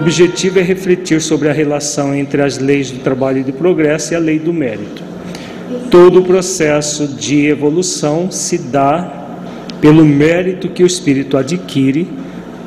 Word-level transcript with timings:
Objetivo 0.00 0.58
é 0.58 0.62
refletir 0.62 1.20
sobre 1.20 1.50
a 1.50 1.52
relação 1.52 2.14
entre 2.14 2.40
as 2.40 2.56
leis 2.56 2.90
do 2.90 3.00
trabalho 3.00 3.40
e 3.40 3.42
do 3.42 3.52
progresso 3.52 4.14
e 4.14 4.16
a 4.16 4.18
lei 4.18 4.38
do 4.38 4.50
mérito. 4.50 5.02
Todo 5.90 6.20
o 6.20 6.24
processo 6.24 7.06
de 7.06 7.46
evolução 7.46 8.30
se 8.30 8.56
dá 8.56 9.28
pelo 9.78 10.02
mérito 10.02 10.70
que 10.70 10.82
o 10.82 10.86
espírito 10.86 11.36
adquire 11.36 12.08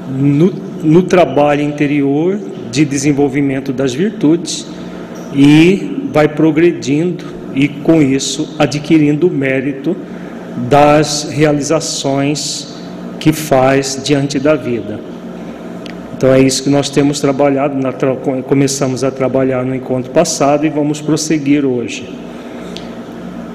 no, 0.07 0.53
no 0.83 1.01
trabalho 1.01 1.63
interior 1.63 2.39
de 2.71 2.85
desenvolvimento 2.85 3.73
das 3.73 3.95
virtudes 3.95 4.67
e 5.33 6.07
vai 6.13 6.27
progredindo 6.27 7.25
e 7.55 7.67
com 7.67 7.99
isso 7.99 8.55
adquirindo 8.59 9.27
o 9.27 9.31
mérito 9.31 9.97
das 10.69 11.31
realizações 11.31 12.75
que 13.19 13.33
faz 13.33 13.99
diante 14.05 14.37
da 14.37 14.55
vida. 14.55 15.12
Então 16.23 16.33
é 16.33 16.39
isso 16.39 16.63
que 16.63 16.69
nós 16.69 16.89
temos 16.89 17.19
trabalhado, 17.19 17.75
na, 17.75 17.91
começamos 18.43 19.03
a 19.03 19.11
trabalhar 19.11 19.65
no 19.65 19.75
encontro 19.75 20.09
passado 20.09 20.65
e 20.65 20.69
vamos 20.69 21.01
prosseguir 21.01 21.65
hoje. 21.65 22.17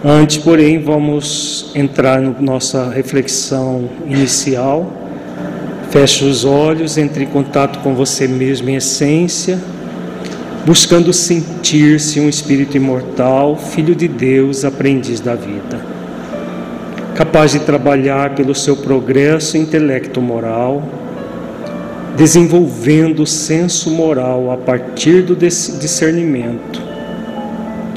Antes, 0.05 0.37
porém, 0.37 0.79
vamos 0.79 1.73
entrar 1.75 2.21
na 2.21 2.35
nossa 2.39 2.91
reflexão 2.91 3.89
inicial. 4.05 4.93
Feche 5.89 6.27
os 6.27 6.45
olhos, 6.45 6.99
entre 6.99 7.25
em 7.25 7.27
contato 7.29 7.79
com 7.79 7.95
você 7.95 8.29
mesmo 8.29 8.69
em 8.69 8.75
essência, 8.75 9.59
buscando 10.67 11.11
sentir-se 11.11 12.21
um 12.21 12.29
espírito 12.29 12.77
imortal, 12.77 13.57
filho 13.57 13.95
de 13.95 14.07
Deus, 14.07 14.67
aprendiz 14.67 15.21
da 15.21 15.35
vida, 15.35 15.81
capaz 17.15 17.53
de 17.53 17.61
trabalhar 17.61 18.35
pelo 18.35 18.55
seu 18.55 18.77
progresso 18.77 19.57
intelecto 19.57 20.21
moral, 20.21 20.98
desenvolvendo 22.19 23.23
o 23.23 23.27
senso 23.27 23.91
moral 23.91 24.51
a 24.51 24.57
partir 24.59 25.23
do 25.23 25.35
discernimento 25.35 26.89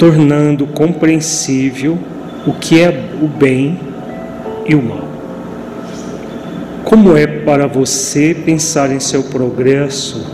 tornando 0.02 0.66
compreensível 0.66 1.96
o 2.44 2.52
que 2.52 2.80
é 2.80 2.88
o 3.22 3.28
bem 3.28 3.78
e 4.66 4.74
o 4.74 4.82
mal. 4.82 5.08
Como 6.84 7.16
é 7.16 7.24
para 7.24 7.68
você 7.68 8.34
pensar 8.34 8.90
em 8.90 8.98
seu 8.98 9.22
progresso, 9.22 10.26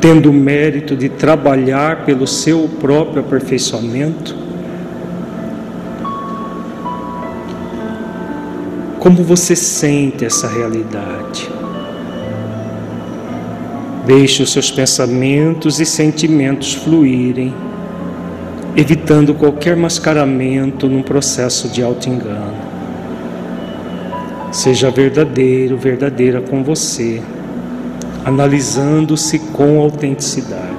tendo 0.00 0.30
o 0.30 0.32
mérito 0.32 0.96
de 0.96 1.10
trabalhar 1.10 2.06
pelo 2.06 2.26
seu 2.26 2.70
próprio 2.80 3.20
aperfeiçoamento? 3.20 4.34
Como 8.98 9.22
você 9.22 9.54
sente 9.54 10.24
essa 10.24 10.48
realidade? 10.48 11.50
Deixe 14.06 14.42
os 14.42 14.52
seus 14.52 14.70
pensamentos 14.70 15.80
e 15.80 15.86
sentimentos 15.86 16.74
fluírem 16.74 17.54
evitando 18.76 19.34
qualquer 19.34 19.76
mascaramento 19.76 20.88
num 20.88 21.02
processo 21.02 21.68
de 21.68 21.82
auto-engano. 21.82 22.54
Seja 24.52 24.90
verdadeiro, 24.90 25.76
verdadeira 25.76 26.40
com 26.40 26.62
você, 26.62 27.22
analisando-se 28.24 29.38
com 29.38 29.80
autenticidade. 29.80 30.69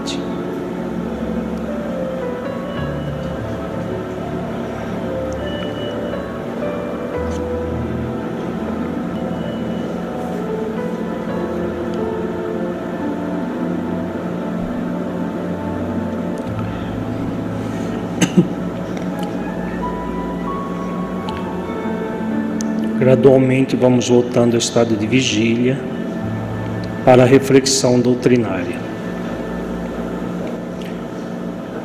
Gradualmente 23.21 23.75
vamos 23.75 24.09
voltando 24.09 24.53
ao 24.53 24.57
estado 24.57 24.95
de 24.95 25.05
vigília 25.05 25.79
para 27.05 27.21
a 27.21 27.25
reflexão 27.25 27.99
doutrinária. 27.99 28.77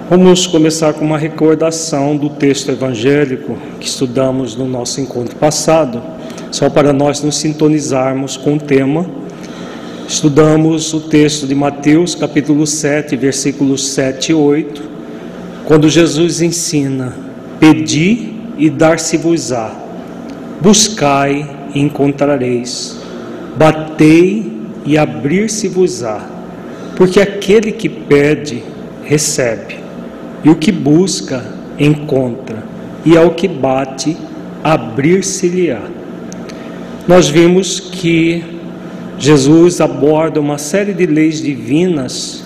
Vamos 0.08 0.46
começar 0.46 0.94
com 0.94 1.04
uma 1.04 1.18
recordação 1.18 2.16
do 2.16 2.30
texto 2.30 2.70
evangélico 2.70 3.54
que 3.78 3.86
estudamos 3.86 4.56
no 4.56 4.66
nosso 4.66 4.98
encontro 4.98 5.36
passado, 5.36 6.02
só 6.50 6.70
para 6.70 6.90
nós 6.90 7.22
nos 7.22 7.36
sintonizarmos 7.36 8.38
com 8.38 8.54
o 8.54 8.58
tema. 8.58 9.04
Estudamos 10.08 10.94
o 10.94 11.00
texto 11.00 11.46
de 11.46 11.54
Mateus, 11.54 12.14
capítulo 12.14 12.66
7, 12.66 13.14
versículos 13.14 13.88
7 13.88 14.32
e 14.32 14.34
8, 14.34 14.82
quando 15.66 15.86
Jesus 15.86 16.40
ensina: 16.40 17.14
Pedi 17.60 18.32
e 18.56 18.70
dar-se-vos-á 18.70 19.84
Buscai 20.66 21.48
e 21.72 21.80
encontrareis, 21.80 22.98
batei 23.56 24.52
e 24.84 24.98
abrir-se-vos-á, 24.98 26.28
porque 26.96 27.20
aquele 27.20 27.70
que 27.70 27.88
pede, 27.88 28.64
recebe, 29.04 29.76
e 30.42 30.50
o 30.50 30.56
que 30.56 30.72
busca, 30.72 31.54
encontra, 31.78 32.64
e 33.04 33.16
ao 33.16 33.30
que 33.30 33.46
bate, 33.46 34.16
abrir-se-lhe-á. 34.64 35.82
Nós 37.06 37.28
vimos 37.28 37.78
que 37.78 38.42
Jesus 39.20 39.80
aborda 39.80 40.40
uma 40.40 40.58
série 40.58 40.92
de 40.92 41.06
leis 41.06 41.40
divinas 41.40 42.42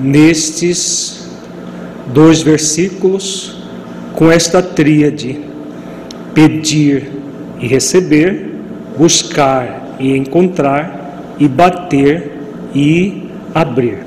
nestes 0.00 1.28
dois 2.14 2.40
versículos 2.40 3.56
com 4.14 4.30
esta 4.30 4.62
tríade: 4.62 5.40
pedir, 6.32 7.21
e 7.62 7.66
receber, 7.68 8.50
buscar 8.98 9.96
e 9.98 10.16
encontrar, 10.16 11.34
e 11.38 11.46
bater 11.46 12.32
e 12.74 13.28
abrir. 13.54 13.98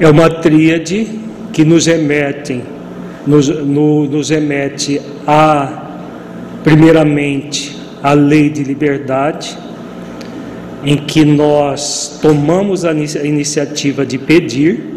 É 0.00 0.08
uma 0.08 0.30
tríade 0.30 1.06
que 1.52 1.64
nos 1.64 1.86
remete, 1.86 2.62
nos, 3.26 3.48
no, 3.48 4.06
nos 4.06 4.30
remete 4.30 5.00
a, 5.26 5.90
primeiramente, 6.64 7.76
a 8.02 8.14
lei 8.14 8.48
de 8.48 8.64
liberdade, 8.64 9.56
em 10.84 10.96
que 10.96 11.24
nós 11.24 12.18
tomamos 12.20 12.84
a 12.84 12.92
iniciativa 12.92 14.04
de 14.04 14.18
pedir 14.18 14.92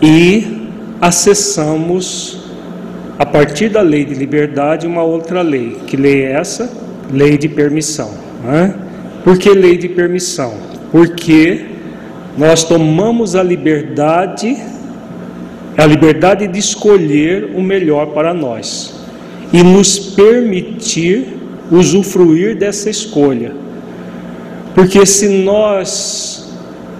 e 0.00 0.68
acessamos 1.00 2.41
a 3.22 3.26
partir 3.26 3.68
da 3.68 3.82
lei 3.82 4.04
de 4.04 4.14
liberdade, 4.14 4.84
uma 4.84 5.04
outra 5.04 5.42
lei. 5.42 5.76
Que 5.86 5.96
lei 5.96 6.24
é 6.24 6.32
essa? 6.32 6.68
Lei 7.08 7.38
de 7.38 7.48
permissão. 7.48 8.10
Né? 8.42 8.74
Por 9.22 9.38
que 9.38 9.50
lei 9.50 9.78
de 9.78 9.88
permissão? 9.88 10.54
Porque 10.90 11.66
nós 12.36 12.64
tomamos 12.64 13.36
a 13.36 13.42
liberdade, 13.44 14.56
a 15.78 15.86
liberdade 15.86 16.48
de 16.48 16.58
escolher 16.58 17.52
o 17.54 17.62
melhor 17.62 18.06
para 18.06 18.34
nós 18.34 18.92
e 19.52 19.62
nos 19.62 20.00
permitir 20.00 21.36
usufruir 21.70 22.56
dessa 22.56 22.90
escolha. 22.90 23.52
Porque 24.74 25.06
se 25.06 25.28
nós 25.28 26.52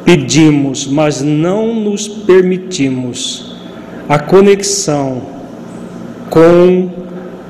pedimos, 0.04 0.86
mas 0.86 1.20
não 1.20 1.74
nos 1.74 2.06
permitimos 2.06 3.56
a 4.08 4.20
conexão 4.20 5.41
com 6.32 6.88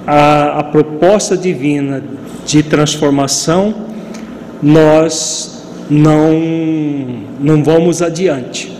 a, 0.04 0.58
a 0.58 0.64
proposta 0.64 1.36
divina 1.36 2.02
de 2.44 2.64
transformação, 2.64 3.72
nós 4.60 5.64
não, 5.88 6.32
não 7.38 7.62
vamos 7.62 8.02
adiante, 8.02 8.76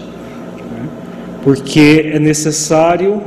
porque 1.45 2.11
é 2.15 2.19
necessário 2.19 3.23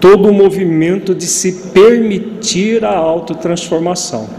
todo 0.00 0.30
o 0.30 0.32
movimento 0.32 1.14
de 1.14 1.26
se 1.26 1.70
permitir 1.74 2.86
a 2.86 2.96
autotransformação. 2.96 4.30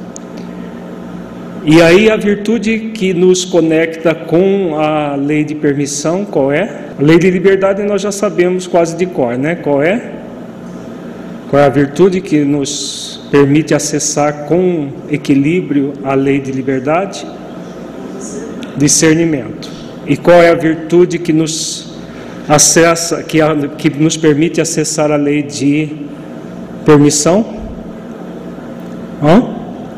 E 1.64 1.84
aí 1.84 2.10
a 2.10 2.18
virtude 2.18 2.94
que 2.96 3.14
nos 3.14 3.46
conecta 3.46 4.16
com 4.16 4.76
a 4.76 5.14
lei 5.14 5.44
de 5.44 5.54
permissão, 5.54 6.26
qual 6.26 6.52
é? 6.52 6.88
A 6.98 7.04
lei 7.04 7.20
de 7.20 7.30
liberdade 7.30 7.84
nós 7.84 8.02
já 8.02 8.12
sabemos 8.12 8.66
quase 8.66 8.98
de 8.98 9.06
cor, 9.06 9.38
né? 9.38 9.54
Qual 9.54 9.84
é? 9.84 10.19
Qual 11.50 11.60
é 11.60 11.66
a 11.66 11.70
virtude 11.70 12.22
que 12.22 12.46
nos 12.46 13.20
permite 13.32 13.74
acessar 13.74 14.46
com 14.46 14.90
equilíbrio 15.10 15.94
a 16.04 16.14
lei 16.14 16.40
de 16.40 16.52
liberdade? 16.52 17.26
Discernimento. 18.78 19.68
E 20.06 20.16
qual 20.16 20.44
é 20.44 20.52
a 20.52 20.54
virtude 20.54 21.18
que 21.18 21.34
nos 21.34 21.98
acessa, 22.48 23.24
que, 23.24 23.42
a, 23.42 23.56
que 23.56 23.90
nos 23.90 24.16
permite 24.16 24.62
acessar 24.62 25.12
a 25.12 25.16
lei 25.16 25.42
de 25.42 25.90
permissão? 26.86 27.44
Hã? 29.24 29.44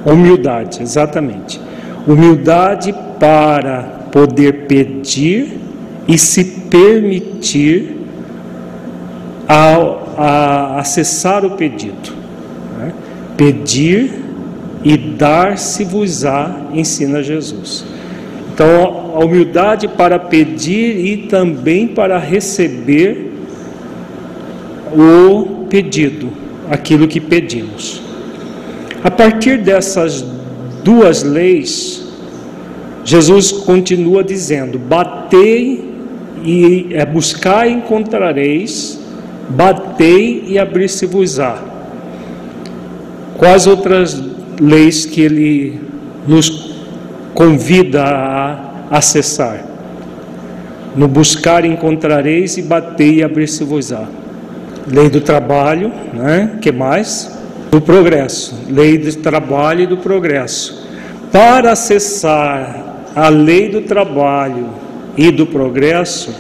Humildade, 0.09 0.81
exatamente. 0.81 1.59
Humildade 2.07 2.95
para 3.19 4.07
poder 4.09 4.68
pedir 4.68 5.59
e 6.07 6.18
se 6.18 6.45
permitir 6.69 7.97
a, 9.50 10.00
a 10.17 10.79
acessar 10.79 11.45
o 11.45 11.51
pedido. 11.51 12.13
Né? 12.77 12.93
Pedir 13.37 14.21
e 14.83 14.97
dar-se-vos-á, 14.97 16.69
ensina 16.73 17.21
Jesus. 17.21 17.85
Então, 18.53 19.13
a 19.15 19.23
humildade 19.23 19.87
para 19.87 20.19
pedir 20.19 21.05
e 21.05 21.17
também 21.27 21.87
para 21.87 22.17
receber 22.17 23.31
o 24.93 25.65
pedido, 25.69 26.29
aquilo 26.69 27.07
que 27.07 27.19
pedimos. 27.19 28.01
A 29.03 29.09
partir 29.09 29.57
dessas 29.57 30.23
duas 30.83 31.23
leis, 31.23 32.07
Jesus 33.03 33.51
continua 33.51 34.23
dizendo: 34.23 34.77
batei 34.77 35.89
e 36.43 36.87
é, 36.91 37.05
buscar 37.05 37.67
e 37.67 37.73
encontrareis, 37.73 38.99
batei 39.51 40.45
e 40.48 40.57
abrir-se-vos-á. 40.57 41.57
Quais 43.38 43.68
outras 43.68 44.21
leis 44.59 45.06
que 45.06 45.21
ele 45.21 45.80
nos 46.27 46.75
convida 47.33 48.03
a 48.03 48.98
acessar? 48.98 49.65
No 50.95 51.07
buscar 51.07 51.65
encontrareis 51.65 52.57
e 52.57 52.62
batei 52.62 53.15
e 53.15 53.24
abrir-se-vos-á. 53.24 54.06
Lei 54.88 55.09
do 55.09 55.21
trabalho, 55.21 55.92
né? 56.13 56.57
Que 56.62 56.71
mais? 56.71 57.38
Do 57.71 57.80
progresso. 57.80 58.56
Lei 58.69 58.97
do 58.97 59.13
trabalho 59.18 59.81
e 59.81 59.88
do 59.88 59.97
progresso. 59.97 60.88
Para 61.31 61.71
acessar 61.71 63.07
a 63.15 63.30
lei 63.30 63.69
do 63.69 63.81
trabalho 63.81 64.69
e 65.18 65.31
do 65.31 65.45
progresso, 65.45 66.33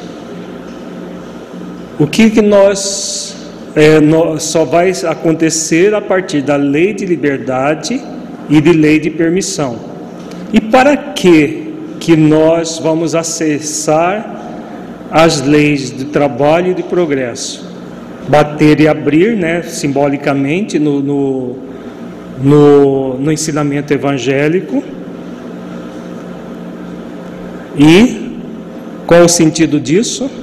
o 2.01 2.07
que, 2.07 2.31
que 2.31 2.41
nós, 2.41 3.35
é, 3.75 3.99
nós 3.99 4.41
só 4.41 4.65
vai 4.65 4.91
acontecer 5.07 5.93
a 5.93 6.01
partir 6.01 6.41
da 6.41 6.55
lei 6.55 6.95
de 6.95 7.05
liberdade 7.05 8.01
e 8.49 8.59
de 8.59 8.73
lei 8.73 8.99
de 8.99 9.11
permissão. 9.11 9.77
E 10.51 10.59
para 10.59 10.97
que 10.97 11.69
que 11.99 12.15
nós 12.15 12.79
vamos 12.79 13.13
acessar 13.13 14.41
as 15.11 15.41
leis 15.41 15.95
de 15.95 16.05
trabalho 16.05 16.71
e 16.71 16.73
de 16.73 16.81
progresso? 16.81 17.69
Bater 18.27 18.79
e 18.79 18.87
abrir, 18.87 19.37
né, 19.37 19.61
simbolicamente 19.61 20.79
no, 20.79 21.03
no, 21.03 21.55
no, 22.41 23.13
no 23.19 23.31
ensinamento 23.31 23.93
evangélico. 23.93 24.83
E 27.77 28.39
qual 29.05 29.21
o 29.21 29.29
sentido 29.29 29.79
disso? 29.79 30.40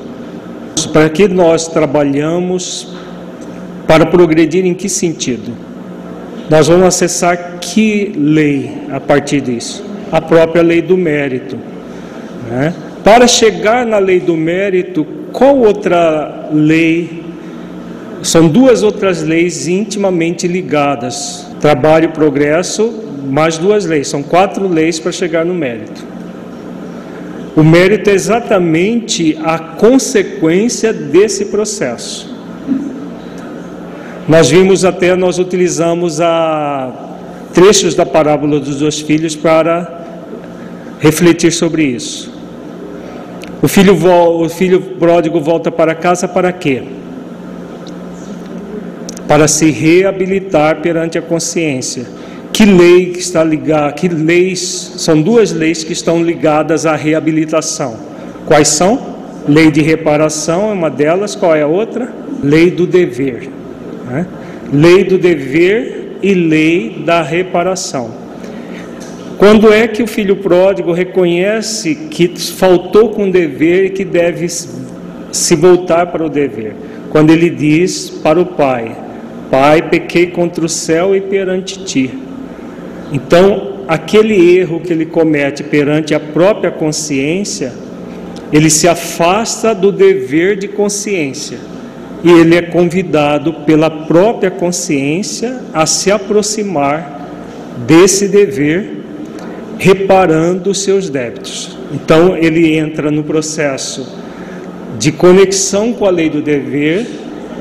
Para 0.86 1.08
que 1.08 1.28
nós 1.28 1.69
trabalhamos 1.69 2.92
para 3.86 4.06
progredir 4.06 4.64
em 4.66 4.75
que 4.75 4.88
sentido? 4.88 5.52
Nós 6.50 6.69
vamos 6.69 6.86
acessar 6.86 7.58
que 7.60 8.12
lei 8.16 8.78
a 8.90 8.98
partir 8.98 9.40
disso? 9.40 9.84
A 10.10 10.20
própria 10.20 10.62
lei 10.62 10.80
do 10.80 10.96
mérito. 10.96 11.58
Né? 12.50 12.72
Para 13.04 13.26
chegar 13.26 13.84
na 13.84 13.98
lei 13.98 14.20
do 14.20 14.36
mérito, 14.36 15.06
qual 15.32 15.56
outra 15.58 16.48
lei? 16.52 17.22
São 18.22 18.48
duas 18.48 18.82
outras 18.82 19.22
leis 19.22 19.69
intimamente 19.69 20.48
ligadas: 20.48 21.46
trabalho 21.60 22.06
e 22.06 22.08
progresso, 22.08 22.92
mais 23.26 23.58
duas 23.58 23.84
leis. 23.84 24.08
São 24.08 24.22
quatro 24.22 24.66
leis 24.66 24.98
para 24.98 25.12
chegar 25.12 25.44
no 25.44 25.54
mérito. 25.54 26.18
O 27.58 27.64
mérito 27.64 28.08
é 28.08 28.12
exatamente 28.12 29.37
a 29.43 29.58
consequência 29.58 30.93
desse 30.93 31.46
processo. 31.46 32.32
Nós 34.28 34.49
vimos 34.49 34.84
até, 34.84 35.16
nós 35.16 35.40
utilizamos 35.40 36.20
a 36.20 36.88
trechos 37.52 37.96
da 37.96 38.06
parábola 38.06 38.60
dos 38.60 38.78
dois 38.78 39.00
filhos 39.00 39.34
para 39.34 40.05
refletir 41.00 41.50
sobre 41.50 41.82
isso. 41.82 42.32
O 43.61 43.66
filho, 43.66 43.99
o 44.06 44.49
filho 44.49 44.81
pródigo 44.81 45.40
volta 45.40 45.69
para 45.69 45.96
casa 45.96 46.28
para 46.28 46.52
quê? 46.52 46.84
Para 49.26 49.49
se 49.49 49.69
reabilitar 49.72 50.81
perante 50.81 51.19
a 51.19 51.22
consciência 51.22 52.18
que 52.58 52.64
lei 52.64 53.10
que 53.12 53.20
está 53.20 53.44
ligada, 53.44 53.93
que 53.93 54.08
leis, 54.08 54.94
são 54.96 55.22
duas 55.22 55.52
leis 55.52 55.84
que 55.84 55.93
estão 55.93 56.20
ligadas 56.20 56.87
à 56.87 56.96
reabilitação. 56.96 57.94
Quais 58.46 58.66
são? 58.66 58.99
Lei 59.46 59.70
de 59.70 59.81
reparação 59.81 60.70
é 60.70 60.72
uma 60.72 60.90
delas, 60.90 61.37
qual 61.37 61.55
é 61.55 61.62
a 61.62 61.69
outra? 61.69 62.12
Lei 62.43 62.69
do 62.69 62.84
dever. 62.84 63.49
Né? 64.10 64.26
Lei 64.72 65.05
do 65.05 65.16
dever 65.16 66.16
e 66.20 66.34
lei 66.34 67.00
da 67.06 67.22
reparação. 67.22 68.10
Quando 69.37 69.72
é 69.72 69.87
que 69.87 70.02
o 70.02 70.08
filho 70.08 70.34
pródigo 70.34 70.93
reconhece 70.93 71.94
que 72.11 72.26
faltou 72.40 73.11
com 73.11 73.28
o 73.28 73.31
dever 73.31 73.84
e 73.84 73.90
que 73.90 74.04
deve 74.04 74.49
se 74.49 75.54
voltar 75.54 76.06
para 76.06 76.26
o 76.26 76.28
dever? 76.28 76.75
Quando 77.09 77.30
ele 77.30 77.50
diz 77.50 78.11
para 78.11 78.40
o 78.40 78.47
pai: 78.47 78.97
Pai, 79.49 79.80
pequei 79.88 80.26
contra 80.26 80.66
o 80.66 80.68
céu 80.68 81.14
e 81.14 81.21
perante 81.21 81.85
ti. 81.85 82.26
Então, 83.12 83.85
aquele 83.88 84.59
erro 84.59 84.81
que 84.81 84.93
ele 84.93 85.07
comete 85.07 85.62
perante 85.62 86.15
a 86.15 86.21
própria 86.21 86.71
consciência, 86.71 87.73
ele 88.53 88.71
se 88.71 88.87
afasta 88.87 89.75
do 89.75 89.91
dever 89.91 90.57
de 90.57 90.69
consciência 90.69 91.59
e 92.23 92.31
ele 92.31 92.57
é 92.57 92.62
convidado 92.62 93.53
pela 93.65 93.91
própria 93.91 94.50
consciência 94.50 95.61
a 95.73 95.87
se 95.87 96.11
aproximar 96.11 97.29
desse 97.87 98.27
dever, 98.29 99.05
reparando 99.79 100.71
os 100.71 100.83
seus 100.83 101.09
débitos. 101.09 101.77
Então, 101.93 102.37
ele 102.37 102.77
entra 102.77 103.11
no 103.11 103.23
processo 103.23 104.19
de 104.99 105.12
conexão 105.12 105.93
com 105.93 106.05
a 106.05 106.11
lei 106.11 106.29
do 106.29 106.43
dever, 106.43 107.07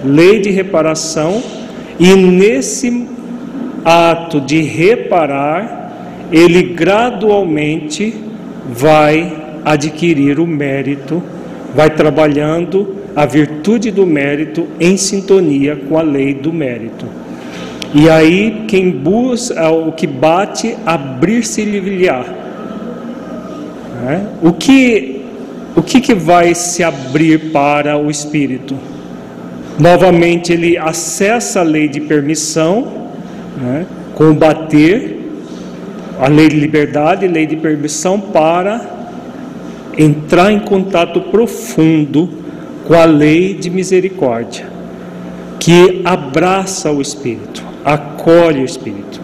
lei 0.04 0.39
de 0.39 0.50
reparação, 0.50 1.42
e 2.00 2.16
nesse 2.16 3.08
ato 3.88 4.41
de 4.41 4.62
reparar, 4.62 6.27
ele 6.29 6.62
gradualmente 6.74 8.13
vai 8.67 9.34
adquirir 9.63 10.41
o 10.41 10.46
mérito, 10.46 11.24
vai 11.74 11.89
trabalhando 11.89 12.98
a 13.15 13.25
virtude 13.25 13.89
do 13.89 14.06
mérito 14.06 14.67
em 14.77 14.98
sintonia 14.98 15.77
com 15.88 15.98
a 15.98 16.01
lei 16.01 16.34
do 16.34 16.51
mérito. 16.51 17.06
E 17.94 18.10
aí 18.10 18.65
quem 18.67 18.91
busca, 18.91 19.70
o 19.70 19.94
que 19.94 20.06
bate, 20.06 20.75
abrir-se 20.86 21.63
livilhar. 21.63 22.25
Né? 24.03 24.27
O 24.41 24.51
que 24.51 25.13
o 25.77 25.82
que, 25.84 26.01
que 26.01 26.15
vai 26.15 26.56
se 26.56 26.84
abrir 26.84 27.51
para 27.51 27.98
o 27.98 28.10
espírito? 28.10 28.75
Novamente 29.79 30.51
ele 30.51 30.75
acessa 30.75 31.60
a 31.60 31.63
lei 31.63 31.88
de 31.88 32.01
permissão, 32.01 33.06
né, 33.57 33.85
combater 34.15 35.17
a 36.19 36.27
lei 36.27 36.47
de 36.47 36.55
liberdade 36.55 37.27
lei 37.27 37.45
de 37.45 37.55
permissão 37.55 38.19
para 38.19 38.81
entrar 39.97 40.51
em 40.51 40.59
contato 40.59 41.21
profundo 41.21 42.29
com 42.85 42.93
a 42.93 43.05
lei 43.05 43.53
de 43.53 43.69
misericórdia, 43.69 44.65
que 45.59 46.01
abraça 46.05 46.91
o 46.91 47.01
espírito, 47.01 47.63
acolhe 47.83 48.61
o 48.61 48.65
espírito. 48.65 49.19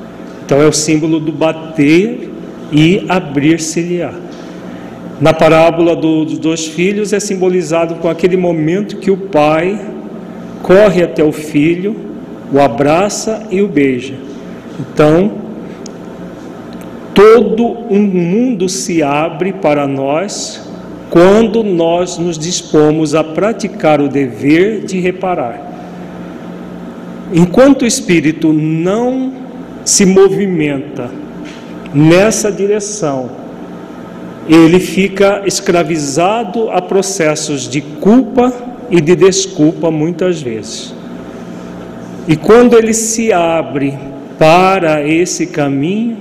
Então 0.45 0.61
é 0.61 0.65
o 0.65 0.73
símbolo 0.73 1.19
do 1.19 1.31
bater 1.31 2.29
e 2.71 3.05
abrir-se-lhe-á. 3.07 4.13
Na 5.21 5.33
parábola 5.33 5.95
do, 5.95 6.25
dos 6.25 6.37
dois 6.37 6.67
filhos 6.67 7.13
é 7.13 7.19
simbolizado 7.19 7.95
com 7.95 8.09
aquele 8.09 8.35
momento 8.35 8.97
que 8.97 9.09
o 9.09 9.15
pai 9.15 9.79
corre 10.61 11.03
até 11.03 11.23
o 11.23 11.31
filho 11.31 12.12
o 12.53 12.59
abraça 12.59 13.47
e 13.49 13.61
o 13.61 13.67
beija. 13.67 14.13
Então, 14.79 15.31
todo 17.15 17.65
um 17.89 18.01
mundo 18.01 18.69
se 18.69 19.01
abre 19.01 19.53
para 19.53 19.87
nós 19.87 20.61
quando 21.09 21.63
nós 21.63 22.17
nos 22.17 22.37
dispomos 22.37 23.15
a 23.15 23.23
praticar 23.23 23.99
o 23.99 24.07
dever 24.07 24.85
de 24.85 24.99
reparar. 24.99 25.71
Enquanto 27.33 27.81
o 27.81 27.87
espírito 27.87 28.53
não 28.53 29.33
se 29.83 30.05
movimenta 30.05 31.09
nessa 31.93 32.51
direção, 32.51 33.29
ele 34.47 34.79
fica 34.79 35.41
escravizado 35.45 36.69
a 36.69 36.81
processos 36.81 37.67
de 37.67 37.81
culpa 37.81 38.53
e 38.91 38.99
de 38.99 39.15
desculpa 39.15 39.89
muitas 39.89 40.41
vezes. 40.41 40.93
E 42.27 42.35
quando 42.35 42.77
ele 42.77 42.93
se 42.93 43.33
abre 43.33 43.97
para 44.39 45.05
esse 45.07 45.47
caminho, 45.47 46.17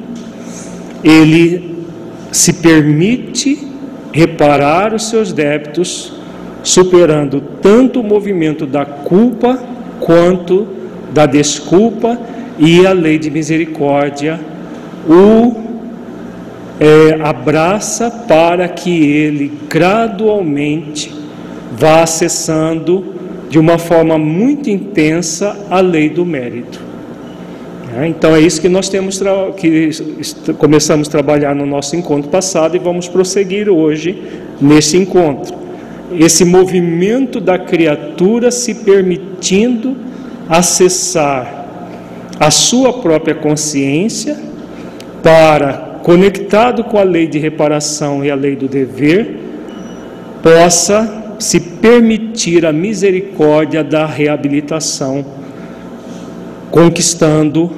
ele 1.02 1.84
se 2.30 2.54
permite 2.54 3.66
reparar 4.12 4.94
os 4.94 5.08
seus 5.08 5.32
débitos, 5.32 6.12
superando 6.62 7.40
tanto 7.60 8.00
o 8.00 8.04
movimento 8.04 8.66
da 8.66 8.84
culpa 8.84 9.58
quanto 10.00 10.66
da 11.12 11.26
desculpa 11.26 12.18
e 12.58 12.86
a 12.86 12.92
lei 12.92 13.18
de 13.18 13.30
misericórdia 13.30 14.40
o 15.08 15.54
é, 16.78 17.20
abraça 17.22 18.10
para 18.10 18.68
que 18.68 18.90
ele 18.90 19.52
gradualmente 19.68 21.12
vá 21.72 22.02
acessando 22.02 23.11
de 23.52 23.58
uma 23.58 23.76
forma 23.76 24.16
muito 24.16 24.70
intensa 24.70 25.54
a 25.68 25.78
lei 25.78 26.08
do 26.08 26.24
mérito. 26.24 26.80
É, 27.94 28.06
então 28.06 28.34
é 28.34 28.40
isso 28.40 28.58
que 28.58 28.68
nós 28.68 28.88
temos 28.88 29.20
que 29.58 29.90
começamos 30.56 31.06
a 31.06 31.10
trabalhar 31.10 31.54
no 31.54 31.66
nosso 31.66 31.94
encontro 31.94 32.30
passado 32.30 32.76
e 32.76 32.78
vamos 32.78 33.08
prosseguir 33.08 33.68
hoje 33.68 34.22
nesse 34.58 34.96
encontro. 34.96 35.54
Esse 36.18 36.46
movimento 36.46 37.40
da 37.40 37.58
criatura 37.58 38.50
se 38.50 38.74
permitindo 38.76 39.98
acessar 40.48 41.66
a 42.40 42.50
sua 42.50 42.90
própria 42.90 43.34
consciência 43.34 44.34
para, 45.22 46.00
conectado 46.02 46.84
com 46.84 46.96
a 46.96 47.02
lei 47.02 47.26
de 47.26 47.38
reparação 47.38 48.24
e 48.24 48.30
a 48.30 48.34
lei 48.34 48.56
do 48.56 48.66
dever, 48.66 49.38
possa 50.42 51.21
se 51.42 51.58
permitir 51.58 52.64
a 52.64 52.72
misericórdia 52.72 53.82
da 53.82 54.06
reabilitação, 54.06 55.24
conquistando 56.70 57.70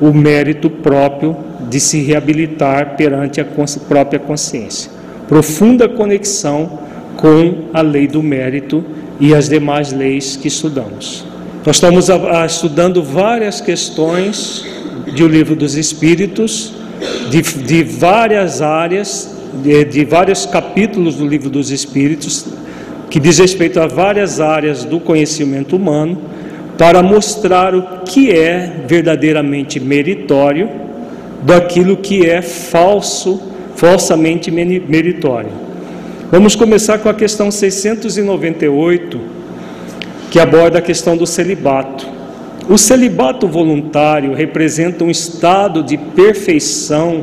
o 0.00 0.12
mérito 0.12 0.70
próprio 0.70 1.36
de 1.68 1.78
se 1.78 2.00
reabilitar 2.00 2.96
perante 2.96 3.40
a 3.40 3.46
própria 3.86 4.18
consciência. 4.18 4.90
Profunda 5.28 5.88
conexão 5.88 6.78
com 7.16 7.66
a 7.72 7.82
lei 7.82 8.08
do 8.08 8.22
mérito 8.22 8.82
e 9.20 9.34
as 9.34 9.48
demais 9.48 9.92
leis 9.92 10.34
que 10.36 10.48
estudamos. 10.48 11.24
Nós 11.64 11.76
estamos 11.76 12.08
estudando 12.46 13.02
várias 13.02 13.60
questões 13.60 14.64
de 15.14 15.22
O 15.22 15.28
Livro 15.28 15.54
dos 15.54 15.76
Espíritos, 15.76 16.72
de, 17.30 17.42
de 17.42 17.84
várias 17.84 18.62
áreas, 18.62 19.36
de, 19.62 19.84
de 19.84 20.04
vários 20.04 20.46
capítulos 20.46 21.16
do 21.16 21.26
Livro 21.26 21.50
dos 21.50 21.70
Espíritos, 21.70 22.46
que 23.12 23.20
diz 23.20 23.38
respeito 23.38 23.78
a 23.78 23.86
várias 23.86 24.40
áreas 24.40 24.86
do 24.86 24.98
conhecimento 24.98 25.76
humano, 25.76 26.16
para 26.78 27.02
mostrar 27.02 27.74
o 27.74 28.00
que 28.06 28.30
é 28.30 28.84
verdadeiramente 28.86 29.78
meritório 29.78 30.70
daquilo 31.42 31.98
que 31.98 32.24
é 32.24 32.40
falso, 32.40 33.38
falsamente 33.76 34.50
meritório. 34.50 35.50
Vamos 36.30 36.56
começar 36.56 37.00
com 37.00 37.10
a 37.10 37.12
questão 37.12 37.50
698 37.50 39.20
que 40.30 40.40
aborda 40.40 40.78
a 40.78 40.82
questão 40.82 41.14
do 41.14 41.26
celibato. 41.26 42.08
O 42.66 42.78
celibato 42.78 43.46
voluntário 43.46 44.32
representa 44.32 45.04
um 45.04 45.10
estado 45.10 45.82
de 45.82 45.98
perfeição 45.98 47.22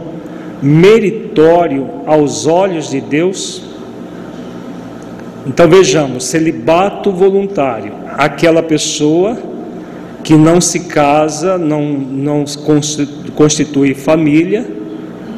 meritório 0.62 1.89
aos 2.05 2.46
olhos 2.46 2.91
de 2.91 3.01
Deus? 3.01 3.68
Então 5.50 5.68
vejamos, 5.68 6.25
celibato 6.25 7.12
voluntário, 7.12 7.91
aquela 8.15 8.62
pessoa 8.62 9.36
que 10.24 10.36
não 10.36 10.62
se 10.62 10.82
casa, 10.82 11.58
não, 11.58 11.82
não 11.91 12.46
constitui 13.34 13.96
família, 13.96 14.63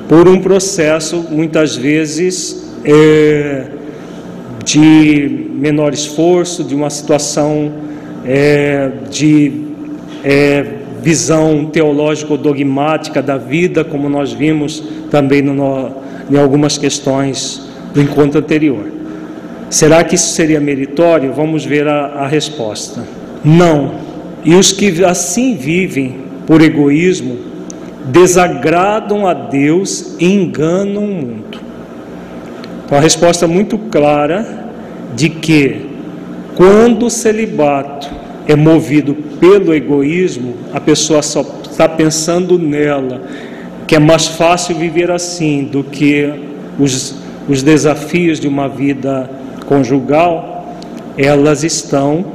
por 0.10 0.28
um 0.28 0.42
processo 0.42 1.26
muitas 1.32 1.78
vezes 1.78 2.74
é, 2.84 3.68
de 4.66 5.48
menor 5.56 5.94
esforço, 5.94 6.62
de 6.66 6.76
uma 6.76 6.90
situação 6.90 7.72
é, 8.26 8.92
de 9.10 9.64
é, 10.26 10.66
visão 11.02 11.68
teológico-dogmática 11.72 13.22
da 13.22 13.38
vida, 13.38 13.86
como 13.86 14.10
nós 14.10 14.34
vimos 14.34 14.84
também 15.10 15.42
no, 15.42 15.90
em 16.30 16.38
algumas 16.38 16.78
questões 16.78 17.66
do 17.94 18.02
encontro 18.02 18.42
anterior. 18.42 19.01
Será 19.72 20.04
que 20.04 20.16
isso 20.16 20.34
seria 20.34 20.60
meritório? 20.60 21.32
Vamos 21.32 21.64
ver 21.64 21.88
a, 21.88 22.08
a 22.08 22.28
resposta. 22.28 23.08
Não. 23.42 23.94
E 24.44 24.54
os 24.54 24.74
que 24.74 25.02
assim 25.06 25.56
vivem 25.56 26.18
por 26.46 26.62
egoísmo 26.62 27.38
desagradam 28.08 29.26
a 29.26 29.34
Deus 29.34 30.18
e 30.20 30.26
enganam 30.26 31.06
o 31.06 31.08
mundo. 31.08 31.60
Então, 32.84 32.98
a 32.98 33.02
resposta 33.02 33.48
muito 33.48 33.78
clara 33.78 34.74
de 35.16 35.30
que 35.30 35.86
quando 36.56 37.06
o 37.06 37.10
celibato 37.10 38.10
é 38.46 38.58
movido 38.58 39.14
pelo 39.40 39.74
egoísmo, 39.74 40.54
a 40.74 40.82
pessoa 40.82 41.22
só 41.22 41.46
está 41.64 41.88
pensando 41.88 42.60
nela, 42.60 43.22
que 43.88 43.96
é 43.96 44.00
mais 44.00 44.28
fácil 44.28 44.76
viver 44.76 45.10
assim 45.10 45.64
do 45.64 45.82
que 45.82 46.30
os, 46.78 47.16
os 47.48 47.64
desafios 47.64 48.38
de 48.38 48.50
uma 48.50 48.68
vida 48.68 49.40
conjugal, 49.72 50.76
elas 51.18 51.64
estão 51.64 52.26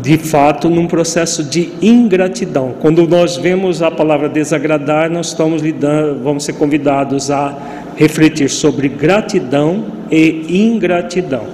de 0.00 0.16
fato 0.16 0.70
num 0.70 0.86
processo 0.86 1.44
de 1.44 1.74
ingratidão. 1.82 2.74
Quando 2.80 3.06
nós 3.06 3.36
vemos 3.36 3.82
a 3.82 3.90
palavra 3.90 4.30
desagradar, 4.30 5.10
nós 5.10 5.26
estamos 5.26 5.60
lidando, 5.60 6.22
vamos 6.24 6.44
ser 6.44 6.54
convidados 6.54 7.30
a 7.30 7.54
refletir 7.96 8.48
sobre 8.48 8.88
gratidão 8.88 9.84
e 10.10 10.70
ingratidão. 10.72 11.44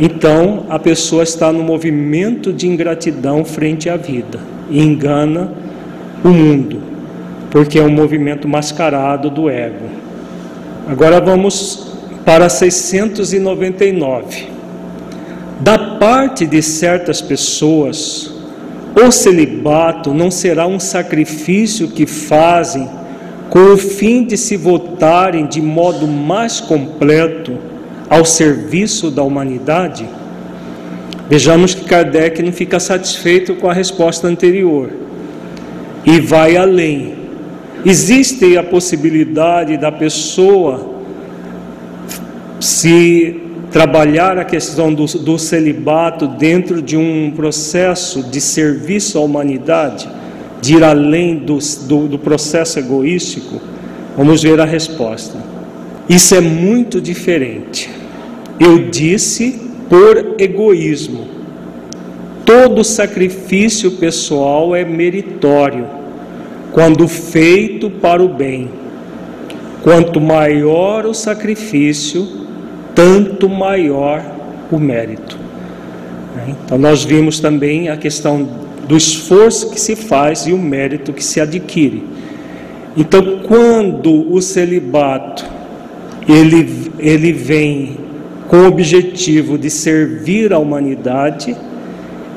Então, 0.00 0.64
a 0.68 0.78
pessoa 0.80 1.22
está 1.22 1.52
no 1.52 1.62
movimento 1.62 2.52
de 2.52 2.66
ingratidão 2.66 3.44
frente 3.44 3.88
à 3.88 3.96
vida 3.96 4.40
e 4.68 4.82
engana 4.82 5.52
o 6.24 6.30
mundo, 6.30 6.78
porque 7.48 7.78
é 7.78 7.82
um 7.82 7.92
movimento 7.92 8.48
mascarado 8.48 9.30
do 9.30 9.48
ego. 9.48 9.86
Agora 10.88 11.20
vamos 11.20 11.93
para 12.24 12.48
699. 12.48 14.48
Da 15.60 15.78
parte 15.98 16.46
de 16.46 16.62
certas 16.62 17.20
pessoas, 17.20 18.32
o 18.94 19.10
celibato 19.10 20.14
não 20.14 20.30
será 20.30 20.66
um 20.66 20.80
sacrifício 20.80 21.88
que 21.88 22.06
fazem 22.06 22.88
com 23.50 23.72
o 23.72 23.76
fim 23.76 24.24
de 24.24 24.36
se 24.36 24.56
votarem 24.56 25.46
de 25.46 25.60
modo 25.60 26.06
mais 26.06 26.60
completo 26.60 27.58
ao 28.08 28.24
serviço 28.24 29.10
da 29.10 29.22
humanidade? 29.22 30.08
Vejamos 31.28 31.74
que 31.74 31.84
Kardec 31.84 32.42
não 32.42 32.52
fica 32.52 32.78
satisfeito 32.78 33.54
com 33.54 33.68
a 33.68 33.72
resposta 33.72 34.26
anterior 34.26 34.90
e 36.04 36.20
vai 36.20 36.56
além. 36.56 37.14
Existe 37.84 38.56
a 38.56 38.62
possibilidade 38.62 39.76
da 39.76 39.90
pessoa 39.90 40.93
se 42.64 43.40
trabalhar 43.70 44.38
a 44.38 44.44
questão 44.44 44.92
do, 44.92 45.04
do 45.04 45.38
celibato 45.38 46.26
dentro 46.26 46.80
de 46.80 46.96
um 46.96 47.32
processo 47.34 48.22
de 48.22 48.40
serviço 48.40 49.18
à 49.18 49.20
humanidade? 49.20 50.08
de 50.64 50.76
ir 50.76 50.82
além 50.82 51.36
do, 51.36 51.58
do, 51.86 52.08
do 52.08 52.18
processo 52.18 52.78
egoístico, 52.78 53.60
vamos 54.16 54.42
ver 54.42 54.58
a 54.58 54.64
resposta. 54.64 55.36
Isso 56.08 56.34
é 56.34 56.40
muito 56.40 57.02
diferente. 57.02 57.90
Eu 58.58 58.88
disse 58.88 59.60
por 59.90 60.36
egoísmo. 60.38 61.28
Todo 62.46 62.82
sacrifício 62.82 63.90
pessoal 63.92 64.74
é 64.74 64.86
meritório 64.86 65.86
quando 66.72 67.06
feito 67.06 67.90
para 67.90 68.22
o 68.22 68.28
bem. 68.28 68.70
Quanto 69.82 70.18
maior 70.18 71.04
o 71.04 71.12
sacrifício, 71.12 72.43
tanto 72.94 73.48
maior 73.48 74.24
o 74.70 74.78
mérito. 74.78 75.38
Então, 76.48 76.78
nós 76.78 77.04
vimos 77.04 77.40
também 77.40 77.88
a 77.88 77.96
questão 77.96 78.48
do 78.86 78.96
esforço 78.96 79.70
que 79.70 79.80
se 79.80 79.96
faz 79.96 80.46
e 80.46 80.52
o 80.52 80.58
mérito 80.58 81.12
que 81.12 81.24
se 81.24 81.40
adquire. 81.40 82.04
Então, 82.96 83.40
quando 83.46 84.32
o 84.32 84.40
celibato 84.40 85.44
ele, 86.28 86.90
ele 86.98 87.32
vem 87.32 87.96
com 88.48 88.58
o 88.58 88.66
objetivo 88.66 89.58
de 89.58 89.70
servir 89.70 90.52
a 90.52 90.58
humanidade, 90.58 91.56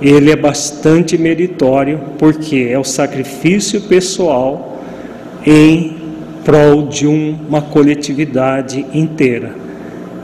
ele 0.01 0.31
é 0.31 0.35
bastante 0.35 1.17
meritório, 1.17 1.99
porque 2.17 2.69
é 2.71 2.77
o 2.77 2.83
sacrifício 2.83 3.81
pessoal 3.81 4.81
em 5.45 5.95
prol 6.43 6.87
de 6.87 7.05
uma 7.05 7.61
coletividade 7.61 8.85
inteira. 8.93 9.66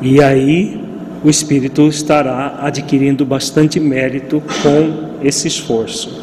E 0.03 0.21
aí 0.21 0.77
o 1.23 1.29
espírito 1.29 1.87
estará 1.87 2.59
adquirindo 2.59 3.25
bastante 3.25 3.79
mérito 3.79 4.43
com 4.61 5.25
esse 5.25 5.47
esforço. 5.47 6.21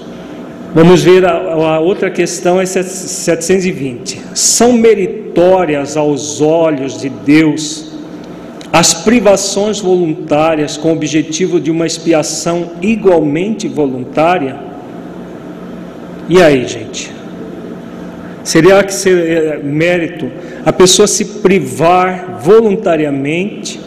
Vamos 0.75 1.03
ver 1.03 1.25
a, 1.25 1.33
a 1.33 1.81
outra 1.81 2.11
questão, 2.11 2.61
é 2.61 2.67
720. 2.67 4.21
São 4.35 4.75
meritórias 4.75 5.97
aos 5.97 6.43
olhos 6.43 7.01
de 7.01 7.09
Deus 7.09 7.91
as 8.71 8.93
privações 8.93 9.81
voluntárias 9.81 10.77
com 10.77 10.91
o 10.91 10.93
objetivo 10.93 11.59
de 11.59 11.71
uma 11.71 11.87
expiação 11.87 12.73
igualmente 12.83 13.67
voluntária? 13.67 14.61
E 16.29 16.41
aí, 16.41 16.69
gente? 16.69 17.20
Seria 18.51 18.83
que 18.83 18.93
seria 18.93 19.61
mérito 19.63 20.29
a 20.67 20.73
pessoa 20.73 21.07
se 21.07 21.25
privar 21.25 22.41
voluntariamente 22.43 23.79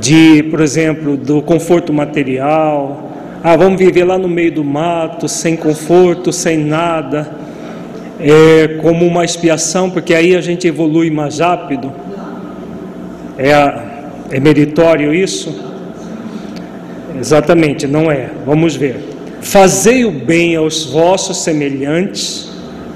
de, 0.00 0.42
por 0.50 0.60
exemplo, 0.60 1.16
do 1.16 1.40
conforto 1.40 1.92
material? 1.92 3.12
Ah, 3.40 3.54
vamos 3.56 3.78
viver 3.78 4.02
lá 4.02 4.18
no 4.18 4.26
meio 4.26 4.50
do 4.50 4.64
mato, 4.64 5.28
sem 5.28 5.54
conforto, 5.54 6.32
sem 6.32 6.58
nada, 6.58 7.30
é, 8.18 8.76
como 8.82 9.06
uma 9.06 9.24
expiação, 9.24 9.88
porque 9.88 10.14
aí 10.14 10.34
a 10.34 10.40
gente 10.40 10.66
evolui 10.66 11.08
mais 11.08 11.38
rápido? 11.38 11.92
É, 13.38 13.52
é 14.32 14.40
meritório 14.40 15.14
isso? 15.14 15.64
Exatamente, 17.16 17.86
não 17.86 18.10
é. 18.10 18.30
Vamos 18.44 18.74
ver. 18.74 18.96
Fazei 19.40 20.04
o 20.04 20.10
bem 20.10 20.56
aos 20.56 20.86
vossos 20.86 21.44
semelhantes, 21.44 22.47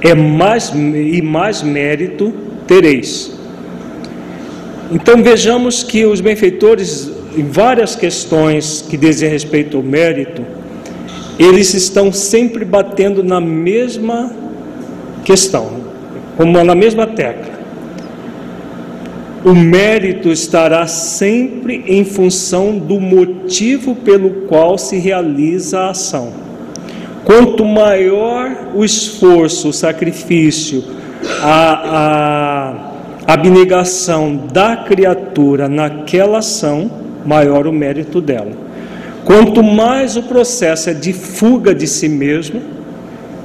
é 0.03 0.15
mais 0.15 0.71
e 0.71 1.23
mais 1.23 1.63
mérito 1.63 2.33
tereis. 2.67 3.33
Então 4.91 5.23
vejamos 5.23 5.83
que 5.83 6.05
os 6.05 6.21
benfeitores, 6.21 7.11
em 7.37 7.45
várias 7.45 7.97
questões 7.97 8.85
que 8.89 8.97
dizem 8.97 9.29
respeito 9.29 9.77
ao 9.77 9.83
mérito, 9.83 10.45
eles 11.39 11.73
estão 11.73 12.13
sempre 12.13 12.65
batendo 12.65 13.23
na 13.23 13.41
mesma 13.41 14.31
questão, 15.25 15.81
como 16.37 16.63
na 16.63 16.75
mesma 16.75 17.07
tecla 17.07 17.63
o 19.45 19.55
mérito 19.55 20.31
estará 20.31 20.87
sempre 20.87 21.85
em 21.89 22.05
função 22.05 22.79
do 22.79 23.01
motivo 23.01 23.95
pelo 23.97 24.47
qual 24.47 24.79
se 24.79 24.99
realiza 24.99 25.81
a 25.81 25.91
ação. 25.91 26.33
Quanto 27.25 27.65
maior 27.65 28.73
o 28.75 28.85
esforço, 28.85 29.69
o 29.69 29.73
sacrifício, 29.73 30.85
a, 31.41 32.93
a 33.27 33.35
abnegação 33.35 34.49
da 34.53 34.77
criatura 34.77 35.69
naquela 35.69 36.39
ação, 36.39 36.91
maior 37.25 37.67
o 37.67 37.73
mérito 37.73 38.21
dela. 38.21 38.51
Quanto 39.25 39.63
mais 39.63 40.17
o 40.17 40.25
processo 40.25 40.91
é 40.91 40.95
de 40.95 41.13
fuga 41.13 41.75
de 41.75 41.87
si 41.87 42.09
mesmo, 42.09 42.61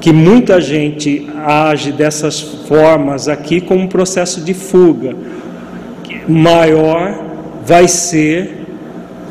que 0.02 0.12
muita 0.12 0.60
gente 0.60 1.30
age 1.46 1.92
dessas 1.92 2.40
formas 2.40 3.28
aqui 3.28 3.62
como 3.62 3.84
um 3.84 3.88
processo 3.88 4.42
de 4.42 4.54
fuga, 4.54 5.16
maior 6.28 7.20
vai 7.66 7.88
ser 7.88 8.66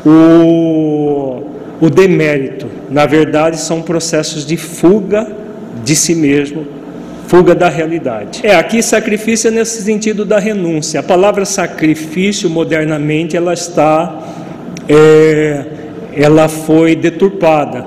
o, 0.05 1.36
o 1.79 1.89
demérito. 1.89 2.67
Na 2.89 3.05
verdade, 3.05 3.59
são 3.59 3.81
processos 3.81 4.45
de 4.45 4.57
fuga 4.57 5.27
de 5.83 5.95
si 5.95 6.15
mesmo, 6.15 6.65
fuga 7.27 7.53
da 7.53 7.69
realidade. 7.69 8.41
É, 8.43 8.55
aqui 8.55 8.81
sacrifício 8.81 9.49
é 9.49 9.51
nesse 9.51 9.81
sentido 9.83 10.25
da 10.25 10.39
renúncia. 10.39 10.99
A 10.99 11.03
palavra 11.03 11.45
sacrifício, 11.45 12.49
modernamente, 12.49 13.35
ela 13.37 13.53
está, 13.53 14.23
é, 14.87 15.65
ela 16.15 16.47
foi 16.47 16.95
deturpada. 16.95 17.85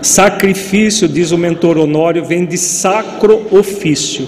Sacrifício, 0.00 1.08
diz 1.08 1.32
o 1.32 1.38
mentor 1.38 1.76
Honório, 1.76 2.24
vem 2.24 2.46
de 2.46 2.56
sacro 2.56 3.46
ofício. 3.50 4.26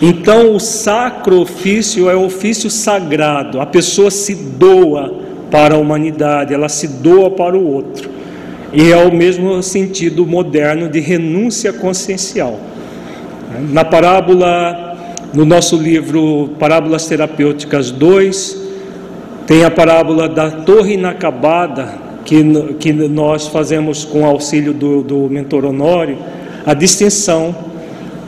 Então, 0.00 0.54
o 0.54 0.60
sacro 0.60 1.40
ofício 1.40 2.10
é 2.10 2.14
o 2.14 2.24
ofício 2.24 2.68
sagrado, 2.68 3.60
a 3.60 3.66
pessoa 3.66 4.10
se 4.10 4.34
doa 4.34 5.14
para 5.50 5.74
a 5.74 5.78
humanidade, 5.78 6.52
ela 6.52 6.68
se 6.68 6.86
doa 6.86 7.30
para 7.30 7.56
o 7.56 7.72
outro. 7.72 8.15
E 8.76 8.92
é 8.92 8.96
o 8.98 9.10
mesmo 9.10 9.62
sentido 9.62 10.26
moderno 10.26 10.86
de 10.86 11.00
renúncia 11.00 11.72
consciencial. 11.72 12.60
Na 13.70 13.86
parábola, 13.86 14.98
no 15.32 15.46
nosso 15.46 15.78
livro 15.78 16.50
Parábolas 16.58 17.06
Terapêuticas 17.06 17.90
2, 17.90 18.64
tem 19.46 19.64
a 19.64 19.70
parábola 19.70 20.28
da 20.28 20.50
torre 20.50 20.92
inacabada, 20.92 21.88
que, 22.22 22.44
que 22.78 22.92
nós 22.92 23.46
fazemos 23.46 24.04
com 24.04 24.26
auxílio 24.26 24.74
do, 24.74 25.02
do 25.02 25.30
mentor 25.30 25.64
Honório, 25.64 26.18
a 26.66 26.74
distinção 26.74 27.56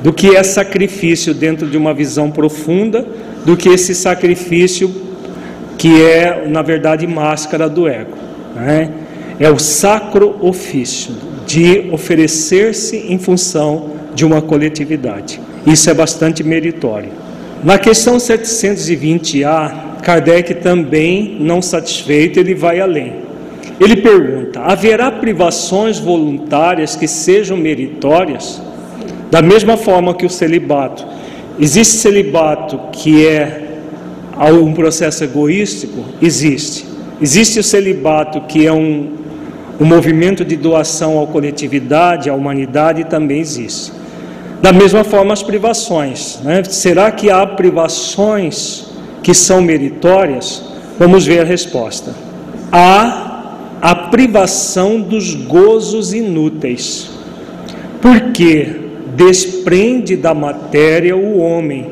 do 0.03 0.15
que 0.15 0.35
é 0.35 0.43
sacrifício 0.43 1.35
dentro 1.35 1.69
de 1.69 1.77
uma 1.77 1.93
visão 1.93 2.31
profunda, 2.31 3.07
do 3.45 3.55
que 3.55 3.69
esse 3.69 3.95
sacrifício 3.95 4.91
que 5.77 6.03
é, 6.03 6.47
na 6.49 6.63
verdade, 6.63 7.07
máscara 7.07 7.69
do 7.69 7.87
ego. 7.87 8.17
Né? 8.57 8.91
É 9.41 9.51
o 9.51 9.59
sacro 9.59 10.37
ofício 10.41 11.15
de 11.47 11.89
oferecer-se 11.93 12.97
em 12.97 13.19
função 13.19 13.91
de 14.15 14.25
uma 14.25 14.43
coletividade. 14.43 15.41
Isso 15.67 15.89
é 15.89 15.95
bastante 15.95 16.43
meritório. 16.43 17.11
Na 17.63 17.79
questão 17.79 18.17
720A, 18.17 20.01
Kardec 20.03 20.55
também, 20.55 21.37
não 21.41 21.61
satisfeito, 21.61 22.39
ele 22.39 22.55
vai 22.55 22.81
além. 22.81 23.15
Ele 23.81 23.97
pergunta: 23.97 24.61
haverá 24.61 25.11
privações 25.11 25.99
voluntárias 25.99 26.97
que 26.97 27.07
sejam 27.07 27.57
meritórias? 27.57 28.61
Da 29.31 29.43
mesma 29.43 29.77
forma 29.77 30.15
que 30.15 30.25
o 30.25 30.31
celibato, 30.31 31.07
existe 31.61 31.97
celibato 31.99 32.81
que 32.93 33.27
é 33.27 33.69
um 34.53 34.73
processo 34.73 35.23
egoístico? 35.23 36.05
Existe. 36.21 36.87
Existe 37.21 37.59
o 37.59 37.65
celibato 37.65 38.41
que 38.43 38.67
é 38.67 38.73
um, 38.73 39.13
um 39.81 39.85
movimento 39.85 40.45
de 40.45 40.57
doação 40.57 41.23
à 41.23 41.27
coletividade, 41.27 42.29
à 42.29 42.35
humanidade, 42.35 43.05
também 43.05 43.41
existe. 43.41 43.93
Da 44.61 44.73
mesma 44.73 45.05
forma, 45.05 45.33
as 45.33 45.43
privações. 45.43 46.41
Né? 46.43 46.65
Será 46.65 47.11
que 47.11 47.31
há 47.31 47.47
privações 47.47 48.87
que 49.23 49.33
são 49.33 49.61
meritórias? 49.61 50.63
Vamos 50.99 51.25
ver 51.25 51.41
a 51.41 51.45
resposta. 51.45 52.13
Há 52.73 53.55
a 53.81 53.95
privação 53.95 55.01
dos 55.01 55.35
gozos 55.35 56.13
inúteis. 56.13 57.11
Por 58.01 58.33
quê? 58.33 58.89
desprende 59.19 60.17
da 60.17 60.33
matéria 60.33 61.17
o 61.17 61.39
homem 61.39 61.91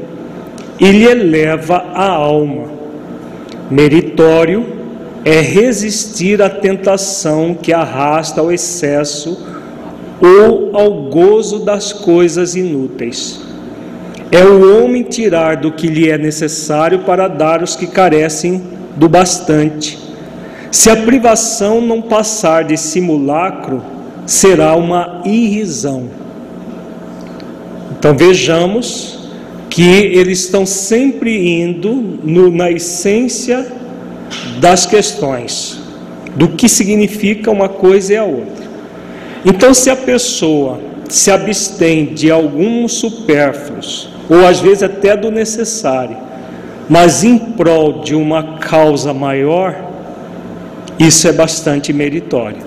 e 0.79 0.91
lhe 0.93 1.05
eleva 1.05 1.85
a 1.93 2.09
alma. 2.09 2.67
Meritório 3.69 4.76
é 5.27 5.41
resistir 5.41 6.41
à 6.41 6.49
tentação 6.49 7.53
que 7.53 7.73
arrasta 7.73 8.41
ao 8.41 8.53
excesso 8.53 9.37
ou 10.21 10.71
ao 10.73 11.11
gozo 11.11 11.65
das 11.65 11.93
coisas 11.93 12.55
inúteis. 12.55 13.41
É 14.31 14.45
o 14.45 14.85
homem 14.85 15.03
tirar 15.03 15.57
do 15.57 15.73
que 15.73 15.89
lhe 15.89 16.09
é 16.09 16.17
necessário 16.17 17.01
para 17.01 17.27
dar 17.27 17.61
aos 17.61 17.75
que 17.75 17.89
carecem 17.89 18.63
do 18.95 19.09
bastante. 19.09 19.99
Se 20.71 20.91
a 20.91 20.97
privação 20.97 21.81
não 21.81 22.01
passar 22.01 22.63
de 22.63 22.77
simulacro, 22.77 23.83
será 24.27 24.77
uma 24.77 25.23
irrisão. 25.25 26.05
Então 27.99 28.17
vejamos 28.17 29.29
que 29.69 29.83
eles 29.83 30.39
estão 30.39 30.65
sempre 30.65 31.63
indo 31.63 32.21
no, 32.23 32.49
na 32.49 32.71
essência 32.71 33.86
das 34.59 34.87
questões, 34.87 35.79
do 36.35 36.49
que 36.49 36.69
significa 36.69 37.51
uma 37.51 37.69
coisa 37.69 38.13
e 38.13 38.17
a 38.17 38.25
outra. 38.25 38.67
Então, 39.45 39.73
se 39.73 39.91
a 39.91 39.97
pessoa 39.97 40.81
se 41.09 41.31
abstém 41.31 42.07
de 42.07 42.31
alguns 42.31 42.95
supérfluos, 42.95 44.09
ou 44.29 44.45
às 44.47 44.61
vezes 44.61 44.83
até 44.83 45.17
do 45.17 45.31
necessário, 45.31 46.17
mas 46.89 47.23
em 47.25 47.39
prol 47.39 48.03
de 48.03 48.15
uma 48.15 48.59
causa 48.59 49.15
maior, 49.15 49.75
isso 50.99 51.29
é 51.29 51.33
bastante 51.33 51.93
meritório. 51.93 52.65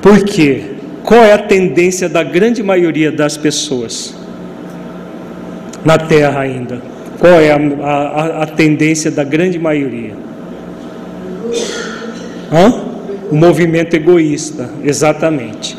Por 0.00 0.24
quê? 0.24 0.74
Qual 1.02 1.22
é 1.22 1.32
a 1.32 1.38
tendência 1.38 2.08
da 2.08 2.22
grande 2.22 2.62
maioria 2.62 3.10
das 3.10 3.36
pessoas? 3.36 4.14
na 5.84 5.98
Terra 5.98 6.40
ainda? 6.40 6.80
Qual 7.18 7.32
é 7.32 7.50
a, 7.50 7.56
a, 7.56 8.42
a 8.42 8.46
tendência 8.46 9.10
da 9.10 9.24
grande 9.24 9.58
maioria? 9.58 10.14
Hã? 12.52 12.84
O 13.30 13.36
movimento 13.36 13.94
egoísta, 13.94 14.70
exatamente. 14.82 15.76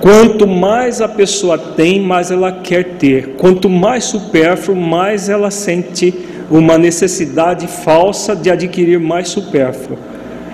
Quanto 0.00 0.46
mais 0.46 1.00
a 1.00 1.08
pessoa 1.08 1.56
tem, 1.56 2.00
mais 2.00 2.30
ela 2.30 2.50
quer 2.50 2.96
ter. 2.96 3.34
Quanto 3.38 3.70
mais 3.70 4.04
supérfluo, 4.04 4.76
mais 4.76 5.28
ela 5.28 5.50
sente 5.50 6.12
uma 6.50 6.76
necessidade 6.76 7.66
falsa 7.66 8.36
de 8.36 8.50
adquirir 8.50 9.00
mais 9.00 9.28
supérfluo, 9.28 9.98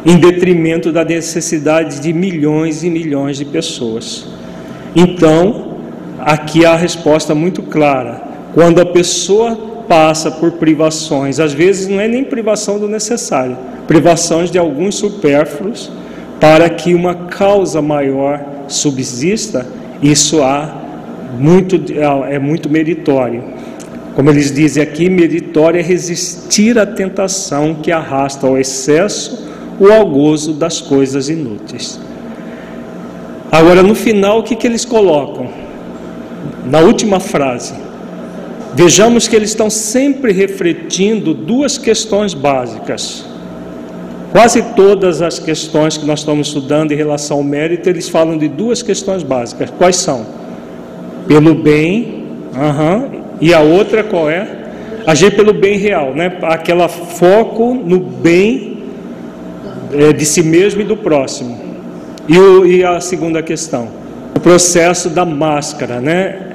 em 0.05 0.17
detrimento 0.17 0.93
da 0.93 1.05
necessidade 1.05 2.01
de 2.01 2.13
milhões 2.13 2.85
e 2.85 2.91
milhões 2.91 3.37
de 3.37 3.45
pessoas. 3.45 4.29
Então, 4.95 5.79
aqui 6.21 6.65
há 6.65 6.73
a 6.73 6.77
resposta 6.77 7.35
muito 7.35 7.63
clara: 7.63 8.23
quando 8.55 8.81
a 8.81 8.87
pessoa 8.87 9.57
passa 9.89 10.31
por 10.31 10.53
privações, 10.53 11.41
às 11.41 11.53
vezes 11.53 11.89
não 11.89 12.01
é 12.01 12.07
nem 12.07 12.23
privação 12.23 12.79
do 12.79 12.87
necessário, 12.87 13.57
privações 13.89 14.51
de 14.51 14.59
alguns 14.59 14.95
supérfluos, 14.97 15.91
para 16.39 16.71
que 16.71 16.95
uma 16.95 17.15
causa 17.15 17.83
maior 17.83 18.41
subsista, 18.69 19.67
isso 20.01 20.43
há 20.43 20.73
muito, 21.37 21.83
é 22.29 22.39
muito 22.39 22.69
meritório. 22.71 23.43
Como 24.15 24.31
eles 24.31 24.53
dizem 24.53 24.83
aqui, 24.83 25.09
meritório 25.09 25.81
é 25.81 25.83
resistir 25.83 26.79
à 26.79 26.85
tentação 26.85 27.77
que 27.83 27.91
arrasta 27.91 28.47
ao 28.47 28.59
excesso 28.59 29.49
ou 29.81 29.93
ao 29.93 30.09
gozo 30.09 30.53
das 30.53 30.81
coisas 30.81 31.29
inúteis. 31.29 31.99
Agora, 33.51 33.83
no 33.83 33.95
final, 33.95 34.41
o 34.41 34.43
que, 34.43 34.55
que 34.55 34.67
eles 34.67 34.85
colocam? 34.85 35.49
Na 36.67 36.81
última 36.81 37.19
frase, 37.19 37.75
vejamos 38.75 39.27
que 39.27 39.35
eles 39.35 39.51
estão 39.51 39.71
sempre 39.71 40.33
refletindo 40.33 41.33
duas 41.33 41.79
questões 41.79 42.35
básicas. 42.35 43.28
Quase 44.31 44.63
todas 44.77 45.23
as 45.23 45.39
questões 45.39 45.97
que 45.97 46.05
nós 46.05 46.21
estamos 46.21 46.49
estudando 46.49 46.93
em 46.93 46.95
relação 46.95 47.39
ao 47.39 47.43
mérito, 47.43 47.89
eles 47.89 48.09
falam 48.09 48.37
de 48.37 48.49
duas 48.49 48.83
questões 48.83 49.23
básicas. 49.23 49.71
Quais 49.71 49.97
são? 49.97 50.27
Pelo 51.27 51.55
bem, 51.55 52.25
uhum, 52.55 53.23
e 53.41 53.55
a 53.55 53.61
outra 53.61 54.05
qual 54.05 54.29
é? 54.29 54.47
Agir 55.07 55.35
pelo 55.35 55.55
bem 55.55 55.79
real, 55.79 56.15
né? 56.15 56.37
Aquela 56.43 56.89
foco 56.89 57.75
no 57.75 57.99
bem 57.99 58.83
é, 59.93 60.13
de 60.13 60.27
si 60.27 60.43
mesmo 60.43 60.83
e 60.83 60.85
do 60.85 60.97
próximo. 60.97 61.59
E, 62.29 62.39
o, 62.39 62.67
e 62.67 62.85
a 62.85 63.01
segunda 63.01 63.43
questão, 63.43 63.89
o 64.37 64.41
processo 64.41 65.09
da 65.09 65.25
máscara, 65.25 66.01
né? 66.01 66.49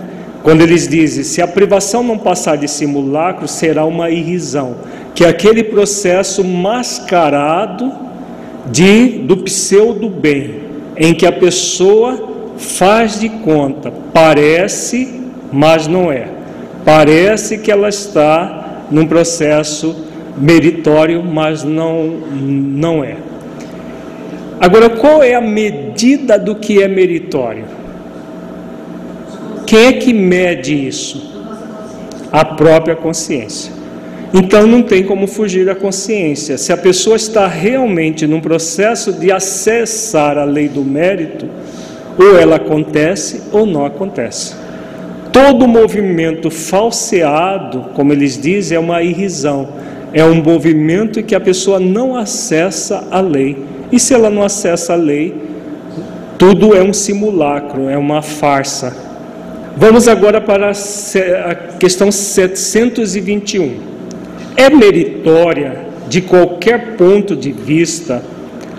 Quando 0.44 0.62
eles 0.62 0.88
dizem, 0.88 1.24
se 1.24 1.42
a 1.42 1.48
privação 1.48 2.04
não 2.04 2.18
passar 2.18 2.58
de 2.58 2.68
simulacro, 2.68 3.48
será 3.48 3.86
uma 3.86 4.12
irrisão, 4.12 4.76
que 5.15 5.23
é 5.23 5.30
aquele 5.30 5.63
processo 5.63 6.43
mascarado 6.43 7.91
de 8.71 9.19
do 9.19 9.38
pseudo 9.38 10.10
bem, 10.10 10.62
em 10.97 11.13
que 11.13 11.26
a 11.26 11.32
pessoa 11.32 12.32
faz 12.58 13.19
de 13.19 13.30
conta, 13.30 13.91
parece, 14.13 15.21
mas 15.52 15.88
não 15.88 16.12
é. 16.12 16.28
Parece 16.86 17.58
que 17.58 17.71
ela 17.71 17.89
está 17.89 18.86
num 18.89 19.06
processo 19.06 19.95
meritório, 20.38 21.23
mas 21.23 21.63
não 21.63 22.04
não 22.06 23.04
é. 23.04 23.17
Agora, 24.60 24.89
qual 24.89 25.21
é 25.21 25.34
a 25.34 25.41
medida 25.41 26.39
do 26.39 26.56
que 26.56 26.82
é 26.82 26.88
meritório? 26.88 27.65
Quem 29.65 29.88
é 29.88 29.93
que 29.93 30.13
mede 30.13 30.88
isso? 30.88 31.34
A 32.32 32.45
própria 32.45 32.95
consciência. 32.95 33.83
Então 34.34 34.65
não 34.65 34.82
tem 34.82 35.04
como 35.04 35.28
fugir 35.28 35.63
da 35.63 35.76
consciência. 35.76 36.58
Se 36.58 36.74
a 36.74 36.78
pessoa 36.78 37.15
está 37.15 37.46
realmente 37.46 38.26
num 38.26 38.41
processo 38.41 39.13
de 39.13 39.32
acessar 39.32 40.39
a 40.39 40.43
lei 40.43 40.67
do 40.67 40.84
mérito, 40.84 41.48
ou 42.17 42.38
ela 42.38 42.56
acontece 42.56 43.43
ou 43.52 43.65
não 43.65 43.86
acontece. 43.86 44.56
Todo 45.32 45.67
movimento 45.67 46.50
falseado, 46.50 47.89
como 47.93 48.12
eles 48.12 48.39
dizem, 48.39 48.76
é 48.76 48.80
uma 48.80 49.02
irrisão. 49.04 49.69
É 50.13 50.24
um 50.24 50.36
movimento 50.36 51.24
que 51.24 51.34
a 51.34 51.39
pessoa 51.39 51.80
não 51.80 52.15
acessa 52.15 53.08
a 53.10 53.19
lei. 53.19 53.58
E 53.91 54.00
se 54.00 54.13
ela 54.13 54.30
não 54.30 54.43
acessa 54.43 54.93
a 54.93 54.96
lei, 54.96 55.36
tudo 56.38 56.76
é 56.76 56.84
um 56.84 56.93
simulacro, 56.93 57.89
é 57.89 57.98
uma 57.98 58.22
farsa. 58.22 58.96
Vamos 59.76 60.08
agora 60.08 60.39
para 60.39 60.72
a 60.72 61.56
questão 61.80 62.12
721. 62.12 63.92
É 64.56 64.70
meritória, 64.70 65.88
de 66.08 66.22
qualquer 66.22 66.96
ponto 66.96 67.36
de 67.36 67.52
vista, 67.52 68.24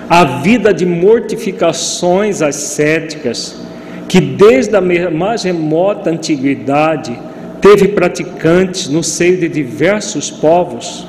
a 0.09 0.25
vida 0.25 0.73
de 0.73 0.87
mortificações 0.87 2.43
ascéticas 2.43 3.57
que 4.09 4.21
desde 4.21 4.77
a 4.77 4.81
mais 4.81 5.43
remota 5.43 6.11
antiguidade 6.11 7.19
teve 7.61 7.89
praticantes 7.89 8.89
no 8.89 9.03
seio 9.03 9.39
de 9.39 9.49
diversos 9.49 10.31
povos? 10.31 11.07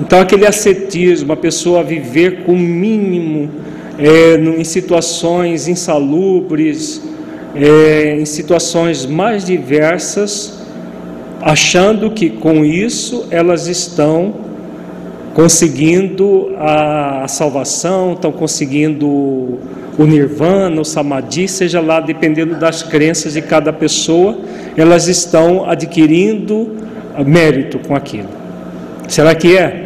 Então, 0.00 0.20
aquele 0.20 0.46
ascetismo, 0.46 1.32
a 1.32 1.36
pessoa 1.36 1.82
viver 1.82 2.42
com 2.44 2.52
o 2.52 2.58
mínimo 2.58 3.50
é, 3.98 4.34
em 4.36 4.64
situações 4.64 5.68
insalubres, 5.68 7.00
é, 7.54 8.16
em 8.18 8.24
situações 8.26 9.06
mais 9.06 9.44
diversas, 9.44 10.55
achando 11.40 12.10
que 12.10 12.30
com 12.30 12.64
isso 12.64 13.26
elas 13.30 13.66
estão 13.66 14.34
conseguindo 15.34 16.54
a, 16.58 17.28
salvação, 17.28 18.14
estão 18.14 18.32
conseguindo 18.32 19.06
o 19.06 20.04
nirvana, 20.04 20.80
o 20.80 20.84
samadhi, 20.84 21.46
seja 21.46 21.80
lá 21.80 22.00
dependendo 22.00 22.54
das 22.54 22.82
crenças 22.82 23.34
de 23.34 23.42
cada 23.42 23.72
pessoa, 23.72 24.38
elas 24.76 25.08
estão 25.08 25.68
adquirindo 25.68 26.74
mérito 27.26 27.78
com 27.78 27.94
aquilo. 27.94 28.28
Será 29.08 29.34
que 29.34 29.56
é? 29.56 29.84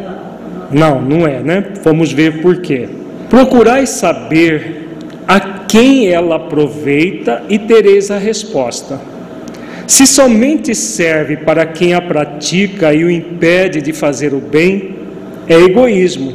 Não, 0.71 1.03
não 1.03 1.27
é, 1.27 1.41
né? 1.41 1.73
Vamos 1.83 2.13
ver 2.13 2.41
por 2.41 2.61
quê. 2.61 2.89
Procurai 3.29 3.87
saber 3.87 4.89
a 5.27 5.41
quem 5.41 6.09
ela 6.09 6.37
aproveita 6.37 7.43
e 7.49 7.59
tereis 7.59 8.11
a 8.11 8.19
resposta. 8.19 9.01
Se 9.91 10.07
somente 10.07 10.73
serve 10.73 11.39
para 11.39 11.67
quem 11.67 11.95
a 11.95 12.01
pratica 12.01 12.95
e 12.95 13.03
o 13.03 13.11
impede 13.11 13.83
de 13.83 13.93
fazer 13.93 14.33
o 14.33 14.39
bem, 14.39 14.95
é 15.49 15.55
egoísmo, 15.55 16.33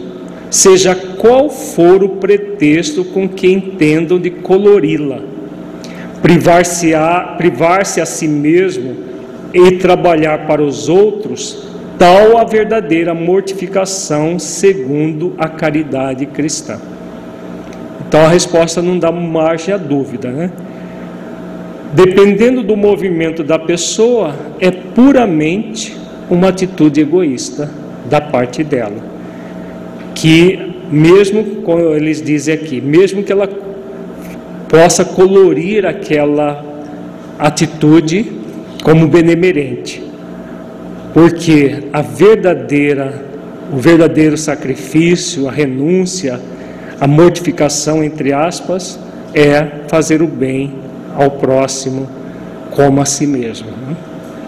seja 0.51 0.93
qual 0.93 1.49
for 1.49 2.03
o 2.03 2.09
pretexto 2.09 3.05
com 3.05 3.29
que 3.29 3.49
entendam 3.49 4.19
de 4.19 4.29
colori-la. 4.29 5.21
Privar-se 6.21 6.93
a, 6.93 7.35
privar 7.37 7.83
a 7.83 8.05
si 8.05 8.27
mesmo 8.27 8.97
e 9.53 9.71
trabalhar 9.77 10.45
para 10.47 10.61
os 10.61 10.89
outros 10.89 11.65
tal 11.97 12.37
a 12.37 12.43
verdadeira 12.43 13.13
mortificação 13.13 14.37
segundo 14.37 15.33
a 15.37 15.47
caridade 15.47 16.25
cristã. 16.25 16.77
Então 18.05 18.19
a 18.19 18.27
resposta 18.27 18.81
não 18.81 18.99
dá 18.99 19.13
margem 19.13 19.73
à 19.73 19.77
dúvida, 19.77 20.29
né? 20.29 20.51
Dependendo 21.95 22.61
do 22.61 22.75
movimento 22.75 23.41
da 23.41 23.57
pessoa, 23.57 24.35
é 24.59 24.69
puramente 24.69 25.95
uma 26.29 26.49
atitude 26.49 26.99
egoísta 26.99 27.71
da 28.09 28.19
parte 28.19 28.65
dela. 28.65 28.97
Que, 30.13 30.73
mesmo, 30.91 31.61
como 31.61 31.79
eles 31.93 32.21
dizem 32.21 32.53
aqui, 32.53 32.81
mesmo 32.81 33.23
que 33.23 33.31
ela 33.31 33.47
possa 34.67 35.05
colorir 35.05 35.85
aquela 35.85 36.65
atitude 37.39 38.29
como 38.83 39.07
benemerente, 39.07 40.03
porque 41.13 41.83
a 41.93 42.01
verdadeira, 42.01 43.23
o 43.71 43.77
verdadeiro 43.77 44.37
sacrifício, 44.37 45.47
a 45.47 45.51
renúncia, 45.51 46.41
a 46.99 47.07
mortificação, 47.07 48.03
entre 48.03 48.33
aspas, 48.33 48.99
é 49.33 49.65
fazer 49.87 50.21
o 50.21 50.27
bem 50.27 50.84
ao 51.15 51.31
próximo 51.31 52.07
como 52.71 53.01
a 53.01 53.05
si 53.05 53.25
mesmo. 53.25 53.67
Né? 53.67 53.95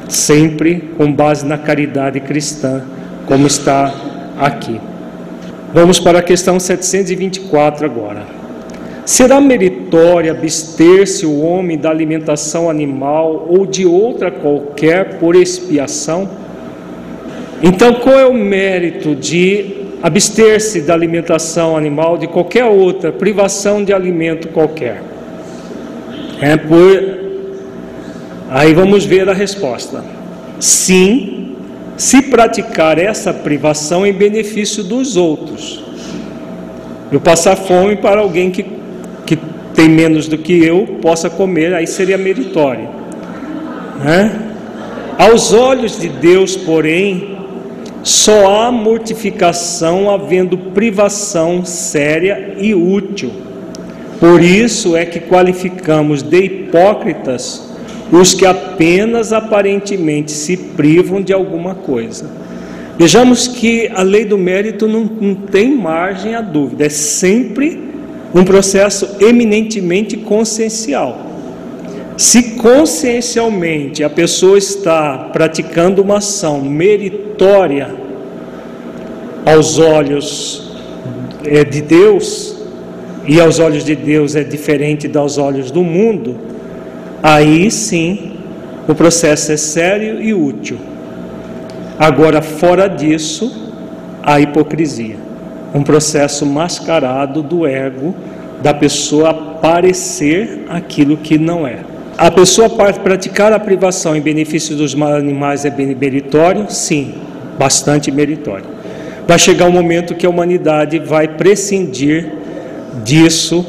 Sempre 0.08 0.92
com 0.98 1.12
base 1.12 1.46
na 1.46 1.58
caridade 1.58 2.20
cristã, 2.20 2.84
como 3.26 3.48
está 3.48 3.94
aqui. 4.38 4.80
Vamos 5.74 6.00
para 6.00 6.20
a 6.20 6.24
questão 6.24 6.60
724 6.60 7.86
agora. 7.86 8.38
Será 9.06 9.40
meritório 9.40 10.32
abster-se 10.32 11.26
o 11.26 11.40
homem 11.40 11.78
da 11.78 11.90
alimentação 11.90 12.70
animal 12.70 13.48
ou 13.50 13.66
de 13.66 13.86
outra 13.86 14.30
qualquer 14.30 15.18
por 15.18 15.36
expiação? 15.36 16.30
Então, 17.64 17.96
qual 17.96 18.20
é 18.20 18.26
o 18.26 18.34
mérito 18.34 19.16
de 19.16 19.88
abster-se 20.04 20.82
da 20.82 20.94
alimentação 20.94 21.76
animal, 21.76 22.18
de 22.18 22.28
qualquer 22.28 22.66
outra 22.66 23.12
privação 23.12 23.84
de 23.84 23.94
alimento 23.94 24.50
qualquer? 24.50 25.02
É 26.42 26.56
por. 26.56 27.28
Aí 28.50 28.74
vamos 28.74 29.06
ver 29.06 29.28
a 29.30 29.34
resposta. 29.34 30.04
Sim, 30.60 31.56
se 31.98 32.22
praticar 32.22 32.98
essa 32.98 33.34
privação 33.34 34.06
em 34.06 34.14
benefício 34.14 34.84
dos 34.84 35.18
outros. 35.18 35.84
Eu 37.12 37.20
passar 37.20 37.56
fome 37.56 37.96
para 37.96 38.22
alguém 38.22 38.52
que, 38.52 38.66
que 39.26 39.38
tem 39.74 39.90
menos 39.90 40.28
do 40.28 40.38
que 40.38 40.64
eu 40.64 41.00
possa 41.02 41.30
comer, 41.30 41.74
aí 41.74 41.88
seria 41.88 42.18
meritório. 42.18 42.90
Né? 44.04 44.48
Aos 45.18 45.54
olhos 45.54 46.00
de 46.00 46.10
Deus, 46.10 46.56
porém, 46.56 47.38
só 48.04 48.62
há 48.62 48.72
mortificação 48.72 50.10
havendo 50.10 50.58
privação 50.58 51.66
séria 51.66 52.56
e 52.58 52.76
útil. 52.76 53.32
Por 54.20 54.42
isso 54.44 54.96
é 54.96 55.06
que 55.06 55.20
qualificamos 55.20 56.24
de 56.24 56.38
hipócritas 56.38 57.68
os 58.12 58.34
que 58.34 58.46
apenas 58.46 59.34
aparentemente 59.34 60.32
se 60.32 60.56
privam 60.56 61.22
de 61.22 61.34
alguma 61.34 61.76
coisa. 61.76 62.30
Vejamos 62.98 63.48
que 63.48 63.90
a 63.94 64.02
lei 64.02 64.26
do 64.26 64.38
mérito 64.38 64.88
não, 64.88 65.04
não 65.04 65.36
tem 65.36 65.76
margem 65.76 66.34
à 66.34 66.42
dúvida, 66.42 66.86
é 66.86 66.90
sempre 66.90 67.80
um 68.34 68.44
processo 68.44 69.08
eminentemente 69.20 70.18
consciencial. 70.18 71.26
Se 72.18 72.56
consciencialmente 72.56 74.04
a 74.04 74.10
pessoa 74.10 74.58
está 74.58 75.30
praticando 75.32 76.02
uma 76.02 76.18
ação 76.18 76.62
meritória 76.62 77.94
aos 79.46 79.78
olhos 79.78 80.72
é, 81.46 81.64
de 81.64 81.82
Deus, 81.82 82.57
e 83.28 83.42
aos 83.42 83.60
olhos 83.60 83.84
de 83.84 83.96
Deus 83.96 84.36
é 84.36 84.44
diferente 84.44 85.08
dos 85.08 85.38
olhos 85.38 85.70
do 85.70 85.84
mundo, 85.84 86.38
aí 87.22 87.70
sim 87.70 88.34
o 88.88 88.96
processo 88.96 89.52
é 89.52 89.58
sério 89.58 90.22
e 90.22 90.34
útil. 90.34 90.78
Agora, 92.00 92.42
fora 92.42 92.88
disso, 92.88 93.74
a 94.24 94.40
hipocrisia, 94.40 95.18
um 95.74 95.84
processo 95.84 96.46
mascarado 96.46 97.42
do 97.42 97.68
ego 97.68 98.16
da 98.62 98.74
pessoa 98.74 99.34
parecer 99.34 100.66
aquilo 100.70 101.18
que 101.18 101.38
não 101.38 101.68
é. 101.68 101.80
A 102.18 102.32
pessoa 102.32 102.70
praticar 102.70 103.52
a 103.52 103.60
privação 103.60 104.16
em 104.16 104.22
benefício 104.22 104.76
dos 104.76 105.00
animais 105.00 105.66
é 105.66 105.70
meritório? 105.70 106.66
Sim, 106.70 107.14
bastante 107.60 108.10
meritório. 108.10 108.66
Vai 109.28 109.38
chegar 109.38 109.66
um 109.66 109.72
momento 109.72 110.16
que 110.16 110.26
a 110.26 110.30
humanidade 110.30 110.98
vai 110.98 111.28
prescindir 111.28 112.32
disso 113.04 113.66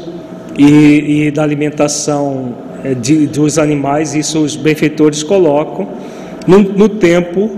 e, 0.57 1.27
e 1.27 1.31
da 1.31 1.43
alimentação 1.43 2.55
eh, 2.83 2.93
de, 2.93 3.27
dos 3.27 3.57
animais, 3.57 4.15
isso 4.15 4.39
os 4.39 4.55
benfeitores 4.55 5.23
colocam. 5.23 5.87
No, 6.47 6.59
no 6.59 6.89
tempo, 6.89 7.51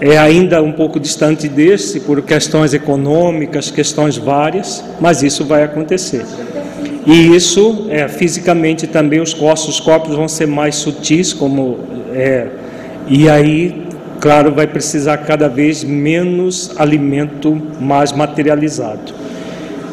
é 0.00 0.18
ainda 0.18 0.62
um 0.62 0.72
pouco 0.72 1.00
distante 1.00 1.48
desse, 1.48 2.00
por 2.00 2.20
questões 2.22 2.74
econômicas, 2.74 3.70
questões 3.70 4.16
várias, 4.16 4.84
mas 5.00 5.22
isso 5.22 5.44
vai 5.44 5.62
acontecer. 5.62 6.24
E 7.06 7.34
isso, 7.34 7.86
é, 7.88 8.08
fisicamente 8.08 8.86
também, 8.86 9.20
os 9.20 9.32
corpos, 9.32 9.68
os 9.68 9.80
corpos 9.80 10.14
vão 10.16 10.28
ser 10.28 10.46
mais 10.46 10.74
sutis, 10.74 11.32
como 11.32 11.78
é, 12.12 12.48
e 13.08 13.28
aí, 13.28 13.86
claro, 14.20 14.52
vai 14.52 14.66
precisar 14.66 15.18
cada 15.18 15.48
vez 15.48 15.84
menos 15.84 16.72
alimento 16.76 17.62
mais 17.80 18.10
materializado. 18.10 19.14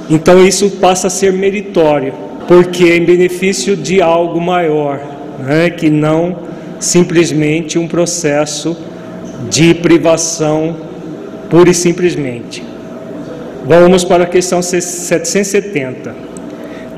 Então 0.09 0.45
isso 0.45 0.69
passa 0.71 1.07
a 1.07 1.09
ser 1.09 1.31
meritório, 1.33 2.13
porque 2.47 2.85
é 2.85 2.97
em 2.97 3.05
benefício 3.05 3.75
de 3.75 4.01
algo 4.01 4.39
maior, 4.39 4.99
né, 5.39 5.69
que 5.69 5.89
não 5.89 6.37
simplesmente 6.79 7.79
um 7.79 7.87
processo 7.87 8.75
de 9.49 9.73
privação 9.73 10.75
pura 11.49 11.69
e 11.69 11.73
simplesmente. 11.73 12.63
Vamos 13.65 14.03
para 14.03 14.23
a 14.23 14.27
questão 14.27 14.61
770 14.61 16.33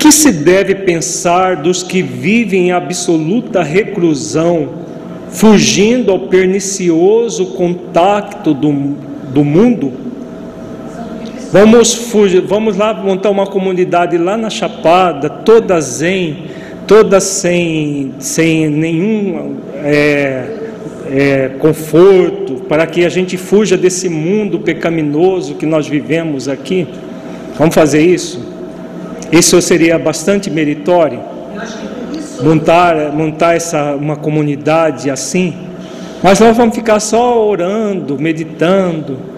que 0.05 0.11
se 0.11 0.31
deve 0.31 0.75
pensar 0.75 1.55
dos 1.55 1.81
que 1.81 2.03
vivem 2.03 2.67
em 2.67 2.71
absoluta 2.71 3.63
reclusão, 3.63 4.69
fugindo 5.29 6.11
ao 6.11 6.27
pernicioso 6.27 7.47
contato 7.47 8.53
do, 8.53 8.71
do 9.33 9.43
mundo? 9.43 9.91
Vamos, 11.51 11.93
fugir, 11.93 12.41
vamos 12.41 12.75
lá 12.75 12.93
montar 12.93 13.29
uma 13.29 13.47
comunidade 13.47 14.17
lá 14.17 14.35
na 14.35 14.49
Chapada, 14.49 15.29
toda 15.29 15.79
zen, 15.79 16.45
toda 16.87 17.19
sem, 17.19 18.13
sem 18.19 18.67
nenhum 18.67 19.57
é, 19.83 20.45
é, 21.09 21.51
conforto, 21.59 22.55
para 22.67 22.85
que 22.87 23.05
a 23.05 23.09
gente 23.09 23.37
fuja 23.37 23.77
desse 23.77 24.09
mundo 24.09 24.59
pecaminoso 24.59 25.55
que 25.55 25.65
nós 25.65 25.87
vivemos 25.87 26.47
aqui. 26.47 26.87
Vamos 27.57 27.75
fazer 27.75 28.01
isso? 28.01 28.53
Isso 29.31 29.61
seria 29.61 29.97
bastante 29.97 30.49
meritório. 30.49 31.19
Montar, 32.41 33.13
montar 33.13 33.55
essa, 33.55 33.95
uma 33.95 34.15
comunidade 34.15 35.09
assim. 35.09 35.53
Mas 36.21 36.39
nós 36.39 36.57
vamos 36.57 36.75
ficar 36.75 36.99
só 36.99 37.47
orando, 37.47 38.19
meditando, 38.19 39.34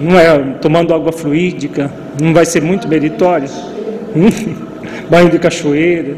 não 0.00 0.18
é 0.18 0.38
tomando 0.60 0.94
água 0.94 1.12
fluídica, 1.12 1.90
não 2.20 2.32
vai 2.32 2.44
ser 2.44 2.62
muito 2.62 2.88
meritório. 2.88 3.48
Banho 5.10 5.28
de 5.28 5.38
cachoeira. 5.38 6.16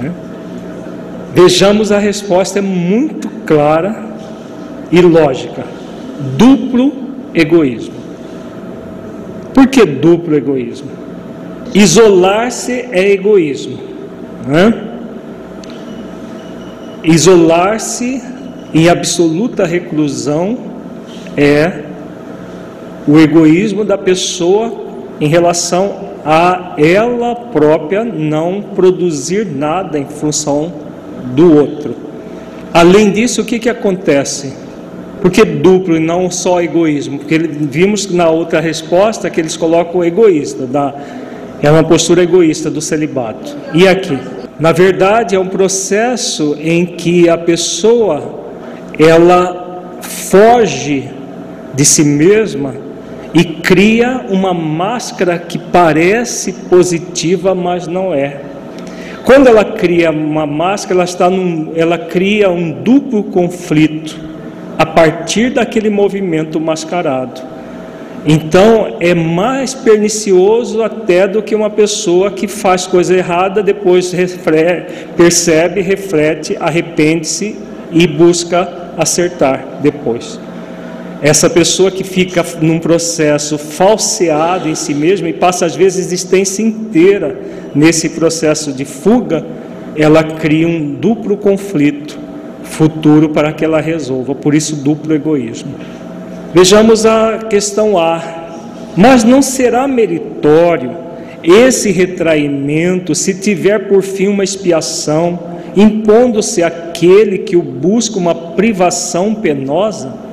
Né? 0.00 0.12
Vejamos 1.34 1.92
a 1.92 1.98
resposta 1.98 2.58
é 2.58 2.62
muito 2.62 3.28
clara 3.46 4.04
e 4.90 5.00
lógica. 5.00 5.64
Duplo 6.36 6.92
egoísmo. 7.34 7.94
Por 9.52 9.66
que 9.66 9.84
duplo 9.84 10.34
egoísmo? 10.34 10.90
Isolar-se 11.74 12.86
é 12.90 13.12
egoísmo. 13.12 13.78
Né? 14.46 14.72
Isolar-se 17.02 18.22
em 18.72 18.88
absoluta 18.88 19.64
reclusão 19.64 20.58
é 21.36 21.83
o 23.06 23.18
egoísmo 23.18 23.84
da 23.84 23.98
pessoa 23.98 24.72
em 25.20 25.28
relação 25.28 26.14
a 26.24 26.74
ela 26.78 27.34
própria 27.34 28.02
não 28.02 28.62
produzir 28.74 29.46
nada 29.46 29.98
em 29.98 30.06
função 30.06 30.72
do 31.34 31.54
outro. 31.54 31.94
Além 32.72 33.10
disso, 33.10 33.42
o 33.42 33.44
que, 33.44 33.58
que 33.58 33.68
acontece? 33.68 34.54
Por 35.20 35.30
que 35.30 35.44
duplo 35.44 35.96
e 35.96 36.00
não 36.00 36.30
só 36.30 36.60
egoísmo? 36.60 37.18
Porque 37.18 37.38
vimos 37.38 38.10
na 38.10 38.28
outra 38.28 38.60
resposta 38.60 39.30
que 39.30 39.40
eles 39.40 39.56
colocam 39.56 40.00
o 40.00 40.04
egoísta, 40.04 40.66
da, 40.66 40.94
é 41.62 41.70
uma 41.70 41.84
postura 41.84 42.22
egoísta 42.22 42.70
do 42.70 42.80
celibato. 42.80 43.56
E 43.72 43.86
aqui? 43.86 44.18
Na 44.58 44.72
verdade, 44.72 45.34
é 45.34 45.38
um 45.38 45.46
processo 45.46 46.56
em 46.60 46.84
que 46.84 47.28
a 47.28 47.36
pessoa 47.36 48.44
ela 48.98 49.98
foge 50.00 51.08
de 51.74 51.84
si 51.84 52.04
mesma 52.04 52.74
e 53.34 53.44
cria 53.44 54.24
uma 54.30 54.54
máscara 54.54 55.36
que 55.36 55.58
parece 55.58 56.52
positiva, 56.52 57.52
mas 57.52 57.88
não 57.88 58.14
é. 58.14 58.40
Quando 59.24 59.48
ela 59.48 59.64
cria 59.64 60.12
uma 60.12 60.46
máscara, 60.46 60.94
ela, 61.00 61.04
está 61.04 61.28
num, 61.28 61.72
ela 61.74 61.98
cria 61.98 62.48
um 62.50 62.70
duplo 62.70 63.24
conflito 63.24 64.16
a 64.78 64.86
partir 64.86 65.50
daquele 65.50 65.90
movimento 65.90 66.60
mascarado. 66.60 67.40
Então 68.26 68.96
é 69.00 69.14
mais 69.14 69.74
pernicioso 69.74 70.82
até 70.82 71.26
do 71.26 71.42
que 71.42 71.54
uma 71.54 71.68
pessoa 71.68 72.30
que 72.30 72.46
faz 72.46 72.86
coisa 72.86 73.14
errada, 73.14 73.62
depois 73.62 74.14
percebe, 75.16 75.80
reflete, 75.82 76.56
arrepende-se 76.58 77.56
e 77.92 78.06
busca 78.06 78.92
acertar 78.96 79.80
depois. 79.82 80.38
Essa 81.24 81.48
pessoa 81.48 81.90
que 81.90 82.04
fica 82.04 82.44
num 82.60 82.78
processo 82.78 83.56
falseado 83.56 84.68
em 84.68 84.74
si 84.74 84.92
mesma 84.92 85.26
e 85.26 85.32
passa 85.32 85.64
às 85.64 85.74
vezes 85.74 86.00
a 86.00 86.06
existência 86.08 86.62
inteira 86.62 87.34
nesse 87.74 88.10
processo 88.10 88.70
de 88.74 88.84
fuga, 88.84 89.42
ela 89.96 90.22
cria 90.22 90.68
um 90.68 90.96
duplo 90.96 91.38
conflito 91.38 92.18
futuro 92.62 93.30
para 93.30 93.54
que 93.54 93.64
ela 93.64 93.80
resolva, 93.80 94.34
por 94.34 94.54
isso 94.54 94.76
duplo 94.76 95.14
egoísmo. 95.14 95.72
Vejamos 96.52 97.06
a 97.06 97.38
questão 97.48 97.96
A. 97.96 98.22
Mas 98.94 99.24
não 99.24 99.40
será 99.40 99.88
meritório 99.88 100.90
esse 101.42 101.90
retraimento 101.90 103.14
se 103.14 103.32
tiver 103.32 103.88
por 103.88 104.02
fim 104.02 104.28
uma 104.28 104.44
expiação, 104.44 105.38
impondo-se 105.74 106.62
aquele 106.62 107.38
que 107.38 107.56
o 107.56 107.62
busca 107.62 108.18
uma 108.18 108.34
privação 108.34 109.34
penosa? 109.34 110.23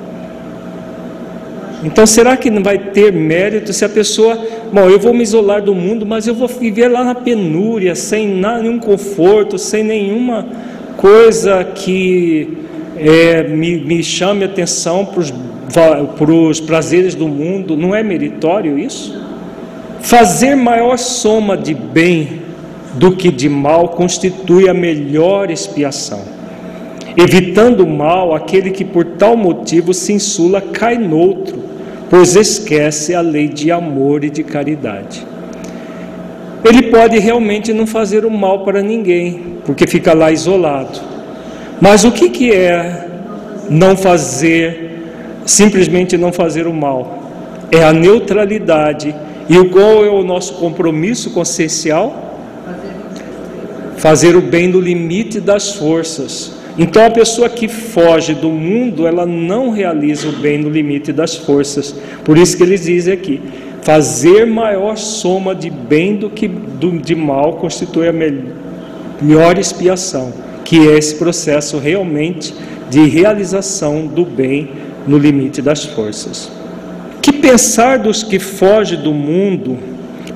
Então, 1.82 2.06
será 2.06 2.36
que 2.36 2.48
não 2.48 2.62
vai 2.62 2.78
ter 2.78 3.12
mérito 3.12 3.72
se 3.72 3.84
a 3.84 3.88
pessoa, 3.88 4.38
bom, 4.72 4.88
eu 4.88 5.00
vou 5.00 5.12
me 5.12 5.22
isolar 5.22 5.60
do 5.60 5.74
mundo, 5.74 6.06
mas 6.06 6.28
eu 6.28 6.34
vou 6.34 6.46
viver 6.46 6.88
lá 6.88 7.02
na 7.02 7.14
penúria, 7.14 7.94
sem 7.96 8.28
nenhum 8.28 8.78
conforto, 8.78 9.58
sem 9.58 9.82
nenhuma 9.82 10.46
coisa 10.96 11.64
que 11.64 12.56
é, 12.96 13.42
me, 13.48 13.78
me 13.78 14.02
chame 14.02 14.44
atenção 14.44 15.04
para 15.04 16.32
os 16.32 16.60
prazeres 16.60 17.16
do 17.16 17.26
mundo, 17.26 17.76
não 17.76 17.94
é 17.94 18.02
meritório 18.02 18.78
isso? 18.78 19.20
Fazer 20.00 20.54
maior 20.54 20.96
soma 20.98 21.56
de 21.56 21.74
bem 21.74 22.42
do 22.94 23.16
que 23.16 23.30
de 23.30 23.48
mal 23.48 23.88
constitui 23.88 24.68
a 24.68 24.74
melhor 24.74 25.50
expiação. 25.50 26.41
Evitando 27.16 27.84
o 27.84 27.86
mal, 27.86 28.34
aquele 28.34 28.70
que 28.70 28.84
por 28.84 29.04
tal 29.04 29.36
motivo 29.36 29.92
se 29.92 30.12
insula 30.12 30.60
cai 30.60 30.96
noutro, 30.96 31.62
pois 32.08 32.36
esquece 32.36 33.14
a 33.14 33.20
lei 33.20 33.48
de 33.48 33.70
amor 33.70 34.24
e 34.24 34.30
de 34.30 34.42
caridade. 34.42 35.26
ele 36.64 36.90
pode 36.90 37.18
realmente 37.18 37.72
não 37.72 37.86
fazer 37.86 38.24
o 38.24 38.30
mal 38.30 38.64
para 38.64 38.82
ninguém, 38.82 39.58
porque 39.64 39.86
fica 39.86 40.14
lá 40.14 40.30
isolado. 40.30 41.00
Mas 41.80 42.04
o 42.04 42.12
que, 42.12 42.30
que 42.30 42.52
é 42.52 43.08
não 43.68 43.96
fazer, 43.96 45.02
simplesmente 45.44 46.16
não 46.16 46.32
fazer 46.32 46.66
o 46.66 46.72
mal? 46.72 47.22
É 47.70 47.82
a 47.82 47.92
neutralidade. 47.92 49.14
E 49.48 49.64
qual 49.70 50.04
é 50.04 50.08
o 50.08 50.22
nosso 50.22 50.54
compromisso 50.54 51.30
consciencial? 51.30 52.38
Fazer 53.96 54.36
o 54.36 54.40
bem 54.40 54.68
no 54.68 54.80
limite 54.80 55.40
das 55.40 55.72
forças. 55.72 56.51
Então 56.78 57.04
a 57.04 57.10
pessoa 57.10 57.48
que 57.48 57.68
foge 57.68 58.34
do 58.34 58.48
mundo, 58.48 59.06
ela 59.06 59.26
não 59.26 59.70
realiza 59.70 60.28
o 60.28 60.32
bem 60.32 60.58
no 60.58 60.70
limite 60.70 61.12
das 61.12 61.36
forças. 61.36 61.94
Por 62.24 62.38
isso 62.38 62.56
que 62.56 62.62
eles 62.62 62.84
dizem 62.84 63.12
aqui: 63.12 63.40
fazer 63.82 64.46
maior 64.46 64.96
soma 64.96 65.54
de 65.54 65.68
bem 65.68 66.16
do 66.16 66.30
que 66.30 66.48
de 66.48 67.14
mal 67.14 67.54
constitui 67.54 68.08
a 68.08 68.12
melhor 68.12 69.58
expiação, 69.58 70.32
que 70.64 70.88
é 70.88 70.96
esse 70.96 71.16
processo 71.16 71.78
realmente 71.78 72.54
de 72.88 73.06
realização 73.06 74.06
do 74.06 74.24
bem 74.24 74.70
no 75.06 75.18
limite 75.18 75.60
das 75.60 75.84
forças. 75.84 76.50
Que 77.20 77.32
pensar 77.32 77.98
dos 77.98 78.22
que 78.22 78.38
fogem 78.38 79.00
do 79.00 79.12
mundo 79.12 79.78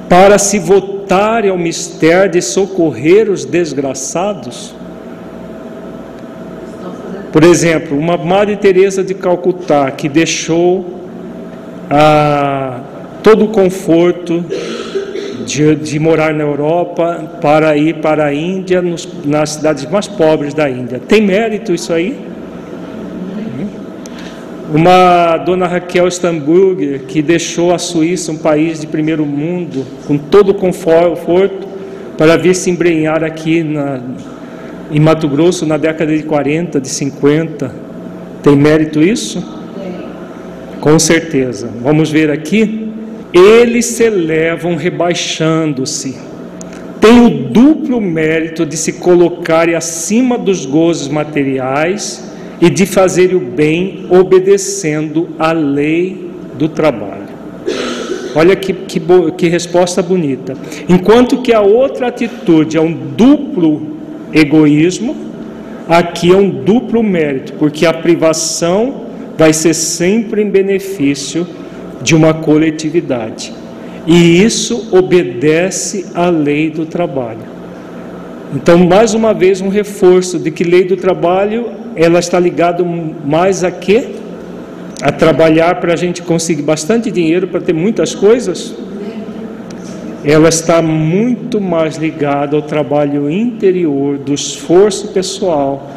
para 0.08 0.38
se 0.38 0.58
votarem 0.58 1.50
ao 1.50 1.58
mistério 1.58 2.30
de 2.30 2.42
socorrer 2.42 3.30
os 3.30 3.44
desgraçados? 3.44 4.74
Por 7.36 7.44
exemplo, 7.44 7.98
uma 7.98 8.16
Madre 8.16 8.56
Teresa 8.56 9.04
de 9.04 9.12
Calcutá 9.12 9.90
que 9.90 10.08
deixou 10.08 11.02
ah, 11.90 12.80
todo 13.22 13.44
o 13.44 13.48
conforto 13.48 14.42
de, 15.44 15.76
de, 15.76 15.98
morar 15.98 16.32
na 16.32 16.44
Europa 16.44 17.38
para 17.42 17.76
ir 17.76 17.96
para 17.96 18.24
a 18.24 18.32
Índia, 18.32 18.80
nos, 18.80 19.06
nas 19.22 19.50
cidades 19.50 19.84
mais 19.84 20.08
pobres 20.08 20.54
da 20.54 20.70
Índia. 20.70 20.98
Tem 20.98 21.20
mérito 21.20 21.74
isso 21.74 21.92
aí? 21.92 22.18
Uma 24.72 25.36
dona 25.36 25.66
Raquel 25.66 26.10
Stamburger 26.10 27.00
que 27.00 27.20
deixou 27.20 27.70
a 27.74 27.76
Suíça, 27.76 28.32
um 28.32 28.38
país 28.38 28.80
de 28.80 28.86
primeiro 28.86 29.26
mundo, 29.26 29.84
com 30.06 30.16
todo 30.16 30.52
o 30.52 30.54
conforto, 30.54 31.68
para 32.16 32.38
vir 32.38 32.54
se 32.54 32.70
embrenhar 32.70 33.22
aqui 33.22 33.62
na, 33.62 34.00
em 34.90 35.00
Mato 35.00 35.28
Grosso 35.28 35.66
na 35.66 35.76
década 35.76 36.16
de 36.16 36.22
40, 36.22 36.80
de 36.80 36.88
50. 36.88 37.72
Tem 38.42 38.56
mérito 38.56 39.02
isso? 39.02 39.42
Com 40.80 40.98
certeza. 40.98 41.68
Vamos 41.82 42.10
ver 42.10 42.30
aqui. 42.30 42.88
Eles 43.32 43.86
se 43.86 44.04
elevam 44.04 44.76
rebaixando-se. 44.76 46.16
Tem 47.00 47.24
o 47.24 47.28
duplo 47.28 48.00
mérito 48.00 48.64
de 48.64 48.76
se 48.76 48.94
colocarem 48.94 49.74
acima 49.74 50.38
dos 50.38 50.64
gozos 50.64 51.08
materiais 51.08 52.24
e 52.60 52.70
de 52.70 52.86
fazer 52.86 53.34
o 53.34 53.40
bem 53.40 54.06
obedecendo 54.08 55.28
à 55.38 55.52
lei 55.52 56.30
do 56.54 56.68
trabalho. 56.68 57.26
Olha 58.34 58.54
que, 58.54 58.72
que, 58.72 59.00
que 59.36 59.48
resposta 59.48 60.02
bonita. 60.02 60.54
Enquanto 60.88 61.42
que 61.42 61.52
a 61.52 61.60
outra 61.60 62.08
atitude 62.08 62.76
é 62.76 62.80
um 62.80 62.92
duplo 62.92 63.95
egoísmo, 64.36 65.16
aqui 65.88 66.32
é 66.32 66.36
um 66.36 66.50
duplo 66.50 67.02
mérito, 67.02 67.54
porque 67.54 67.86
a 67.86 67.92
privação 67.92 69.06
vai 69.36 69.52
ser 69.52 69.74
sempre 69.74 70.42
em 70.42 70.50
benefício 70.50 71.46
de 72.02 72.14
uma 72.14 72.34
coletividade. 72.34 73.52
E 74.06 74.42
isso 74.42 74.88
obedece 74.92 76.06
à 76.14 76.28
lei 76.28 76.70
do 76.70 76.86
trabalho. 76.86 77.56
Então, 78.54 78.78
mais 78.78 79.14
uma 79.14 79.34
vez, 79.34 79.60
um 79.60 79.68
reforço 79.68 80.38
de 80.38 80.50
que 80.50 80.62
lei 80.62 80.84
do 80.84 80.96
trabalho 80.96 81.70
ela 81.96 82.18
está 82.18 82.38
ligada 82.38 82.84
mais 83.24 83.64
a 83.64 83.70
quê? 83.70 84.08
A 85.02 85.10
trabalhar 85.10 85.80
para 85.80 85.94
a 85.94 85.96
gente 85.96 86.22
conseguir 86.22 86.62
bastante 86.62 87.10
dinheiro 87.10 87.48
para 87.48 87.60
ter 87.60 87.72
muitas 87.72 88.14
coisas 88.14 88.74
ela 90.26 90.48
está 90.48 90.82
muito 90.82 91.60
mais 91.60 91.96
ligada 91.96 92.56
ao 92.56 92.62
trabalho 92.62 93.30
interior, 93.30 94.18
do 94.18 94.34
esforço 94.34 95.12
pessoal. 95.12 95.88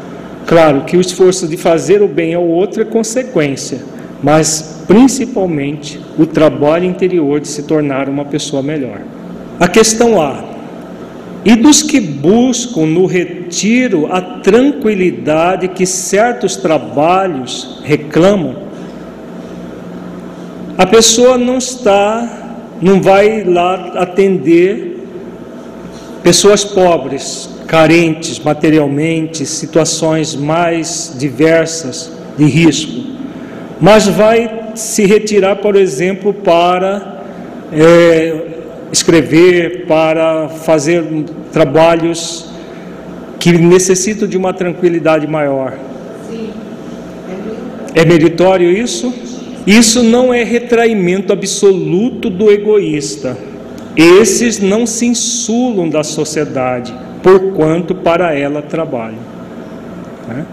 Claro 0.45 0.81
que 0.81 0.95
o 0.95 1.01
esforço 1.01 1.47
de 1.47 1.57
fazer 1.57 2.03
o 2.03 2.07
bem 2.07 2.35
ao 2.35 2.47
outro 2.47 2.83
é 2.83 2.85
consequência, 2.85 3.81
mas 4.21 4.83
principalmente 4.87 5.99
o 6.15 6.27
trabalho 6.27 6.85
interior 6.85 7.39
de 7.39 7.47
se 7.47 7.63
tornar 7.63 8.07
uma 8.07 8.23
pessoa 8.23 8.61
melhor. 8.61 9.01
A 9.59 9.67
questão 9.67 10.21
A. 10.21 10.43
E 11.43 11.55
dos 11.55 11.81
que 11.81 11.99
buscam 11.99 12.85
no 12.85 13.07
retiro 13.07 14.13
a 14.13 14.21
tranquilidade 14.21 15.69
que 15.69 15.87
certos 15.87 16.55
trabalhos 16.55 17.81
reclamam, 17.83 18.57
a 20.77 20.85
pessoa 20.85 21.35
não 21.35 21.57
está 21.57 22.48
não 22.81 23.01
vai 23.01 23.43
lá 23.43 23.93
atender 23.95 24.97
pessoas 26.23 26.63
pobres, 26.63 27.49
carentes 27.67 28.39
materialmente, 28.39 29.45
situações 29.45 30.35
mais 30.35 31.15
diversas 31.17 32.11
de 32.37 32.45
risco, 32.45 33.03
mas 33.79 34.07
vai 34.07 34.71
se 34.75 35.05
retirar, 35.05 35.57
por 35.57 35.75
exemplo, 35.75 36.33
para 36.33 37.21
é, 37.71 38.33
escrever, 38.91 39.85
para 39.85 40.49
fazer 40.49 41.03
trabalhos 41.51 42.49
que 43.39 43.51
necessitam 43.53 44.27
de 44.27 44.37
uma 44.37 44.53
tranquilidade 44.53 45.25
maior. 45.27 45.77
É 47.95 48.05
meritório 48.05 48.69
isso? 48.71 49.13
Isso 49.69 50.01
não 50.01 50.34
é 50.34 50.43
retraimento 50.43 51.32
absoluto 51.32 52.27
do 52.27 52.49
egoísta. 52.49 53.38
Esses 53.95 54.58
não 54.58 54.88
se 54.88 55.05
insulam 55.05 55.88
da 55.88 56.03
sociedade, 56.03 56.91
porquanto 57.21 57.93
para 57.93 58.34
ela 58.34 58.63
trabalham. 58.63 59.19
Né? 60.27 60.43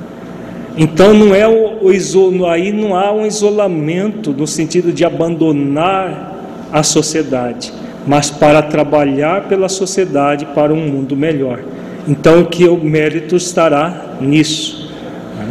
Então 0.76 1.14
não 1.14 1.34
é 1.34 1.48
o, 1.48 1.78
o, 1.80 2.46
aí 2.46 2.70
não 2.72 2.94
há 2.94 3.10
um 3.10 3.24
isolamento 3.24 4.34
no 4.34 4.46
sentido 4.46 4.92
de 4.92 5.02
abandonar 5.02 6.36
a 6.70 6.82
sociedade, 6.82 7.72
mas 8.06 8.30
para 8.30 8.60
trabalhar 8.60 9.48
pela 9.48 9.70
sociedade 9.70 10.44
para 10.54 10.74
um 10.74 10.88
mundo 10.88 11.16
melhor. 11.16 11.60
Então 12.06 12.44
que 12.44 12.68
o 12.68 12.76
mérito 12.76 13.34
estará 13.34 14.18
nisso, 14.20 14.92
né? 15.38 15.48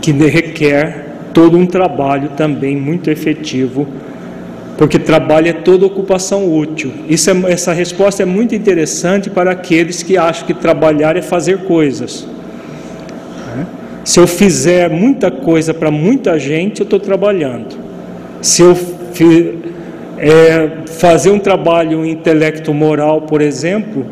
que 0.00 0.10
requer 0.10 1.03
todo 1.34 1.58
um 1.58 1.66
trabalho 1.66 2.30
também 2.36 2.76
muito 2.76 3.10
efetivo, 3.10 3.86
porque 4.78 4.98
trabalho 4.98 5.48
é 5.48 5.52
toda 5.52 5.84
ocupação 5.84 6.50
útil. 6.56 6.92
Isso 7.08 7.28
é, 7.30 7.52
essa 7.52 7.72
resposta 7.72 8.22
é 8.22 8.26
muito 8.26 8.54
interessante 8.54 9.28
para 9.28 9.50
aqueles 9.50 10.02
que 10.02 10.16
acham 10.16 10.46
que 10.46 10.54
trabalhar 10.54 11.16
é 11.16 11.22
fazer 11.22 11.64
coisas. 11.64 12.26
Né? 13.54 13.66
Se 14.04 14.18
eu 14.20 14.26
fizer 14.26 14.88
muita 14.88 15.30
coisa 15.30 15.74
para 15.74 15.90
muita 15.90 16.38
gente, 16.38 16.80
eu 16.80 16.84
estou 16.84 17.00
trabalhando. 17.00 17.76
Se 18.40 18.62
eu 18.62 18.76
é, 20.18 20.86
fazer 20.86 21.30
um 21.30 21.38
trabalho 21.38 22.04
intelecto 22.04 22.72
moral, 22.72 23.22
por 23.22 23.40
exemplo, 23.40 24.06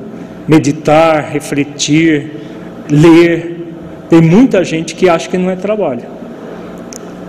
meditar, 0.47 1.31
refletir, 1.31 2.31
ler, 2.91 3.75
tem 4.09 4.21
muita 4.21 4.65
gente 4.65 4.95
que 4.95 5.09
acha 5.09 5.29
que 5.29 5.39
não 5.39 5.51
é 5.51 5.57
trabalho. 5.57 6.22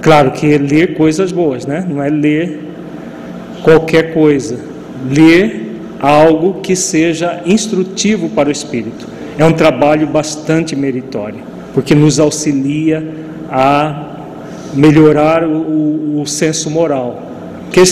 Claro 0.04 0.32
que 0.32 0.54
é 0.54 0.58
ler 0.58 0.96
coisas 0.96 1.32
boas, 1.32 1.66
né? 1.66 1.86
Não 1.90 2.04
é 2.04 2.10
ler 2.10 2.60
qualquer 3.64 4.14
coisa. 4.14 4.60
Ler 5.10 5.72
algo 6.02 6.56
que 6.56 6.76
seja 6.76 7.42
instrutivo 7.46 8.28
para 8.28 8.50
o 8.50 8.52
espírito. 8.52 9.08
É 9.38 9.46
um 9.46 9.54
trabalho 9.54 10.06
bastante 10.06 10.76
meritório, 10.76 11.40
porque 11.74 11.96
nos 11.96 12.20
auxilia 12.20 13.02
a 13.50 14.10
melhorar 14.74 15.48
o, 15.48 16.20
o, 16.20 16.26
senso 16.28 16.70
moral. 16.70 17.32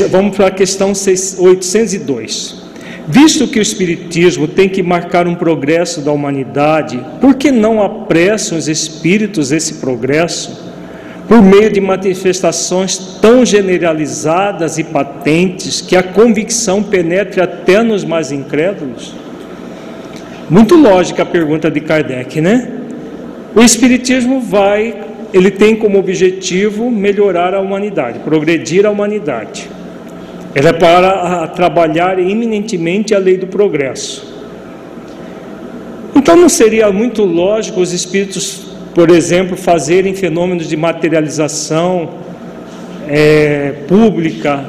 Vamos 0.10 0.36
para 0.36 0.48
a 0.48 0.52
questão 0.52 0.90
802. 0.90 2.62
Visto 3.08 3.48
que 3.48 3.58
o 3.58 3.62
Espiritismo 3.62 4.48
tem 4.48 4.68
que 4.68 4.84
marcar 4.84 5.28
um 5.28 5.36
progresso 5.36 6.02
da 6.02 6.12
humanidade, 6.12 7.00
por 7.20 7.36
que 7.36 7.52
não 7.52 7.82
apressam 7.82 8.58
os 8.58 8.68
espíritos 8.68 9.52
esse 9.52 9.76
progresso? 9.76 10.71
Por 11.32 11.42
meio 11.42 11.72
de 11.72 11.80
manifestações 11.80 12.98
tão 13.22 13.46
generalizadas 13.46 14.78
e 14.78 14.84
patentes 14.84 15.80
que 15.80 15.96
a 15.96 16.04
convicção 16.04 16.84
penetre 16.84 17.40
até 17.40 17.82
nos 17.82 18.04
mais 18.04 18.34
incrédulos? 18.34 19.14
Muito 20.50 20.76
lógica 20.76 21.24
a 21.24 21.26
pergunta 21.26 21.72
de 21.72 21.80
Kardec, 21.80 22.42
né? 22.42 22.70
O 23.56 23.62
Espiritismo 23.62 24.42
vai, 24.42 24.94
ele 25.34 25.50
tem 25.50 25.74
como 25.74 25.98
objetivo 25.98 26.92
melhorar 26.92 27.54
a 27.54 27.62
humanidade, 27.62 28.20
progredir 28.20 28.86
a 28.86 28.90
humanidade. 28.90 29.70
Ela 30.54 30.72
é 30.72 30.74
para 30.74 31.48
trabalhar 31.48 32.20
eminentemente 32.20 33.16
a 33.16 33.18
lei 33.18 33.38
do 33.38 33.48
progresso. 33.48 34.36
Então 36.14 36.36
não 36.36 36.50
seria 36.50 36.92
muito 36.92 37.24
lógico 37.24 37.80
os 37.80 37.94
espíritos, 37.94 38.71
por 38.94 39.10
exemplo, 39.10 39.56
fazerem 39.56 40.14
fenômenos 40.14 40.68
de 40.68 40.76
materialização 40.76 42.10
é, 43.08 43.74
pública. 43.88 44.64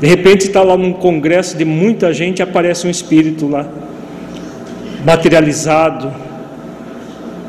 De 0.00 0.06
repente 0.06 0.46
está 0.46 0.62
lá 0.62 0.76
num 0.76 0.92
congresso 0.92 1.56
de 1.56 1.64
muita 1.64 2.12
gente, 2.12 2.42
aparece 2.42 2.86
um 2.86 2.90
espírito 2.90 3.48
lá, 3.48 3.66
materializado. 5.04 6.12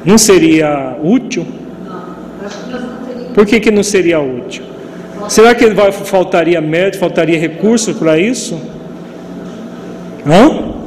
Não 0.06 0.18
seria 0.18 0.96
útil? 1.04 1.46
Por 3.34 3.46
que, 3.46 3.60
que 3.60 3.70
não 3.70 3.84
seria 3.84 4.20
útil? 4.20 4.64
Será 5.30 5.54
que 5.54 5.70
vai, 5.72 5.92
faltaria 5.92 6.62
médico, 6.62 7.02
faltaria 7.02 7.38
recursos 7.38 7.96
para 7.98 8.18
isso? 8.18 8.60
Não? 10.26 10.78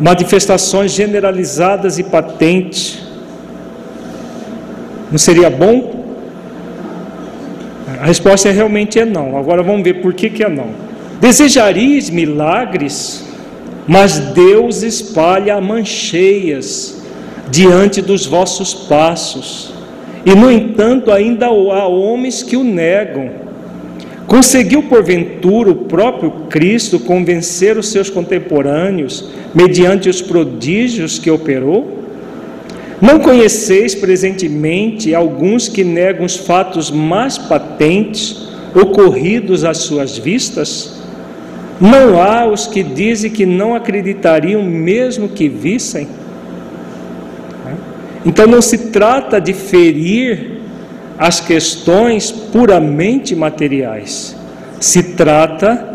Manifestações 0.00 0.92
generalizadas 0.92 1.98
e 1.98 2.02
patentes. 2.02 3.07
Não 5.10 5.18
seria 5.18 5.48
bom? 5.48 5.98
A 8.00 8.06
resposta 8.06 8.48
é 8.48 8.52
realmente 8.52 8.98
é 8.98 9.04
não. 9.04 9.36
Agora 9.36 9.62
vamos 9.62 9.82
ver 9.82 9.94
por 9.94 10.12
que, 10.12 10.28
que 10.28 10.44
é 10.44 10.48
não. 10.48 10.68
Desejarias 11.20 12.10
milagres, 12.10 13.24
mas 13.86 14.18
Deus 14.18 14.82
espalha 14.82 15.60
mancheias 15.60 17.02
diante 17.50 18.02
dos 18.02 18.26
vossos 18.26 18.74
passos. 18.74 19.72
E, 20.24 20.34
no 20.34 20.50
entanto, 20.50 21.10
ainda 21.10 21.46
há 21.46 21.86
homens 21.86 22.42
que 22.42 22.56
o 22.56 22.62
negam. 22.62 23.30
Conseguiu, 24.26 24.82
porventura, 24.82 25.70
o 25.70 25.74
próprio 25.74 26.30
Cristo 26.50 27.00
convencer 27.00 27.78
os 27.78 27.88
seus 27.88 28.10
contemporâneos 28.10 29.30
mediante 29.54 30.08
os 30.08 30.20
prodígios 30.20 31.18
que 31.18 31.30
operou? 31.30 31.97
Não 33.00 33.20
conheceis 33.20 33.94
presentemente 33.94 35.14
alguns 35.14 35.68
que 35.68 35.84
negam 35.84 36.26
os 36.26 36.36
fatos 36.36 36.90
mais 36.90 37.38
patentes 37.38 38.48
ocorridos 38.74 39.64
às 39.64 39.78
suas 39.78 40.18
vistas? 40.18 41.00
Não 41.80 42.20
há 42.20 42.44
os 42.44 42.66
que 42.66 42.82
dizem 42.82 43.30
que 43.30 43.46
não 43.46 43.74
acreditariam 43.74 44.62
mesmo 44.64 45.28
que 45.28 45.48
vissem? 45.48 46.08
Então 48.26 48.48
não 48.48 48.60
se 48.60 48.90
trata 48.90 49.40
de 49.40 49.52
ferir 49.52 50.58
as 51.16 51.40
questões 51.40 52.32
puramente 52.32 53.34
materiais, 53.34 54.36
se 54.80 55.02
trata 55.14 55.86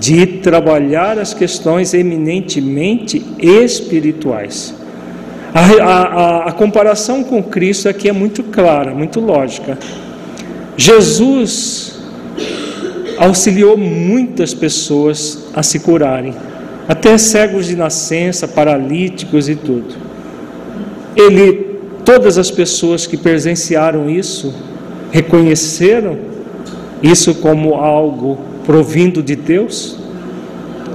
de 0.00 0.26
trabalhar 0.26 1.18
as 1.18 1.34
questões 1.34 1.92
eminentemente 1.92 3.22
espirituais. 3.40 4.74
A, 5.54 5.60
a, 5.60 6.48
a, 6.48 6.52
comparação 6.52 7.22
com 7.22 7.42
Cristo 7.42 7.88
aqui 7.88 8.08
é 8.08 8.12
muito 8.12 8.42
clara, 8.42 8.94
muito 8.94 9.20
lógica. 9.20 9.78
Jesus 10.76 12.00
auxiliou 13.18 13.76
muitas 13.76 14.54
pessoas 14.54 15.50
a 15.54 15.62
se 15.62 15.80
curarem, 15.80 16.34
até 16.88 17.18
cegos 17.18 17.66
de 17.66 17.76
nascença, 17.76 18.48
paralíticos 18.48 19.48
e 19.48 19.54
tudo. 19.54 19.94
Ele 21.14 21.72
Todas 22.04 22.36
as 22.36 22.50
pessoas 22.50 23.06
que 23.06 23.16
presenciaram 23.16 24.10
isso 24.10 24.52
reconheceram 25.12 26.18
isso 27.00 27.34
como 27.36 27.74
algo 27.74 28.38
provindo 28.64 29.22
de 29.22 29.36
Deus? 29.36 29.98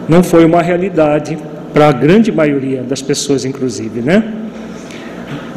Não 0.08 0.22
foi 0.22 0.44
uma 0.44 0.62
realidade 0.62 1.38
para 1.74 1.90
a 1.90 1.92
grande 1.92 2.32
maioria 2.32 2.84
das 2.84 3.02
pessoas, 3.02 3.46
inclusive, 3.46 4.02
né? 4.02 4.34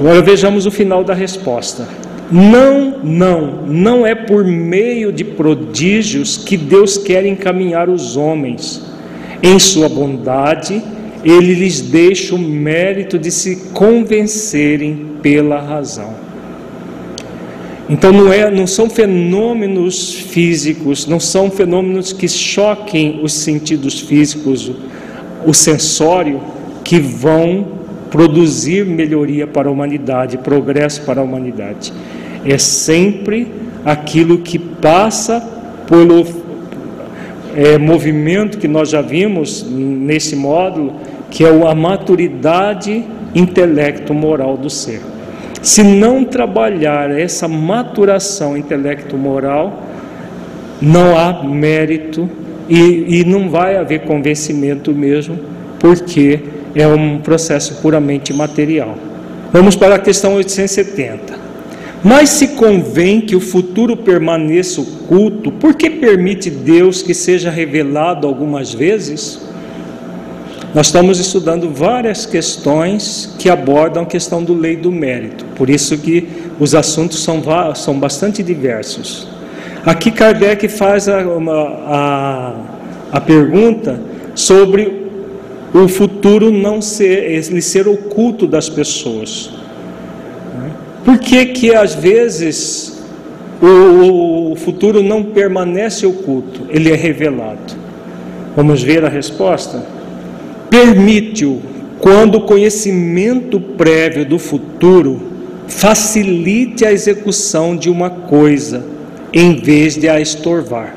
Agora 0.01 0.23
vejamos 0.23 0.65
o 0.65 0.71
final 0.71 1.05
da 1.05 1.13
resposta. 1.13 1.87
Não, 2.33 3.01
não, 3.05 3.67
não 3.67 4.07
é 4.07 4.15
por 4.15 4.45
meio 4.45 5.13
de 5.13 5.23
prodígios 5.23 6.39
que 6.39 6.57
Deus 6.57 6.97
quer 6.97 7.27
encaminhar 7.27 7.91
os 7.91 8.17
homens. 8.17 8.83
Em 9.43 9.59
sua 9.59 9.91
bondade, 9.91 10.83
ele 11.23 11.53
lhes 11.53 11.83
deixa 11.83 12.35
o 12.35 12.39
mérito 12.39 13.19
de 13.19 13.31
se 13.31 13.57
convencerem 13.75 15.17
pela 15.21 15.61
razão. 15.61 16.15
Então 17.91 18.11
não, 18.11 18.33
é, 18.33 18.51
não 18.51 18.67
são 18.67 18.89
fenômenos 18.89 20.15
físicos, 20.15 21.07
não 21.07 21.21
são 21.21 21.51
fenômenos 21.51 22.11
que 22.11 22.27
choquem 22.27 23.21
os 23.23 23.35
sentidos 23.35 24.01
físicos, 24.01 24.71
o, 25.45 25.53
sensório, 25.53 26.41
que 26.85 26.99
vão 26.99 27.80
produzir 28.11 28.85
melhoria 28.85 29.47
para 29.47 29.69
a 29.69 29.73
humanidade, 29.73 30.39
progresso 30.39 31.03
para 31.03 31.21
a 31.21 31.25
humanidade. 31.25 31.93
É 32.45 32.59
sempre 32.59 33.49
aquilo 33.85 34.39
que 34.39 34.59
passa 34.59 35.41
pelo 35.87 36.27
é, 37.55 37.79
movimento 37.79 38.59
que 38.59 38.69
nós 38.69 38.91
já 38.91 39.01
vimos 39.01 39.67
nesse 39.71 40.37
módulo, 40.37 40.95
que 41.31 41.45
é 41.45 41.49
a 41.49 41.75
maturidade 41.75 43.05
intelecto-moral 43.35 44.57
do 44.57 44.69
ser. 44.69 45.01
Se 45.63 45.83
não 45.83 46.25
trabalhar 46.25 47.11
essa 47.11 47.47
maturação 47.47 48.57
intelecto-moral, 48.57 49.83
não 50.81 51.17
há 51.17 51.45
mérito 51.45 52.29
e, 52.69 53.21
e 53.21 53.25
não 53.25 53.51
vai 53.51 53.77
haver 53.77 54.01
convencimento 54.01 54.93
mesmo, 54.93 55.39
porque 55.79 56.41
é 56.75 56.87
um 56.87 57.19
processo 57.19 57.77
puramente 57.83 58.33
material. 58.33 58.97
Vamos 59.53 59.75
para 59.77 59.97
a 59.97 59.99
questão 59.99 60.35
870. 60.35 61.51
Mas 62.03 62.31
se 62.31 62.49
convém 62.49 63.21
que 63.21 63.37
o 63.37 63.41
futuro 63.41 63.97
permaneça 63.97 64.81
oculto, 64.81 65.53
por 65.53 65.75
que 65.75 65.91
permite 65.91 66.49
Deus 66.49 67.03
que 67.03 67.13
seja 67.13 67.51
revelado 67.51 68.27
algumas 68.27 68.73
vezes? 68.73 69.41
Nós 70.73 70.87
estamos 70.87 71.19
estudando 71.19 71.69
várias 71.69 72.25
questões 72.25 73.35
que 73.39 73.51
abordam 73.51 74.05
a 74.05 74.07
questão 74.07 74.43
do 74.43 74.55
lei 74.55 74.77
do 74.77 74.91
mérito, 74.91 75.45
por 75.57 75.69
isso 75.69 75.99
que 75.99 76.29
os 76.61 76.75
assuntos 76.75 77.23
são, 77.25 77.43
são 77.75 77.99
bastante 77.99 78.43
diversos. 78.43 79.27
Aqui 79.85 80.11
Kardec 80.11 80.69
faz 80.69 81.09
a, 81.09 81.21
a, 81.21 82.55
a 83.13 83.21
pergunta 83.21 84.01
sobre 84.35 85.00
o 85.73 85.89
futuro 85.89 86.51
não 86.51 86.81
ser, 86.83 87.31
ele 87.31 87.63
ser 87.63 87.87
oculto 87.87 88.47
das 88.47 88.69
pessoas. 88.69 89.51
Por 91.05 91.19
que 91.19 91.47
que 91.47 91.75
às 91.75 91.95
vezes 91.95 93.01
o, 93.63 94.53
o 94.53 94.57
futuro 94.57 95.03
não 95.03 95.23
permanece 95.23 96.07
oculto, 96.07 96.63
ele 96.69 96.91
é 96.91 96.97
revelado? 96.97 97.75
Vamos 98.57 98.83
ver 98.83 99.05
a 99.05 99.09
resposta? 99.09 100.01
permite-o 100.71 101.61
quando 101.99 102.37
o 102.37 102.41
conhecimento 102.43 103.61
prévio 103.61 104.25
do 104.25 104.39
futuro 104.39 105.21
facilite 105.67 106.87
a 106.87 106.93
execução 106.93 107.77
de 107.77 107.91
uma 107.91 108.09
coisa 108.09 108.85
em 109.33 109.57
vez 109.57 109.97
de 109.97 110.09
a 110.09 110.21
estorvar, 110.21 110.95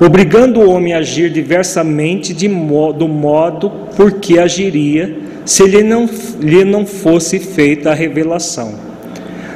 obrigando 0.00 0.60
o 0.60 0.70
homem 0.70 0.94
a 0.94 0.98
agir 0.98 1.30
diversamente 1.30 2.32
de 2.32 2.48
modo, 2.48 3.00
do 3.00 3.08
modo 3.08 3.70
por 3.96 4.12
que 4.12 4.38
agiria 4.38 5.16
se 5.44 5.64
lhe 5.66 5.82
não, 5.82 6.08
lhe 6.40 6.64
não 6.64 6.86
fosse 6.86 7.38
feita 7.38 7.90
a 7.90 7.94
revelação. 7.94 8.74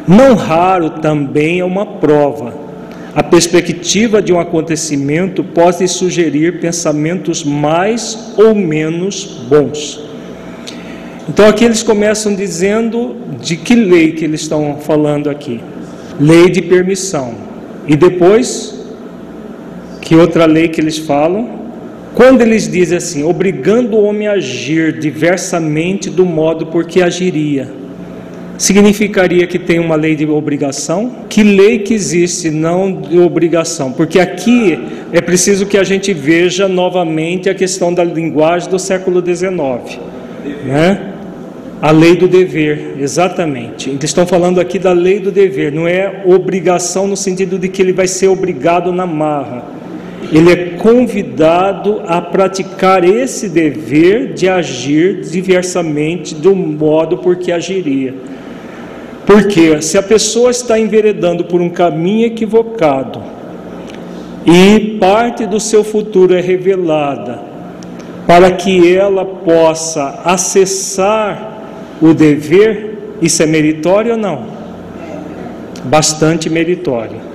Não 0.07 0.35
raro 0.35 0.91
também 0.91 1.61
é 1.61 1.65
uma 1.65 1.87
prova 1.87 2.65
a 3.15 3.23
perspectiva 3.23 4.21
de 4.21 4.33
um 4.33 4.41
acontecimento 4.41 5.45
pode 5.45 5.87
sugerir 5.87 6.59
pensamentos 6.59 7.45
mais 7.45 8.35
ou 8.37 8.57
menos 8.57 9.25
bons. 9.49 10.01
Então 11.29 11.47
aqui 11.49 11.65
eles 11.65 11.81
começam 11.81 12.35
dizendo 12.35 13.15
de 13.41 13.57
que 13.57 13.77
lei 13.77 14.13
que 14.13 14.25
eles 14.25 14.41
estão 14.41 14.79
falando 14.81 15.31
aqui? 15.31 15.61
Lei 16.19 16.51
de 16.51 16.61
permissão. 16.61 17.35
E 17.87 17.95
depois, 17.95 18.74
que 20.05 20.15
outra 20.15 20.47
lei 20.47 20.69
que 20.69 20.81
eles 20.81 20.99
falam? 20.99 21.65
Quando 22.15 22.43
eles 22.43 22.69
dizem 22.71 22.97
assim, 22.99 23.25
obrigando 23.25 23.97
o 23.97 24.05
homem 24.05 24.29
a 24.29 24.35
agir 24.35 25.01
diversamente 25.01 26.09
do 26.09 26.25
modo 26.25 26.67
por 26.67 26.85
que 26.85 27.03
agiria 27.03 27.83
significaria 28.57 29.47
que 29.47 29.59
tem 29.59 29.79
uma 29.79 29.97
lei 29.97 30.15
de 30.15 30.27
obrigação? 30.27 31.11
Que 31.29 31.43
lei 31.43 31.81
que 31.81 31.95
existe 31.95 32.51
não 32.51 32.93
de 32.93 33.19
obrigação? 33.19 33.93
Porque 33.93 34.19
aqui 34.19 34.79
é 35.13 35.21
preciso 35.21 35.67
que 35.67 35.77
a 35.77 35.85
gente 35.85 36.13
veja 36.13 36.69
novamente 36.69 37.49
a 37.49 37.55
questão 37.55 37.93
da 37.93 38.05
linguagem 38.05 38.71
do 38.71 38.79
século 38.79 39.25
XIX, 39.25 39.99
né? 40.65 41.11
A 41.83 41.91
lei 41.91 42.17
do 42.17 42.27
dever, 42.27 42.97
exatamente. 42.99 43.91
Eles 43.91 44.05
estão 44.05 44.27
falando 44.27 44.59
aqui 44.61 44.79
da 44.79 44.93
lei 44.93 45.19
do 45.19 45.31
dever, 45.31 45.71
não 45.73 45.87
é 45.87 46.23
obrigação 46.25 47.07
no 47.07 47.17
sentido 47.17 47.59
de 47.59 47.69
que 47.69 47.83
ele 47.83 47.93
vai 47.93 48.07
ser 48.07 48.29
obrigado 48.29 48.93
na 48.93 49.07
marra. 49.07 49.65
Ele 50.35 50.51
é 50.51 50.57
convidado 50.79 52.03
a 52.09 52.21
praticar 52.21 53.05
esse 53.05 53.49
dever 53.49 54.33
de 54.33 54.49
agir 54.49 55.21
diversamente 55.21 56.35
do 56.35 56.57
modo 56.57 57.19
por 57.19 57.37
que 57.37 57.53
agiria. 57.53 58.13
Porque 59.25 59.81
se 59.81 59.97
a 59.97 60.03
pessoa 60.03 60.51
está 60.51 60.77
enveredando 60.77 61.45
por 61.45 61.61
um 61.61 61.71
caminho 61.71 62.27
equivocado 62.27 63.23
e 64.45 64.99
parte 64.99 65.47
do 65.47 65.61
seu 65.61 65.85
futuro 65.85 66.35
é 66.35 66.41
revelada 66.41 67.41
para 68.27 68.51
que 68.51 68.93
ela 68.93 69.25
possa 69.25 70.21
acessar 70.25 71.63
o 72.03 72.13
dever, 72.13 73.15
isso 73.23 73.41
é 73.41 73.47
meritório 73.47 74.13
ou 74.13 74.19
não? 74.19 74.47
Bastante 75.85 76.51
meritório. 76.51 77.34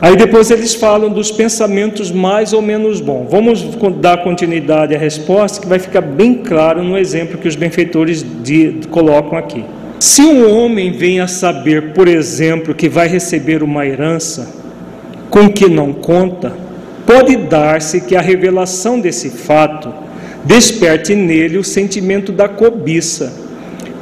Aí 0.00 0.14
depois 0.14 0.50
eles 0.50 0.74
falam 0.74 1.10
dos 1.10 1.30
pensamentos 1.30 2.10
mais 2.10 2.52
ou 2.52 2.60
menos 2.60 3.00
bons. 3.00 3.28
Vamos 3.30 3.62
dar 3.98 4.22
continuidade 4.22 4.94
à 4.94 4.98
resposta 4.98 5.60
que 5.60 5.66
vai 5.66 5.78
ficar 5.78 6.02
bem 6.02 6.34
claro 6.34 6.82
no 6.82 6.98
exemplo 6.98 7.38
que 7.38 7.48
os 7.48 7.56
benfeitores 7.56 8.24
de, 8.42 8.80
colocam 8.90 9.38
aqui. 9.38 9.64
Se 9.98 10.20
um 10.20 10.54
homem 10.54 10.92
vem 10.92 11.20
a 11.20 11.26
saber, 11.26 11.94
por 11.94 12.06
exemplo, 12.06 12.74
que 12.74 12.88
vai 12.88 13.08
receber 13.08 13.62
uma 13.62 13.86
herança 13.86 14.54
com 15.30 15.48
que 15.48 15.66
não 15.66 15.94
conta, 15.94 16.52
pode 17.06 17.34
dar-se 17.36 18.02
que 18.02 18.14
a 18.14 18.20
revelação 18.20 19.00
desse 19.00 19.30
fato 19.30 19.92
desperte 20.44 21.14
nele 21.14 21.56
o 21.56 21.64
sentimento 21.64 22.30
da 22.30 22.48
cobiça, 22.48 23.32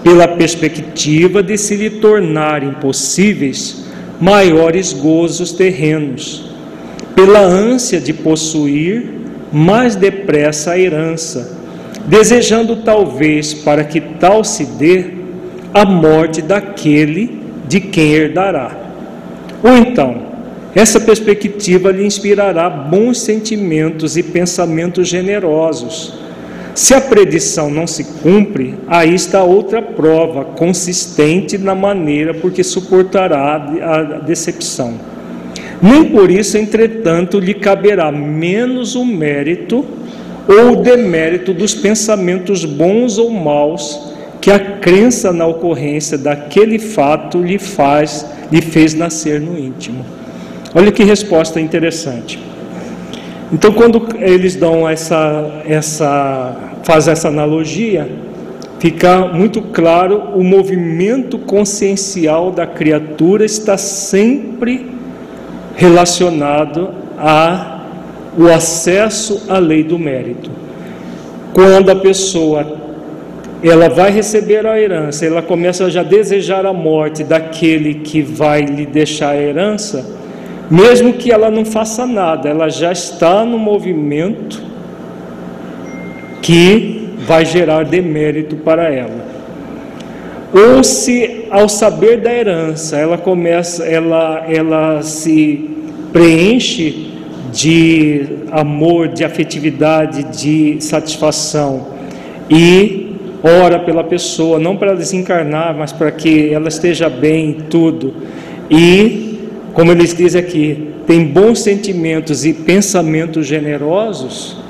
pela 0.03 0.29
perspectiva 0.29 1.43
de 1.43 1.57
se 1.57 1.77
lhe 1.77 1.89
tornarem 1.89 2.73
possíveis 2.73 3.84
maiores 4.21 4.93
gozos 4.93 5.53
terrenos, 5.53 6.51
pela 7.15 7.41
ânsia 7.41 8.01
de 8.01 8.12
possuir 8.12 9.11
mais 9.53 9.95
depressa 9.95 10.73
a 10.73 10.79
herança, 10.79 11.59
desejando 12.07 12.77
talvez 12.77 13.55
para 13.55 13.85
que 13.85 14.01
tal 14.01 14.43
se 14.45 14.65
dê 14.65 15.07
a 15.73 15.85
morte 15.85 16.43
daquele 16.43 17.41
de 17.69 17.81
quem 17.81 18.12
herdará. 18.12 18.77
Ou 19.62 19.77
então, 19.77 20.23
essa 20.75 21.01
perspectiva 21.01 21.93
lhe 21.93 22.05
inspirará 22.05 22.69
bons 22.69 23.21
sentimentos 23.21 24.17
e 24.17 24.23
pensamentos 24.23 25.09
generosos. 25.09 26.24
Se 26.75 26.93
a 26.93 27.01
predição 27.01 27.70
não 27.70 27.87
se 27.87 28.03
cumpre, 28.05 28.75
aí 28.89 29.14
está 29.14 29.45
outra 29.45 29.81
prova 29.81 30.45
consistente 30.45 31.57
na 31.57 31.75
maneira 31.75 32.35
por 32.35 32.51
que 32.51 32.64
suportará 32.64 33.55
a 33.81 34.03
decepção. 34.18 34.95
Nem 35.81 36.07
por 36.07 36.31
isso, 36.31 36.59
entretanto, 36.59 37.39
lhe 37.39 37.55
caberá 37.55 38.11
menos 38.11 38.97
o 38.97 39.05
mérito 39.05 39.85
ou 40.49 40.72
o 40.72 40.83
demérito 40.83 41.55
dos 41.55 41.75
pensamentos 41.75 42.64
bons 42.64 43.18
ou 43.18 43.31
maus 43.31 44.12
que 44.41 44.51
a 44.51 44.59
crença 44.59 45.33
na 45.33 45.47
ocorrência 45.47 46.18
daquele 46.18 46.79
fato 46.79 47.39
lhe 47.39 47.59
faz, 47.59 48.27
lhe 48.51 48.61
fez 48.61 48.95
nascer 48.95 49.41
no 49.41 49.59
íntimo. 49.59 50.05
Olha 50.75 50.91
que 50.91 51.05
resposta 51.05 51.61
interessante. 51.61 52.39
Então, 53.53 53.72
quando 53.72 54.09
eles 54.18 54.57
dão 54.57 54.89
essa, 54.89 55.62
essa, 55.66 56.57
faz 56.85 57.09
essa 57.09 57.28
analogia, 57.28 58.09
fica 58.78 59.26
muito 59.26 59.61
claro 59.61 60.22
o 60.35 60.45
movimento 60.45 61.39
consciencial 61.39 62.51
da 62.51 62.66
criatura 62.66 63.45
está 63.45 63.76
sempre 63.76 64.87
relacionado 65.74 66.91
a 67.18 67.72
o 68.37 68.49
acesso 68.49 69.45
à 69.49 69.59
lei 69.59 69.82
do 69.82 69.99
mérito. 69.99 70.51
Quando 71.53 71.91
a 71.91 71.97
pessoa 71.97 72.66
ela 73.62 73.89
vai 73.89 74.11
receber 74.11 74.66
a 74.66 74.78
herança, 74.78 75.24
ela 75.24 75.41
começa 75.41 75.87
a 75.87 75.89
já 75.89 76.03
desejar 76.03 76.66
a 76.66 76.72
morte 76.72 77.24
daquele 77.24 77.95
que 77.95 78.20
vai 78.20 78.62
lhe 78.62 78.85
deixar 78.85 79.30
a 79.30 79.41
herança, 79.41 80.05
mesmo 80.70 81.14
que 81.14 81.32
ela 81.32 81.51
não 81.51 81.64
faça 81.64 82.07
nada, 82.07 82.49
ela 82.49 82.68
já 82.68 82.93
está 82.93 83.45
no 83.45 83.59
movimento 83.59 84.74
que 86.45 87.09
vai 87.27 87.47
gerar 87.47 87.87
demérito 87.87 88.57
para 88.57 88.93
ela. 88.93 89.35
Ou 90.53 90.85
se 90.85 91.47
ao 91.51 91.71
saber 91.71 92.21
da 92.21 92.33
herança, 92.33 92.99
ela 92.99 93.17
começa, 93.17 93.83
ela, 93.85 94.45
ela 94.47 95.03
se 95.03 95.71
preenche 96.13 97.11
de 97.51 98.27
amor, 98.53 99.09
de 99.09 99.25
afetividade, 99.25 100.23
de 100.25 100.77
satisfação 100.81 101.87
e 102.51 103.17
ora 103.43 103.79
pela 103.79 104.05
pessoa, 104.05 104.59
não 104.59 104.77
para 104.77 104.95
desencarnar, 104.95 105.75
mas 105.75 105.93
para 105.93 106.11
que 106.11 106.53
ela 106.53 106.69
esteja 106.69 107.09
bem 107.09 107.51
em 107.51 107.53
tudo. 107.55 108.13
E, 108.71 109.39
como 109.73 109.91
eles 109.91 110.15
dizem 110.15 110.41
aqui, 110.41 110.89
tem 111.07 111.25
bons 111.25 111.61
sentimentos 111.61 112.45
e 112.45 112.53
pensamentos 112.53 113.47
generosos, 113.47 114.63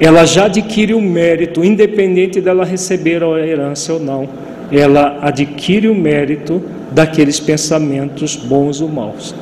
ela 0.00 0.24
já 0.24 0.46
adquire 0.46 0.94
o 0.94 1.00
mérito, 1.00 1.64
independente 1.64 2.40
dela 2.40 2.64
receber 2.64 3.22
a 3.22 3.46
herança 3.46 3.92
ou 3.92 4.00
não. 4.00 4.28
Ela 4.70 5.18
adquire 5.20 5.88
o 5.88 5.94
mérito 5.94 6.62
daqueles 6.90 7.38
pensamentos 7.38 8.36
bons 8.36 8.80
ou 8.80 8.88
maus. 8.88 9.34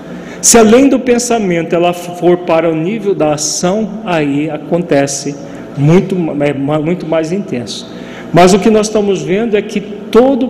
Se 0.43 0.59
além 0.59 0.89
do 0.89 0.99
pensamento 0.99 1.75
ela 1.75 1.93
for 1.93 2.39
para 2.39 2.69
o 2.69 2.75
nível 2.75 3.15
da 3.15 3.35
ação, 3.35 4.01
aí 4.05 4.51
acontece 4.51 5.37
muito, 5.77 6.17
é 6.43 6.53
muito 6.79 7.07
mais 7.07 7.31
intenso. 7.31 7.87
Mas 8.33 8.55
o 8.55 8.59
que 8.59 8.71
nós 8.71 8.87
estamos 8.87 9.23
vendo 9.23 9.57
é 9.57 9.63
que 9.63 9.81
todo, 9.81 10.49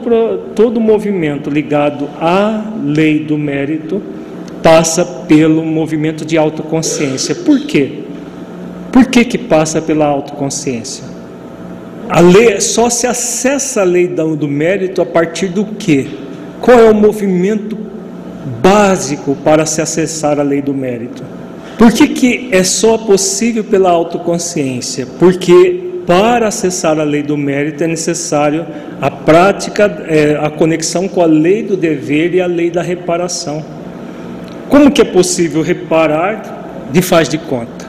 todo 0.54 0.80
movimento 0.80 1.50
ligado 1.50 2.08
à 2.20 2.62
lei 2.84 3.20
do 3.20 3.36
mérito 3.36 4.02
passa 4.62 5.04
pelo 5.04 5.64
movimento 5.64 6.24
de 6.24 6.36
autoconsciência. 6.36 7.34
Por 7.34 7.60
quê? 7.60 7.99
Por 8.92 9.06
que, 9.06 9.24
que 9.24 9.38
passa 9.38 9.80
pela 9.80 10.06
autoconsciência? 10.06 11.04
A 12.08 12.20
lei 12.20 12.60
só 12.60 12.90
se 12.90 13.06
acessa 13.06 13.82
a 13.82 13.84
lei 13.84 14.08
do 14.08 14.48
mérito 14.48 15.00
a 15.00 15.06
partir 15.06 15.48
do 15.48 15.64
quê? 15.64 16.08
Qual 16.60 16.78
é 16.78 16.90
o 16.90 16.94
movimento 16.94 17.78
básico 18.60 19.36
para 19.44 19.64
se 19.64 19.80
acessar 19.80 20.40
a 20.40 20.42
lei 20.42 20.60
do 20.60 20.74
mérito? 20.74 21.22
Por 21.78 21.92
que, 21.92 22.08
que 22.08 22.48
é 22.52 22.64
só 22.64 22.98
possível 22.98 23.64
pela 23.64 23.90
autoconsciência? 23.90 25.06
Porque 25.18 26.02
para 26.06 26.48
acessar 26.48 26.98
a 26.98 27.04
lei 27.04 27.22
do 27.22 27.36
mérito 27.36 27.84
é 27.84 27.86
necessário 27.86 28.66
a 29.00 29.10
prática, 29.10 30.04
é, 30.08 30.36
a 30.42 30.50
conexão 30.50 31.06
com 31.06 31.22
a 31.22 31.26
lei 31.26 31.62
do 31.62 31.76
dever 31.76 32.34
e 32.34 32.40
a 32.40 32.46
lei 32.46 32.70
da 32.70 32.82
reparação. 32.82 33.64
Como 34.68 34.90
que 34.90 35.00
é 35.00 35.04
possível 35.04 35.62
reparar 35.62 36.88
de 36.92 37.00
faz 37.00 37.28
de 37.28 37.38
conta? 37.38 37.79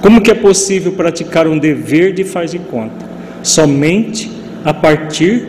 Como 0.00 0.20
que 0.20 0.30
é 0.30 0.34
possível 0.34 0.92
praticar 0.92 1.46
um 1.46 1.58
dever 1.58 2.12
de 2.12 2.24
faz 2.24 2.50
de 2.50 2.58
conta? 2.58 3.04
Somente 3.42 4.30
a 4.64 4.74
partir 4.74 5.48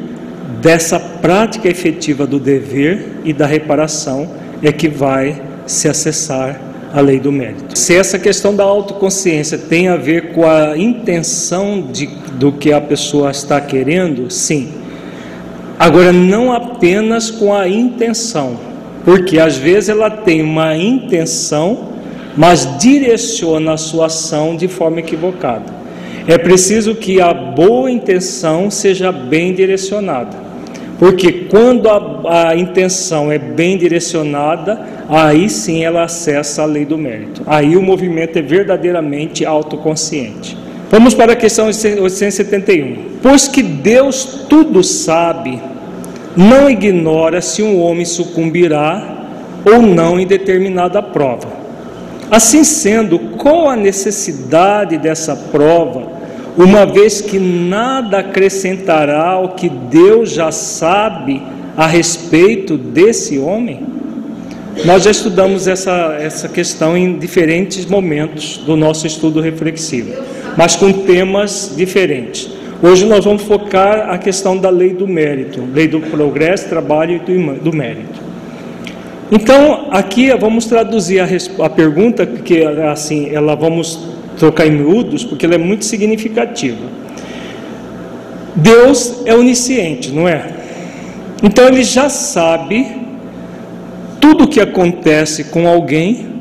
dessa 0.62 1.00
prática 1.00 1.68
efetiva 1.68 2.26
do 2.26 2.40
dever 2.40 3.20
e 3.24 3.34
da 3.34 3.46
reparação 3.46 4.30
é 4.62 4.72
que 4.72 4.88
vai 4.88 5.42
se 5.66 5.88
acessar 5.88 6.60
a 6.94 7.02
lei 7.02 7.20
do 7.20 7.32
mérito. 7.32 7.78
Se 7.78 7.96
essa 7.96 8.18
questão 8.18 8.56
da 8.56 8.64
autoconsciência 8.64 9.58
tem 9.58 9.88
a 9.88 9.98
ver 9.98 10.32
com 10.32 10.48
a 10.48 10.78
intenção 10.78 11.82
de, 11.92 12.08
do 12.40 12.52
que 12.52 12.72
a 12.72 12.80
pessoa 12.80 13.32
está 13.32 13.60
querendo, 13.60 14.32
sim. 14.32 14.70
Agora, 15.78 16.12
não 16.12 16.52
apenas 16.52 17.30
com 17.30 17.54
a 17.54 17.68
intenção, 17.68 18.58
porque 19.06 19.38
às 19.38 19.58
vezes 19.58 19.90
ela 19.90 20.10
tem 20.10 20.42
uma 20.42 20.76
intenção, 20.76 21.90
mas 22.38 22.78
direciona 22.78 23.74
a 23.74 23.78
sua 23.78 24.06
ação 24.06 24.56
de 24.56 24.68
forma 24.68 25.00
equivocada. 25.00 25.76
É 26.28 26.38
preciso 26.38 26.94
que 26.94 27.20
a 27.20 27.34
boa 27.34 27.90
intenção 27.90 28.70
seja 28.70 29.12
bem 29.12 29.54
direcionada. 29.54 30.46
Porque 31.00 31.32
quando 31.50 31.88
a, 31.90 32.50
a, 32.50 32.56
intenção 32.56 33.32
é 33.32 33.38
bem 33.38 33.78
direcionada, 33.78 34.80
aí 35.08 35.50
sim 35.50 35.84
ela 35.84 36.04
acessa 36.04 36.64
a 36.64 36.66
lei 36.66 36.86
do 36.86 36.98
mérito. 36.98 37.44
Aí 37.46 37.78
o 37.78 37.82
movimento 37.82 38.38
é 38.38 38.42
verdadeiramente 38.42 39.46
autoconsciente. 39.46 40.58
Vamos 40.90 41.14
para 41.14 41.34
a 41.34 41.36
questão 41.36 41.68
871. 41.68 43.20
Pois 43.22 43.48
que 43.48 43.62
Deus 43.62 44.46
tudo 44.50 44.84
sabe, 44.84 45.62
não 46.36 46.70
ignora 46.70 47.42
se 47.42 47.62
um 47.62 47.82
homem 47.82 48.06
sucumbirá 48.06 49.28
ou 49.66 49.82
não 49.82 50.20
em 50.20 50.26
determinada 50.26 51.02
prova. 51.02 51.57
Assim 52.30 52.64
sendo, 52.64 53.20
qual 53.38 53.70
a 53.70 53.76
necessidade 53.76 54.98
dessa 54.98 55.36
prova? 55.36 56.18
uma 56.58 56.88
vez 56.88 57.22
que 57.22 57.38
nada 57.38 58.18
acrescentará 58.18 59.28
ao 59.28 59.50
que 59.50 59.70
Deus 59.70 60.32
já 60.32 60.52
sabe 60.52 61.42
a 61.78 61.86
respeito 61.86 62.76
desse 62.76 63.38
homem? 63.38 63.86
Nós 64.84 65.04
já 65.04 65.12
estudamos 65.12 65.68
essa, 65.68 66.18
essa 66.20 66.50
questão 66.50 66.98
em 66.98 67.18
diferentes 67.18 67.86
momentos 67.86 68.58
do 68.58 68.76
nosso 68.76 69.06
estudo 69.06 69.40
reflexivo, 69.40 70.14
mas 70.58 70.76
com 70.76 70.92
temas 70.92 71.74
diferentes. 71.76 72.50
Hoje 72.82 73.06
nós 73.06 73.26
vamos 73.26 73.44
focar 73.44 74.10
a 74.10 74.18
questão 74.18 74.58
da 74.58 74.70
lei 74.70 74.94
do 74.94 75.08
mérito, 75.08 75.64
lei 75.74 75.88
do 75.88 76.00
progresso, 76.00 76.70
trabalho 76.70 77.16
e 77.16 77.20
do, 77.20 77.54
do 77.56 77.76
mérito. 77.76 78.27
Então, 79.32 79.88
aqui 79.92 80.30
vamos 80.38 80.66
traduzir 80.66 81.20
a, 81.20 81.28
a 81.66 81.70
pergunta, 81.70 82.26
porque 82.26 82.62
assim, 82.92 83.30
ela 83.30 83.56
vamos 83.56 84.08
trocar 84.38 84.68
em 84.68 84.72
miúdos, 84.72 85.24
porque 85.24 85.46
ela 85.46 85.56
é 85.56 85.58
muito 85.58 85.84
significativa. 85.84 86.86
Deus 88.56 89.22
é 89.26 89.36
onisciente, 89.36 90.12
não 90.12 90.28
é? 90.28 90.50
Então 91.44 91.68
ele 91.68 91.84
já 91.84 92.10
sabe 92.10 92.88
tudo 94.20 94.46
o 94.46 94.48
que 94.48 94.60
acontece 94.60 95.46
com 95.46 95.68
alguém 95.68 96.38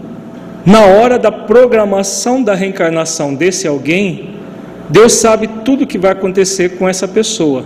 na 0.66 0.80
hora 0.80 1.16
da 1.16 1.30
programação 1.30 2.42
da 2.42 2.52
reencarnação 2.52 3.32
desse 3.32 3.68
alguém, 3.68 4.30
Deus 4.88 5.12
sabe 5.12 5.48
tudo 5.64 5.84
o 5.84 5.86
que 5.86 5.96
vai 5.96 6.10
acontecer 6.10 6.70
com 6.70 6.88
essa 6.88 7.06
pessoa, 7.06 7.64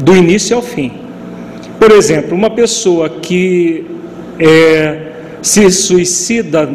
do 0.00 0.14
início 0.14 0.54
ao 0.54 0.62
fim. 0.62 0.92
Por 1.80 1.90
exemplo, 1.90 2.36
uma 2.36 2.48
pessoa 2.48 3.08
que 3.08 3.84
é, 4.38 5.12
se 5.42 5.70
suicida 5.70 6.68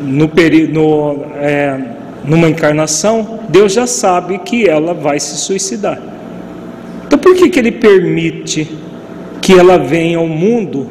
no, 0.00 0.30
no, 0.72 1.24
é, 1.36 1.78
numa 2.24 2.48
encarnação, 2.48 3.40
Deus 3.48 3.72
já 3.72 3.86
sabe 3.86 4.38
que 4.38 4.68
ela 4.68 4.94
vai 4.94 5.18
se 5.18 5.36
suicidar. 5.36 6.00
Então, 7.06 7.18
por 7.18 7.34
que, 7.34 7.48
que 7.48 7.58
Ele 7.58 7.72
permite 7.72 8.68
que 9.40 9.52
ela 9.52 9.78
venha 9.78 10.18
ao 10.18 10.26
mundo 10.26 10.88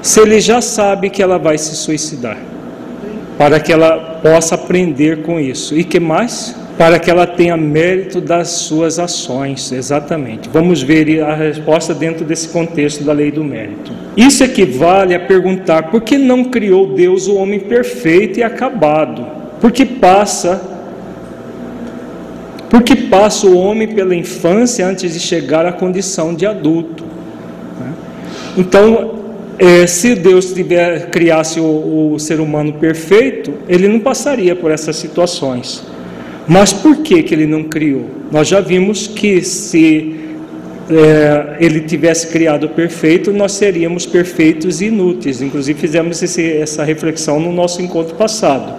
se 0.00 0.20
Ele 0.20 0.40
já 0.40 0.60
sabe 0.60 1.10
que 1.10 1.22
ela 1.22 1.38
vai 1.38 1.58
se 1.58 1.74
suicidar? 1.76 2.38
Para 3.36 3.60
que 3.60 3.72
ela 3.72 4.20
possa 4.22 4.54
aprender 4.54 5.22
com 5.22 5.38
isso. 5.38 5.76
E 5.76 5.84
que 5.84 6.00
mais? 6.00 6.56
Para 6.78 6.98
que 6.98 7.10
ela 7.10 7.26
tenha 7.26 7.56
mérito 7.56 8.20
das 8.20 8.48
suas 8.48 8.98
ações, 8.98 9.72
exatamente. 9.72 10.48
Vamos 10.52 10.82
ver 10.82 11.22
a 11.22 11.34
resposta 11.34 11.94
dentro 11.94 12.24
desse 12.24 12.48
contexto 12.48 13.02
da 13.02 13.12
lei 13.12 13.30
do 13.30 13.42
mérito. 13.42 13.92
Isso 14.16 14.44
equivale 14.44 15.14
a 15.14 15.20
perguntar 15.20 15.90
por 15.90 16.02
que 16.02 16.18
não 16.18 16.44
criou 16.44 16.94
Deus 16.94 17.26
o 17.28 17.36
homem 17.36 17.60
perfeito 17.60 18.40
e 18.40 18.42
acabado? 18.42 19.26
Por 19.60 19.72
que 19.72 19.84
passa 19.84 20.76
por 22.68 22.82
que 22.82 22.96
passa 22.96 23.46
o 23.46 23.56
homem 23.56 23.88
pela 23.88 24.14
infância 24.14 24.86
antes 24.86 25.14
de 25.14 25.20
chegar 25.20 25.64
à 25.64 25.72
condição 25.72 26.34
de 26.34 26.44
adulto? 26.44 27.04
Então, 28.56 29.14
é, 29.58 29.86
se 29.86 30.14
Deus 30.14 30.52
tiver, 30.52 31.10
criasse 31.10 31.60
o, 31.60 32.12
o 32.12 32.18
ser 32.18 32.40
humano 32.40 32.74
perfeito, 32.74 33.54
ele 33.68 33.86
não 33.86 34.00
passaria 34.00 34.56
por 34.56 34.70
essas 34.70 34.96
situações. 34.96 35.82
Mas 36.48 36.72
por 36.72 36.98
que, 36.98 37.22
que 37.22 37.34
ele 37.34 37.46
não 37.46 37.64
criou? 37.64 38.08
Nós 38.30 38.46
já 38.46 38.60
vimos 38.60 39.06
que 39.06 39.42
se 39.42 40.26
é, 40.88 41.56
ele 41.58 41.80
tivesse 41.80 42.28
criado 42.28 42.68
perfeito, 42.68 43.32
nós 43.32 43.52
seríamos 43.52 44.06
perfeitos 44.06 44.80
e 44.80 44.86
inúteis. 44.86 45.42
Inclusive, 45.42 45.78
fizemos 45.78 46.22
esse, 46.22 46.52
essa 46.52 46.84
reflexão 46.84 47.40
no 47.40 47.52
nosso 47.52 47.82
encontro 47.82 48.14
passado. 48.14 48.72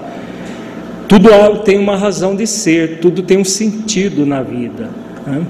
Tudo 1.07 1.29
tem 1.63 1.77
uma 1.77 1.95
razão 1.95 2.35
de 2.35 2.45
ser, 2.45 2.99
tudo 2.99 3.21
tem 3.21 3.37
um 3.37 3.45
sentido 3.45 4.25
na 4.25 4.41
vida. 4.41 4.89
Né? 5.25 5.41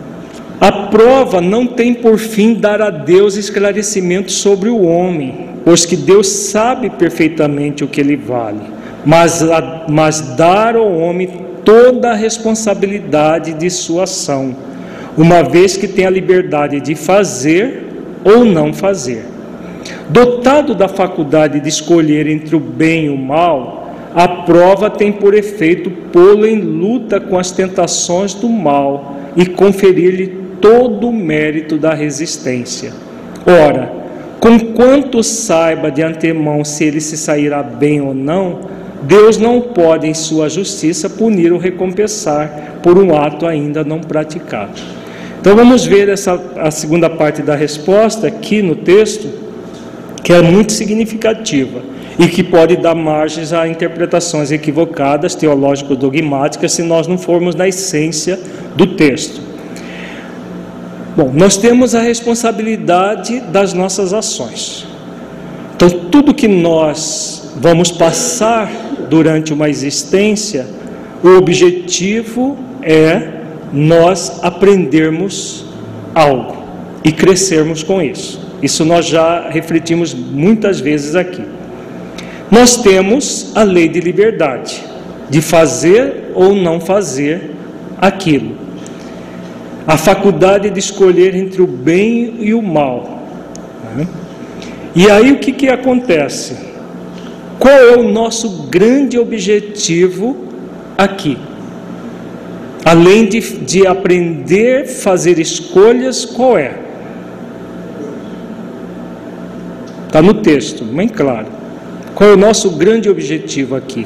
A 0.59 0.71
prova 0.71 1.39
não 1.39 1.67
tem 1.67 1.93
por 1.93 2.17
fim 2.17 2.55
dar 2.55 2.81
a 2.81 2.89
Deus 2.89 3.35
esclarecimento 3.35 4.31
sobre 4.31 4.69
o 4.69 4.81
homem, 4.81 5.49
pois 5.63 5.85
que 5.85 5.95
Deus 5.95 6.27
sabe 6.27 6.89
perfeitamente 6.89 7.83
o 7.83 7.87
que 7.87 8.01
ele 8.01 8.15
vale, 8.15 8.61
mas, 9.05 9.43
mas 9.87 10.35
dar 10.35 10.75
ao 10.75 10.91
homem 10.91 11.46
toda 11.67 12.11
a 12.11 12.15
responsabilidade 12.15 13.51
de 13.51 13.69
sua 13.69 14.03
ação, 14.03 14.55
uma 15.17 15.43
vez 15.43 15.75
que 15.75 15.85
tem 15.85 16.05
a 16.05 16.09
liberdade 16.09 16.79
de 16.79 16.95
fazer 16.95 17.83
ou 18.23 18.45
não 18.45 18.73
fazer. 18.73 19.25
Dotado 20.07 20.73
da 20.73 20.87
faculdade 20.87 21.59
de 21.59 21.67
escolher 21.67 22.25
entre 22.25 22.55
o 22.55 22.59
bem 22.59 23.07
e 23.07 23.09
o 23.09 23.17
mal, 23.17 23.93
a 24.15 24.29
prova 24.29 24.89
tem 24.89 25.11
por 25.11 25.33
efeito 25.33 25.91
pô-lo 25.91 26.47
em 26.47 26.57
luta 26.57 27.19
com 27.19 27.37
as 27.37 27.51
tentações 27.51 28.33
do 28.33 28.47
mal 28.47 29.17
e 29.35 29.45
conferir-lhe 29.45 30.27
todo 30.61 31.09
o 31.09 31.13
mérito 31.13 31.77
da 31.77 31.93
resistência. 31.93 32.93
Ora, 33.45 33.91
conquanto 34.39 35.21
saiba 35.21 35.91
de 35.91 36.01
antemão 36.01 36.63
se 36.63 36.85
ele 36.85 37.01
se 37.01 37.17
sairá 37.17 37.61
bem 37.61 37.99
ou 37.99 38.13
não, 38.13 38.76
Deus 39.03 39.37
não 39.37 39.61
pode, 39.61 40.07
em 40.07 40.13
sua 40.13 40.49
justiça, 40.49 41.09
punir 41.09 41.51
ou 41.51 41.59
recompensar 41.59 42.79
por 42.81 42.97
um 42.97 43.15
ato 43.15 43.45
ainda 43.45 43.83
não 43.83 43.99
praticado. 43.99 44.81
Então 45.39 45.55
vamos 45.55 45.85
ver 45.85 46.09
essa, 46.09 46.39
a 46.57 46.71
segunda 46.71 47.09
parte 47.09 47.41
da 47.41 47.55
resposta 47.55 48.27
aqui 48.27 48.61
no 48.61 48.75
texto, 48.75 49.29
que 50.23 50.33
é 50.33 50.41
muito 50.41 50.73
significativa 50.73 51.81
e 52.19 52.27
que 52.27 52.43
pode 52.43 52.75
dar 52.77 52.95
margens 52.95 53.53
a 53.53 53.67
interpretações 53.67 54.51
equivocadas, 54.51 55.35
teológico-dogmáticas, 55.35 56.71
se 56.71 56.81
nós 56.81 57.07
não 57.07 57.17
formos 57.17 57.53
na 57.53 57.67
essência 57.67 58.39
do 58.75 58.87
texto. 58.87 59.39
Bom, 61.15 61.31
nós 61.33 61.57
temos 61.57 61.95
a 61.95 62.01
responsabilidade 62.01 63.39
das 63.39 63.73
nossas 63.73 64.13
ações. 64.13 64.85
Então, 65.75 65.89
tudo 66.11 66.33
que 66.33 66.47
nós 66.47 67.53
vamos 67.55 67.91
passar 67.91 68.71
durante 69.09 69.53
uma 69.53 69.69
existência, 69.69 70.67
o 71.23 71.29
objetivo 71.37 72.57
é 72.81 73.29
nós 73.73 74.39
aprendermos 74.43 75.65
algo 76.13 76.57
e 77.03 77.11
crescermos 77.11 77.83
com 77.83 78.01
isso. 78.01 78.45
Isso 78.61 78.83
nós 78.83 79.05
já 79.05 79.49
refletimos 79.49 80.13
muitas 80.13 80.79
vezes 80.79 81.15
aqui. 81.15 81.43
Nós 82.49 82.77
temos 82.77 83.51
a 83.55 83.63
lei 83.63 83.87
de 83.87 83.99
liberdade, 83.99 84.83
de 85.29 85.41
fazer 85.41 86.31
ou 86.33 86.55
não 86.55 86.79
fazer 86.79 87.51
aquilo. 87.99 88.55
A 89.85 89.97
faculdade 89.97 90.69
de 90.69 90.79
escolher 90.79 91.35
entre 91.35 91.61
o 91.61 91.67
bem 91.67 92.35
e 92.39 92.53
o 92.53 92.61
mal. 92.61 93.17
E 94.95 95.09
aí 95.09 95.31
o 95.31 95.37
que, 95.37 95.51
que 95.51 95.67
acontece? 95.67 96.57
Qual 97.59 97.73
é 97.73 97.95
o 97.97 98.03
nosso 98.03 98.67
grande 98.69 99.17
objetivo 99.17 100.45
aqui? 100.97 101.37
Além 102.85 103.25
de, 103.25 103.39
de 103.39 103.85
aprender 103.85 104.83
a 104.83 104.87
fazer 104.87 105.39
escolhas, 105.39 106.23
qual 106.23 106.57
é? 106.57 106.79
Está 110.05 110.21
no 110.21 110.35
texto, 110.35 110.85
bem 110.85 111.07
claro. 111.07 111.47
Qual 112.15 112.29
é 112.29 112.33
o 112.33 112.37
nosso 112.37 112.71
grande 112.71 113.09
objetivo 113.09 113.75
aqui? 113.75 114.05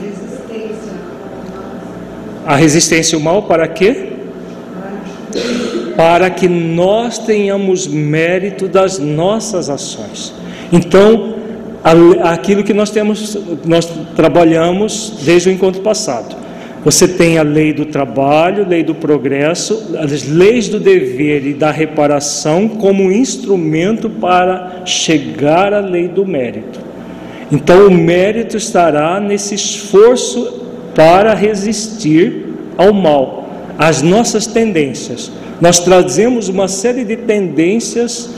A 2.46 2.56
resistência 2.56 3.16
ao 3.16 3.22
mal 3.22 3.44
para 3.44 3.68
quê? 3.68 4.14
Para 5.96 6.30
que 6.30 6.48
nós 6.48 7.20
tenhamos 7.20 7.88
mérito 7.88 8.68
das 8.68 8.98
nossas 8.98 9.70
ações. 9.70 10.34
Então, 10.72 11.36
aquilo 12.24 12.64
que 12.64 12.74
nós 12.74 12.90
temos, 12.92 13.38
nós 13.66 13.86
trabalhamos 14.16 15.20
desde 15.24 15.50
o 15.50 15.52
encontro 15.52 15.82
passado. 15.82 16.36
Você 16.84 17.08
tem 17.08 17.38
a 17.38 17.44
lei 17.44 17.74
do 17.74 17.86
trabalho, 17.86 18.68
lei 18.68 18.84
do 18.84 18.96
progresso, 18.96 19.96
as 20.00 20.28
leis 20.28 20.68
do 20.68 20.80
dever 20.80 21.46
e 21.46 21.54
da 21.54 21.70
reparação 21.70 22.68
como 22.68 23.12
instrumento 23.12 24.10
para 24.10 24.82
chegar 24.84 25.74
à 25.74 25.80
lei 25.80 26.08
do 26.08 26.26
mérito. 26.26 26.80
Então, 27.52 27.88
o 27.88 27.92
mérito 27.92 28.58
estará 28.58 29.20
nesse 29.20 29.54
esforço 29.54 30.62
para 30.96 31.36
resistir 31.36 32.48
ao 32.78 32.94
mal, 32.94 33.48
às 33.78 34.02
nossas 34.02 34.48
tendências. 34.48 35.32
Nós 35.60 35.80
trazemos 35.80 36.48
uma 36.50 36.68
série 36.68 37.04
de 37.04 37.18
tendências 37.18 38.32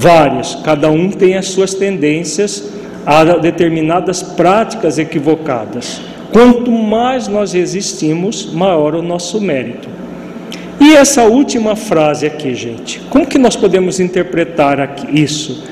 várias, 0.00 0.54
cada 0.64 0.90
um 0.90 1.10
tem 1.10 1.36
as 1.36 1.48
suas 1.48 1.74
tendências 1.74 2.72
a 3.04 3.22
determinadas 3.36 4.22
práticas 4.22 4.98
equivocadas. 4.98 6.00
Quanto 6.32 6.70
mais 6.70 7.28
nós 7.28 7.52
resistimos, 7.52 8.50
maior 8.50 8.94
o 8.94 9.02
nosso 9.02 9.40
mérito. 9.40 9.88
E 10.80 10.94
essa 10.94 11.24
última 11.24 11.76
frase 11.76 12.24
aqui, 12.24 12.54
gente, 12.54 13.00
como 13.10 13.26
que 13.26 13.36
nós 13.36 13.56
podemos 13.56 14.00
interpretar 14.00 14.80
aqui, 14.80 15.20
isso? 15.20 15.64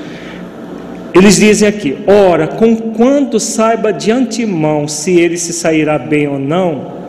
Eles 1.11 1.37
dizem 1.37 1.67
aqui: 1.67 1.97
ora, 2.05 2.45
com 2.47 2.75
quanto 2.75 3.39
saiba 3.39 3.91
de 3.91 4.11
antemão 4.11 4.87
se 4.87 5.19
ele 5.19 5.37
se 5.37 5.53
sairá 5.53 5.97
bem 5.97 6.27
ou 6.27 6.37
não, 6.37 6.99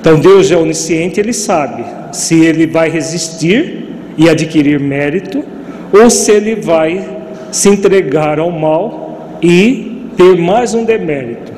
então 0.00 0.20
Deus 0.20 0.52
é 0.52 0.56
onisciente, 0.56 1.18
ele 1.18 1.32
sabe 1.32 1.84
se 2.12 2.44
ele 2.44 2.64
vai 2.64 2.88
resistir 2.88 3.88
e 4.16 4.28
adquirir 4.28 4.78
mérito 4.78 5.53
ou 5.94 6.10
se 6.10 6.32
ele 6.32 6.56
vai 6.56 7.08
se 7.52 7.68
entregar 7.68 8.40
ao 8.40 8.50
mal 8.50 9.38
e 9.40 10.08
ter 10.16 10.36
mais 10.36 10.74
um 10.74 10.84
demérito. 10.84 11.52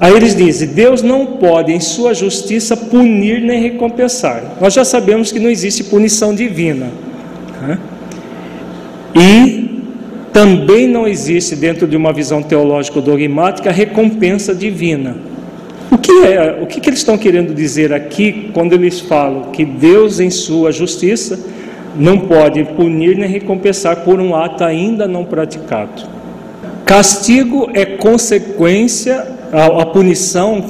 Aí 0.00 0.14
eles 0.14 0.34
dizem: 0.34 0.68
Deus 0.68 1.02
não 1.02 1.26
pode, 1.26 1.72
em 1.72 1.80
sua 1.80 2.14
justiça, 2.14 2.76
punir 2.76 3.42
nem 3.42 3.60
recompensar. 3.60 4.42
Nós 4.60 4.72
já 4.72 4.84
sabemos 4.84 5.30
que 5.30 5.38
não 5.38 5.50
existe 5.50 5.84
punição 5.84 6.34
divina. 6.34 6.86
Né? 7.60 7.78
E 9.14 9.82
também 10.32 10.86
não 10.86 11.06
existe, 11.06 11.56
dentro 11.56 11.86
de 11.86 11.96
uma 11.96 12.12
visão 12.12 12.42
teológica 12.42 13.00
dogmática, 13.00 13.70
recompensa 13.70 14.54
divina. 14.54 15.16
O 15.90 15.96
que 15.96 16.12
é? 16.24 16.58
O 16.62 16.66
que, 16.66 16.80
que 16.80 16.90
eles 16.90 16.98
estão 16.98 17.16
querendo 17.16 17.54
dizer 17.54 17.92
aqui 17.92 18.50
quando 18.52 18.74
eles 18.74 19.00
falam 19.00 19.50
que 19.50 19.64
Deus, 19.64 20.20
em 20.20 20.30
sua 20.30 20.72
justiça, 20.72 21.38
não 21.98 22.18
pode 22.18 22.62
punir 22.64 23.16
nem 23.16 23.28
recompensar 23.28 23.96
por 24.04 24.20
um 24.20 24.34
ato 24.34 24.64
ainda 24.64 25.06
não 25.08 25.24
praticado? 25.24 26.02
Castigo 26.84 27.70
é 27.74 27.84
consequência, 27.84 29.26
a, 29.52 29.82
a 29.82 29.86
punição 29.86 30.64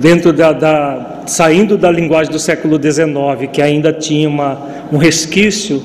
dentro 0.00 0.32
da, 0.32 0.52
da, 0.52 1.22
saindo 1.26 1.78
da 1.78 1.90
linguagem 1.90 2.32
do 2.32 2.38
século 2.38 2.80
XIX, 2.82 3.50
que 3.52 3.62
ainda 3.62 3.92
tinha 3.92 4.28
uma, 4.28 4.58
um 4.92 4.96
resquício 4.96 5.82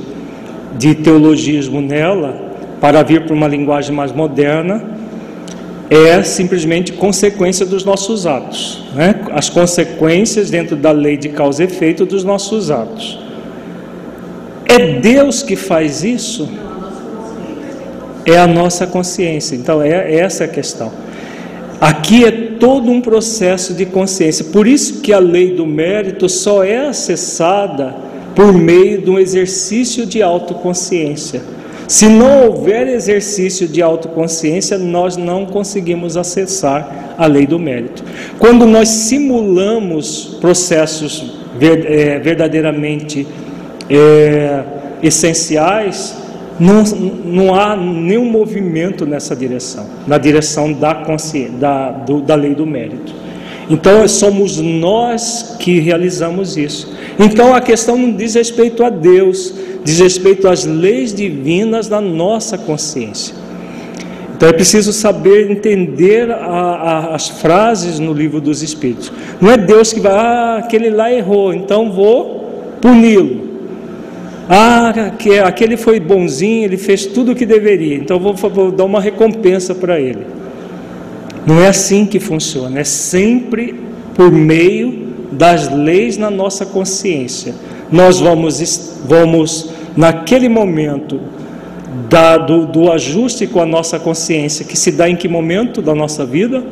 de 0.77 0.95
teologismo 0.95 1.81
nela, 1.81 2.47
para 2.81 3.01
vir 3.03 3.25
para 3.25 3.33
uma 3.33 3.47
linguagem 3.47 3.95
mais 3.95 4.11
moderna, 4.11 4.83
é 5.89 6.21
simplesmente 6.23 6.91
consequência 6.93 7.65
dos 7.65 7.85
nossos 7.85 8.27
atos, 8.27 8.83
né? 8.93 9.15
as 9.31 9.49
consequências 9.49 10.49
dentro 10.49 10.75
da 10.75 10.91
lei 10.91 11.17
de 11.17 11.29
causa 11.29 11.63
e 11.63 11.65
efeito 11.65 12.05
dos 12.05 12.23
nossos 12.23 12.69
atos. 12.69 13.26
É 14.67 14.99
Deus 14.99 15.41
que 15.41 15.55
faz 15.55 16.03
isso? 16.03 16.49
É 18.25 18.37
a 18.37 18.47
nossa 18.47 18.85
consciência. 18.85 19.55
Então, 19.55 19.81
é 19.81 20.15
essa 20.15 20.43
a 20.43 20.47
questão. 20.47 20.91
Aqui 21.79 22.25
é 22.25 22.31
todo 22.59 22.89
um 22.89 22.99
processo 22.99 23.73
de 23.73 23.85
consciência. 23.85 24.45
Por 24.45 24.67
isso 24.67 25.01
que 25.01 25.13
a 25.13 25.19
lei 25.19 25.53
do 25.53 25.65
mérito 25.65 26.27
só 26.27 26.63
é 26.63 26.87
acessada 26.87 27.95
por 28.35 28.51
meio 28.51 29.01
de 29.01 29.09
um 29.09 29.17
exercício 29.17 30.05
de 30.05 30.21
autoconsciência. 30.21 31.41
Se 31.87 32.09
não 32.09 32.47
houver 32.47 32.87
exercício 32.87 33.67
de 33.67 33.81
autoconsciência, 33.81 34.77
nós 34.77 35.15
não 35.15 35.45
conseguimos 35.45 36.17
acessar 36.17 37.15
a 37.17 37.25
lei 37.25 37.47
do 37.47 37.57
mérito. 37.57 38.03
Quando 38.37 38.65
nós 38.65 38.89
simulamos 38.89 40.37
processos 40.41 41.37
é, 41.61 42.19
verdadeiramente 42.19 43.25
é, 43.89 44.63
essenciais, 45.01 46.15
não, 46.59 46.83
não 46.83 47.55
há 47.55 47.75
nenhum 47.75 48.25
movimento 48.25 49.05
nessa 49.05 49.35
direção, 49.35 49.85
na 50.07 50.17
direção 50.17 50.73
da, 50.73 50.95
consciência, 50.95 51.51
da, 51.51 51.91
do, 51.91 52.21
da 52.21 52.35
lei 52.35 52.55
do 52.55 52.65
mérito. 52.65 53.13
Então 53.69 54.07
somos 54.07 54.57
nós 54.57 55.57
que 55.59 55.79
realizamos 55.79 56.55
isso. 56.57 56.95
Então 57.19 57.53
a 57.53 57.61
questão 57.61 57.97
não 57.97 58.13
diz 58.13 58.35
respeito 58.35 58.83
a 58.83 58.89
Deus, 58.89 59.53
diz 59.83 59.99
respeito 59.99 60.47
às 60.47 60.65
leis 60.65 61.13
divinas 61.13 61.87
da 61.87 61.99
nossa 61.99 62.57
consciência. 62.57 63.35
Então 64.35 64.47
é 64.47 64.53
preciso 64.53 64.93
saber 64.93 65.51
entender 65.51 66.31
a, 66.31 66.35
a, 66.35 67.15
as 67.15 67.27
frases 67.27 67.99
no 67.99 68.13
livro 68.13 68.39
dos 68.39 68.61
Espíritos. 68.61 69.11
Não 69.41 69.51
é 69.51 69.57
Deus 69.57 69.91
que 69.91 69.99
vai, 69.99 70.13
ah, 70.13 70.57
aquele 70.59 70.89
lá 70.89 71.11
errou, 71.11 71.53
então 71.53 71.91
vou 71.91 72.77
puni-lo. 72.79 73.46
Ah, 74.49 75.11
que, 75.17 75.39
aquele 75.39 75.75
foi 75.75 75.99
bonzinho, 75.99 76.65
ele 76.65 76.77
fez 76.77 77.05
tudo 77.05 77.33
o 77.33 77.35
que 77.35 77.45
deveria, 77.45 77.95
então 77.95 78.17
vou, 78.17 78.33
vou 78.33 78.71
dar 78.71 78.85
uma 78.85 79.01
recompensa 79.01 79.75
para 79.75 79.99
ele. 79.99 80.25
Não 81.45 81.61
é 81.61 81.67
assim 81.67 82.05
que 82.05 82.19
funciona, 82.19 82.79
é 82.79 82.83
sempre 82.83 83.75
por 84.15 84.31
meio 84.31 85.07
das 85.31 85.69
leis 85.69 86.17
na 86.17 86.29
nossa 86.29 86.65
consciência. 86.65 87.53
Nós 87.91 88.19
vamos, 88.19 88.99
vamos 89.05 89.69
naquele 89.95 90.47
momento 90.47 91.19
da, 92.09 92.37
do, 92.37 92.65
do 92.65 92.91
ajuste 92.91 93.47
com 93.47 93.61
a 93.61 93.65
nossa 93.65 93.99
consciência, 93.99 94.65
que 94.65 94.77
se 94.77 94.91
dá 94.91 95.09
em 95.09 95.15
que 95.15 95.27
momento 95.27 95.81
da 95.81 95.93
nossa 95.93 96.25
vida? 96.25 96.63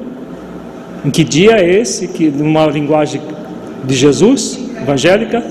Em 1.03 1.11
que 1.11 1.23
dia 1.23 1.57
é 1.57 1.79
esse, 1.79 2.07
que 2.07 2.29
numa 2.29 2.65
linguagem 2.67 3.21
de 3.83 3.95
Jesus, 3.95 4.59
evangélica? 4.81 5.43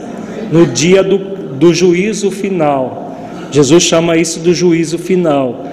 No 0.50 0.66
dia 0.66 1.02
do, 1.02 1.33
do 1.58 1.72
juízo 1.74 2.30
final. 2.30 3.16
Jesus 3.50 3.82
chama 3.82 4.16
isso 4.16 4.40
do 4.40 4.52
juízo 4.52 4.98
final 4.98 5.64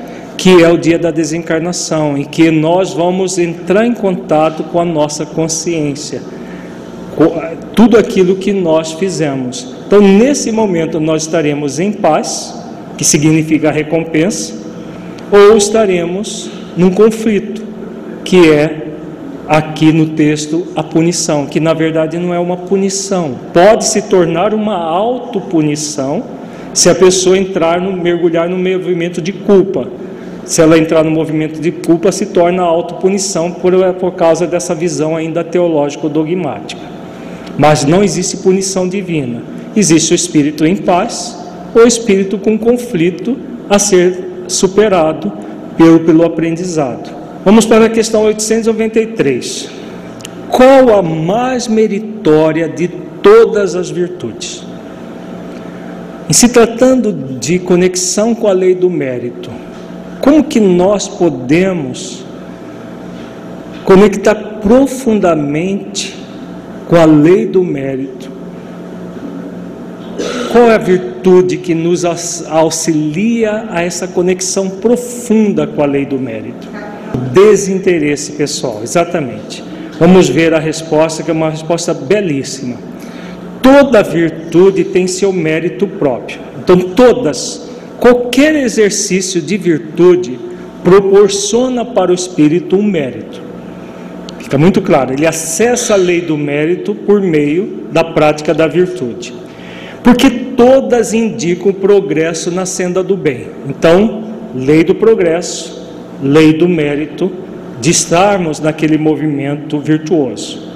que 0.42 0.64
é 0.64 0.68
o 0.68 0.76
dia 0.76 0.98
da 0.98 1.12
desencarnação, 1.12 2.18
em 2.18 2.24
que 2.24 2.50
nós 2.50 2.96
vamos 2.96 3.38
entrar 3.38 3.86
em 3.86 3.94
contato 3.94 4.64
com 4.64 4.80
a 4.80 4.86
nossa 4.86 5.24
consciência, 5.24 6.20
tudo 7.76 7.96
aquilo 7.96 8.36
que 8.36 8.52
nós 8.52 8.94
fizemos. 8.94 9.76
Então, 9.86 10.02
nesse 10.02 10.52
momento, 10.52 11.00
nós 11.00 11.22
estaremos 11.22 11.80
em 11.80 11.92
paz, 11.92 12.60
que 12.98 13.04
significa 13.04 13.70
recompensa, 13.70 14.56
ou 15.32 15.56
estaremos 15.56 16.50
num 16.76 16.90
conflito, 16.90 17.62
que 18.26 18.50
é 18.50 18.81
aqui 19.48 19.92
no 19.92 20.08
texto 20.08 20.68
a 20.76 20.84
punição, 20.84 21.46
que 21.46 21.60
na 21.60 21.74
verdade 21.74 22.18
não 22.18 22.34
é 22.34 22.40
uma 22.40 22.58
punição, 22.58 23.36
pode 23.54 23.86
se 23.86 24.04
tornar 24.04 24.54
uma 24.54 24.78
autopunição 24.78 26.24
se 26.74 26.90
a 26.90 26.96
pessoa 26.96 27.38
entrar 27.38 27.82
no 27.82 27.92
mergulhar 27.92 28.48
no 28.48 28.58
movimento 28.58 29.22
de 29.22 29.34
culpa 29.34 29.88
se 30.46 30.62
ela 30.62 30.78
entrar 30.78 31.04
no 31.04 31.12
movimento 31.12 31.62
de 31.62 31.72
culpa, 31.72 32.12
se 32.12 32.28
torna 32.28 32.64
autopunição 32.64 33.52
por, 33.52 33.74
por 33.94 34.14
causa 34.14 34.48
dessa 34.48 34.74
visão 34.74 35.16
ainda 35.16 35.44
teológico-dogmática. 35.44 36.82
Mas 37.58 37.86
não 37.86 38.04
existe 38.04 38.38
punição 38.38 38.88
divina. 38.88 39.42
Existe 39.76 40.14
o 40.14 40.16
espírito 40.16 40.66
em 40.66 40.76
paz 40.76 41.38
ou 41.74 41.84
o 41.84 41.88
espírito 41.88 42.38
com 42.38 42.58
conflito 42.58 43.38
a 43.70 43.78
ser 43.80 44.44
superado 44.48 45.32
pelo, 45.78 46.00
pelo 46.02 46.26
aprendizado. 46.26 47.21
Vamos 47.44 47.66
para 47.66 47.86
a 47.86 47.90
questão 47.90 48.22
893. 48.24 49.68
Qual 50.48 50.94
a 50.94 51.02
mais 51.02 51.68
meritória 51.68 52.70
de 52.70 52.88
todas 52.88 53.74
as 53.74 53.90
virtudes? 53.90 54.64
Em 56.30 56.34
se 56.34 56.50
tratando 56.50 57.12
de 57.12 57.58
conexão 57.58 58.36
com 58.36 58.48
a 58.48 58.54
lei 58.54 58.76
do 58.76 58.92
mérito, 58.92 59.50
como 60.22 60.44
que 60.44 60.60
nós 60.60 61.08
podemos 61.08 62.24
conectar 63.86 64.36
profundamente 64.36 66.16
com 66.88 66.96
a 66.96 67.06
lei 67.06 67.48
do 67.48 67.64
mérito? 67.64 68.30
Qual 70.52 70.66
é 70.66 70.76
a 70.76 70.78
virtude 70.78 71.58
que 71.58 71.74
nos 71.74 72.06
auxilia 72.46 73.66
a 73.72 73.82
essa 73.82 74.08
conexão 74.08 74.70
profunda 74.70 75.66
com 75.66 75.82
a 75.82 75.88
lei 75.88 76.06
do 76.06 76.20
mérito? 76.20 76.68
Desinteresse 77.34 78.34
pessoal, 78.34 78.82
exatamente. 78.84 79.64
Vamos 80.00 80.30
ver 80.30 80.54
a 80.54 80.60
resposta, 80.60 81.24
que 81.24 81.30
é 81.30 81.34
uma 81.34 81.50
resposta 81.50 81.94
belíssima. 81.94 82.78
Toda 83.62 84.02
virtude 84.02 84.84
tem 84.86 85.08
seu 85.08 85.32
mérito 85.32 85.86
próprio. 85.88 86.40
Então, 86.60 86.80
todas 86.80 87.72
Qualquer 88.02 88.56
exercício 88.56 89.40
de 89.40 89.58
virtude 89.58 90.40
proporciona 90.84 91.86
para 91.86 92.10
o 92.10 92.16
espírito 92.16 92.76
um 92.76 92.82
mérito. 92.82 93.40
Fica 94.40 94.58
muito 94.58 94.82
claro, 94.82 95.14
ele 95.14 95.28
acessa 95.28 95.94
a 95.94 95.98
lei 95.98 96.20
do 96.20 96.36
mérito 96.36 96.96
por 96.96 97.22
meio 97.22 97.84
da 97.92 98.04
prática 98.04 98.56
da 98.56 98.66
virtude. 98.66 99.36
Porque 100.04 100.32
todas 100.32 101.14
indicam 101.14 101.72
progresso 101.72 102.50
na 102.50 102.66
senda 102.66 103.04
do 103.04 103.16
bem. 103.16 103.50
Então, 103.70 104.24
lei 104.56 104.84
do 104.84 104.96
progresso, 104.96 105.81
lei 106.22 106.54
do 106.54 106.68
mérito, 106.68 107.32
de 107.80 107.90
estarmos 107.90 108.60
naquele 108.60 108.98
movimento 108.98 109.80
virtuoso. 109.80 110.72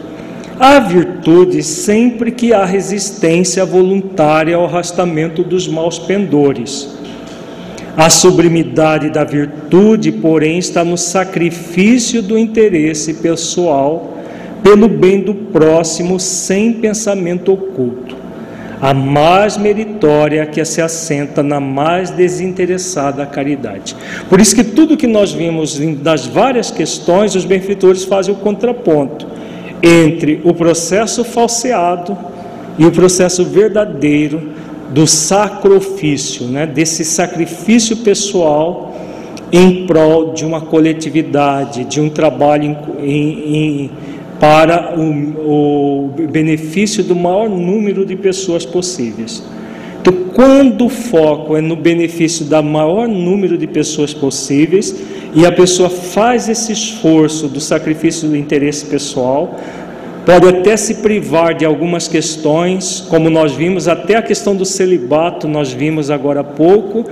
Há 0.60 0.80
virtude 0.80 1.62
sempre 1.62 2.32
que 2.32 2.54
há 2.54 2.64
resistência 2.64 3.66
voluntária 3.66 4.56
ao 4.56 4.66
arrastamento 4.66 5.44
dos 5.44 5.68
maus 5.68 6.00
pendores. 6.00 6.96
A 7.98 8.10
sublimidade 8.10 9.10
da 9.10 9.24
virtude, 9.24 10.12
porém, 10.12 10.58
está 10.58 10.84
no 10.84 10.98
sacrifício 10.98 12.22
do 12.22 12.38
interesse 12.38 13.16
pessoal 13.16 14.18
pelo 14.64 14.88
bem 14.88 15.22
do 15.22 15.36
próximo 15.36 16.20
sem 16.20 16.74
pensamento 16.74 17.54
oculto. 17.54 18.15
A 18.82 18.94
mais 18.94 19.58
meritória 19.58 20.46
que 20.46 20.64
se 20.66 20.82
assenta 20.82 21.42
na 21.42 21.60
mais 21.60 22.10
desinteressada 22.10 23.26
caridade. 23.26 23.96
Por 24.30 24.40
isso 24.40 24.56
que 24.56 24.64
tudo 24.64 24.98
que 24.98 25.08
nós 25.08 25.32
vimos 25.32 25.80
das 26.02 26.26
várias 26.26 26.72
questões, 26.72 27.36
os 27.36 27.46
benfeitores 27.46 28.04
fazem 28.04 28.34
o 28.34 28.38
contraponto 28.38 29.28
entre 29.82 30.42
o 30.44 30.54
processo 30.54 31.24
falseado 31.24 32.18
e 32.78 32.86
o 32.86 32.92
processo 32.92 33.46
verdadeiro 33.46 34.50
do 34.90 35.08
sacrifício, 35.08 36.46
né, 36.48 36.66
desse 36.66 37.04
sacrifício 37.04 37.98
pessoal 37.98 38.94
em 39.52 39.86
prol 39.86 40.34
de 40.34 40.46
uma 40.46 40.62
coletividade, 40.62 41.86
de 41.86 42.02
um 42.02 42.10
trabalho 42.10 42.78
em, 43.00 43.08
em, 43.08 43.92
para 44.40 45.00
o, 45.00 46.10
o 46.10 46.28
benefício 46.28 47.04
do 47.04 47.16
maior 47.16 47.50
número 47.50 48.06
de 48.06 48.16
pessoas 48.16 48.66
possíveis. 48.66 49.44
Então, 50.02 50.14
quando 50.34 50.86
o 50.86 50.90
foco 50.90 51.56
é 51.56 51.62
no 51.62 51.76
benefício 51.76 52.46
da 52.46 52.62
maior 52.62 53.08
número 53.08 53.58
de 53.58 53.66
pessoas 53.66 54.14
possíveis 54.14 54.96
e 55.34 55.46
a 55.46 55.52
pessoa 55.52 55.90
faz 55.90 56.48
esse 56.48 56.72
esforço 56.72 57.48
do 57.48 57.60
sacrifício 57.60 58.28
do 58.30 58.36
interesse 58.36 58.86
pessoal, 58.86 59.60
pode 60.26 60.48
até 60.48 60.78
se 60.78 60.96
privar 60.96 61.56
de 61.56 61.66
algumas 61.66 62.08
questões, 62.08 63.02
como 63.10 63.30
nós 63.30 63.54
vimos, 63.54 63.88
até 63.88 64.16
a 64.16 64.22
questão 64.22 64.56
do 64.56 64.66
celibato, 64.66 65.48
nós 65.48 65.72
vimos 65.72 66.12
agora 66.12 66.42
há 66.42 66.44
pouco, 66.44 67.06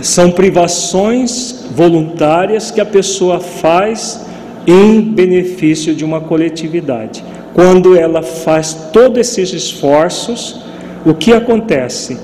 são 0.00 0.30
privações 0.30 1.66
voluntárias 1.70 2.70
que 2.70 2.80
a 2.80 2.84
pessoa 2.84 3.38
faz 3.38 4.31
em 4.66 5.00
benefício 5.00 5.94
de 5.94 6.04
uma 6.04 6.20
coletividade. 6.20 7.24
Quando 7.54 7.96
ela 7.96 8.22
faz 8.22 8.72
todos 8.92 9.18
esses 9.18 9.52
esforços, 9.52 10.60
o 11.04 11.14
que 11.14 11.32
acontece? 11.32 12.18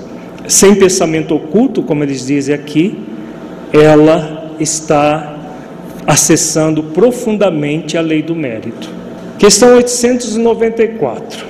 Sem 0.47 0.75
pensamento 0.75 1.35
oculto, 1.35 1.83
como 1.83 2.03
eles 2.03 2.25
dizem 2.25 2.55
aqui, 2.55 2.97
ela 3.71 4.55
está 4.59 5.37
acessando 6.07 6.83
profundamente 6.83 7.97
a 7.97 8.01
lei 8.01 8.21
do 8.23 8.35
mérito. 8.35 8.89
Questão 9.37 9.75
894. 9.75 11.45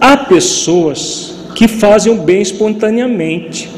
Há 0.00 0.16
pessoas 0.16 1.34
que 1.54 1.68
fazem 1.68 2.12
o 2.12 2.22
bem 2.22 2.40
espontaneamente, 2.40 3.68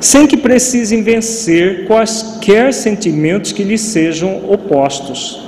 sem 0.00 0.26
que 0.26 0.36
precisem 0.36 1.02
vencer 1.02 1.86
quaisquer 1.86 2.72
sentimentos 2.72 3.52
que 3.52 3.62
lhes 3.62 3.82
sejam 3.82 4.42
opostos. 4.48 5.47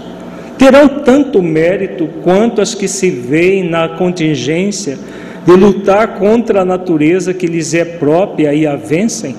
Terão 0.60 0.88
tanto 0.88 1.42
mérito 1.42 2.06
quanto 2.22 2.60
as 2.60 2.74
que 2.74 2.86
se 2.86 3.08
veem 3.08 3.66
na 3.66 3.88
contingência 3.88 4.98
de 5.46 5.52
lutar 5.52 6.18
contra 6.18 6.60
a 6.60 6.64
natureza 6.66 7.32
que 7.32 7.46
lhes 7.46 7.72
é 7.72 7.82
própria 7.82 8.52
e 8.52 8.66
a 8.66 8.76
vencem? 8.76 9.34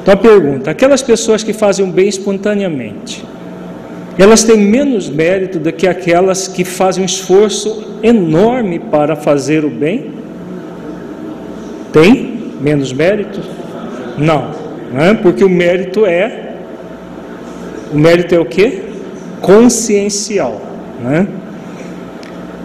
Então 0.00 0.14
a 0.14 0.16
pergunta: 0.16 0.70
aquelas 0.70 1.02
pessoas 1.02 1.42
que 1.42 1.52
fazem 1.52 1.84
o 1.84 1.88
bem 1.88 2.08
espontaneamente, 2.08 3.24
elas 4.16 4.44
têm 4.44 4.56
menos 4.56 5.10
mérito 5.10 5.58
do 5.58 5.72
que 5.72 5.88
aquelas 5.88 6.46
que 6.46 6.62
fazem 6.62 7.02
um 7.02 7.06
esforço 7.06 7.98
enorme 8.00 8.78
para 8.78 9.16
fazer 9.16 9.64
o 9.64 9.68
bem? 9.68 10.12
Tem 11.92 12.52
menos 12.60 12.92
mérito? 12.92 13.40
Não, 14.16 14.52
não 14.92 15.00
é? 15.00 15.12
porque 15.12 15.42
o 15.42 15.50
mérito 15.50 16.06
é 16.06 16.54
o 17.92 17.98
mérito 17.98 18.32
é 18.32 18.38
o 18.38 18.44
que? 18.44 18.83
Consciencial, 19.44 20.60
né? 21.02 21.26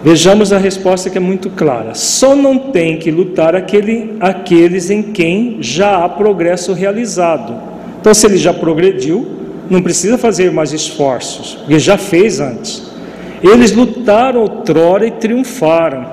Vejamos 0.02 0.50
a 0.50 0.56
resposta 0.56 1.10
que 1.10 1.18
é 1.18 1.20
muito 1.20 1.50
clara. 1.50 1.94
Só 1.94 2.34
não 2.34 2.58
tem 2.58 2.96
que 2.96 3.10
lutar 3.10 3.54
aquele, 3.54 4.16
aqueles 4.18 4.88
em 4.88 5.02
quem 5.02 5.58
já 5.60 6.02
há 6.02 6.08
progresso 6.08 6.72
realizado. 6.72 7.54
Então, 8.00 8.14
se 8.14 8.26
ele 8.26 8.38
já 8.38 8.54
progrediu, 8.54 9.26
não 9.68 9.82
precisa 9.82 10.16
fazer 10.16 10.50
mais 10.50 10.72
esforços, 10.72 11.54
porque 11.54 11.78
já 11.78 11.98
fez 11.98 12.40
antes. 12.40 12.82
Eles 13.42 13.72
lutaram 13.72 14.40
outrora 14.40 15.06
e 15.06 15.10
triunfaram. 15.10 16.06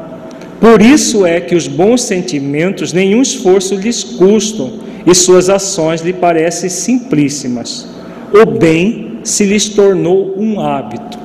Por 0.60 0.82
isso 0.82 1.26
é 1.26 1.40
que 1.40 1.56
os 1.56 1.68
bons 1.68 2.02
sentimentos 2.04 2.92
nenhum 2.92 3.22
esforço 3.22 3.76
lhes 3.76 4.04
custam 4.04 4.74
e 5.06 5.16
suas 5.16 5.50
ações 5.50 6.02
lhe 6.02 6.14
parecem 6.14 6.70
simplíssimas. 6.70 7.88
O 8.34 8.46
bem 8.46 9.07
se 9.28 9.46
lhes 9.46 9.70
tornou 9.70 10.34
um 10.38 10.60
hábito. 10.60 11.18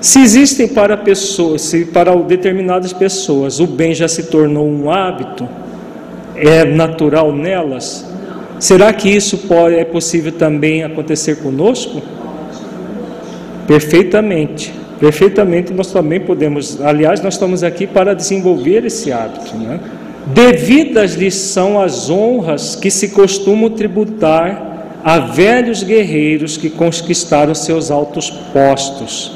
Se 0.00 0.20
existem 0.20 0.68
para 0.68 0.96
pessoas, 0.96 1.62
se 1.62 1.84
para 1.86 2.14
determinadas 2.16 2.92
pessoas 2.92 3.60
o 3.60 3.66
bem 3.66 3.94
já 3.94 4.08
se 4.08 4.24
tornou 4.24 4.68
um 4.68 4.90
hábito, 4.90 5.48
é 6.36 6.64
natural 6.64 7.32
nelas, 7.32 8.04
Será 8.58 8.92
que 8.94 9.08
isso 9.10 9.36
pode, 9.38 9.76
é 9.76 9.84
possível 9.84 10.32
também 10.32 10.82
acontecer 10.82 11.36
conosco? 11.36 12.00
Perfeitamente. 13.66 14.72
Perfeitamente 14.98 15.72
nós 15.74 15.92
também 15.92 16.20
podemos. 16.20 16.80
Aliás, 16.80 17.20
nós 17.20 17.34
estamos 17.34 17.62
aqui 17.62 17.86
para 17.86 18.14
desenvolver 18.14 18.86
esse 18.86 19.12
hábito. 19.12 19.54
Né? 19.56 19.80
Devidas 20.28 21.14
lhes 21.14 21.34
são 21.34 21.78
as 21.78 22.08
honras 22.08 22.74
que 22.74 22.90
se 22.90 23.08
costumam 23.10 23.68
tributar 23.68 24.73
a 25.04 25.18
velhos 25.18 25.82
guerreiros 25.82 26.56
que 26.56 26.70
conquistaram 26.70 27.54
seus 27.54 27.90
altos 27.90 28.30
postos. 28.30 29.32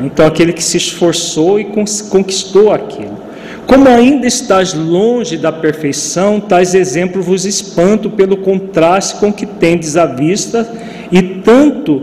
Então, 0.00 0.24
aquele 0.24 0.52
que 0.52 0.62
se 0.62 0.76
esforçou 0.76 1.58
e 1.58 1.64
conquistou 1.64 2.72
aquilo. 2.72 3.24
Como 3.66 3.88
ainda 3.88 4.26
estás 4.26 4.72
longe 4.72 5.36
da 5.36 5.50
perfeição, 5.50 6.38
tais 6.38 6.74
exemplos 6.74 7.26
vos 7.26 7.44
espanto 7.44 8.08
pelo 8.10 8.36
contraste 8.36 9.16
com 9.16 9.32
que 9.32 9.46
tendes 9.46 9.96
à 9.96 10.06
vista, 10.06 10.70
e 11.10 11.20
tanto 11.22 12.02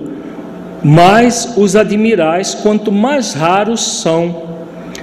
mais 0.83 1.53
os 1.55 1.75
admirais, 1.75 2.55
quanto 2.55 2.91
mais 2.91 3.33
raros 3.33 4.01
são. 4.01 4.50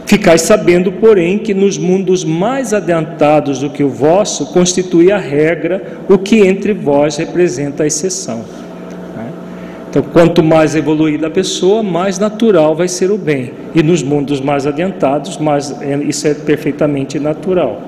Ficais 0.08 0.40
sabendo, 0.40 0.90
porém, 0.90 1.36
que 1.38 1.52
nos 1.52 1.76
mundos 1.76 2.24
mais 2.24 2.72
adiantados 2.72 3.58
do 3.58 3.68
que 3.68 3.84
o 3.84 3.90
vosso, 3.90 4.46
constitui 4.46 5.12
a 5.12 5.18
regra, 5.18 6.00
o 6.08 6.16
que 6.16 6.38
entre 6.46 6.72
vós 6.72 7.18
representa 7.18 7.82
a 7.82 7.86
exceção. 7.86 8.42
Então, 9.90 10.02
quanto 10.02 10.42
mais 10.42 10.74
evoluída 10.74 11.26
a 11.26 11.30
pessoa, 11.30 11.82
mais 11.82 12.18
natural 12.18 12.74
vai 12.74 12.88
ser 12.88 13.10
o 13.10 13.18
bem. 13.18 13.52
E 13.74 13.82
nos 13.82 14.02
mundos 14.02 14.40
mais 14.40 14.66
adiantados, 14.66 15.36
mais, 15.36 15.78
é, 15.82 15.94
isso 15.98 16.26
é 16.26 16.32
perfeitamente 16.32 17.18
natural. 17.18 17.78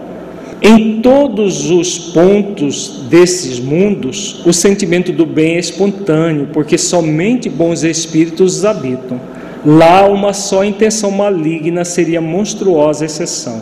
Em 0.60 1.00
todos 1.00 1.70
os 1.70 1.98
pontos 1.98 3.06
desses 3.08 3.58
mundos, 3.58 4.42
o 4.44 4.52
sentimento 4.52 5.10
do 5.10 5.24
bem 5.24 5.56
é 5.56 5.58
espontâneo, 5.58 6.48
porque 6.52 6.76
somente 6.76 7.48
bons 7.48 7.82
espíritos 7.82 8.58
os 8.58 8.64
habitam. 8.66 9.18
Lá, 9.64 10.06
uma 10.06 10.32
só 10.32 10.64
intenção 10.64 11.10
maligna 11.10 11.84
seria 11.84 12.20
monstruosa 12.20 13.04
exceção. 13.04 13.60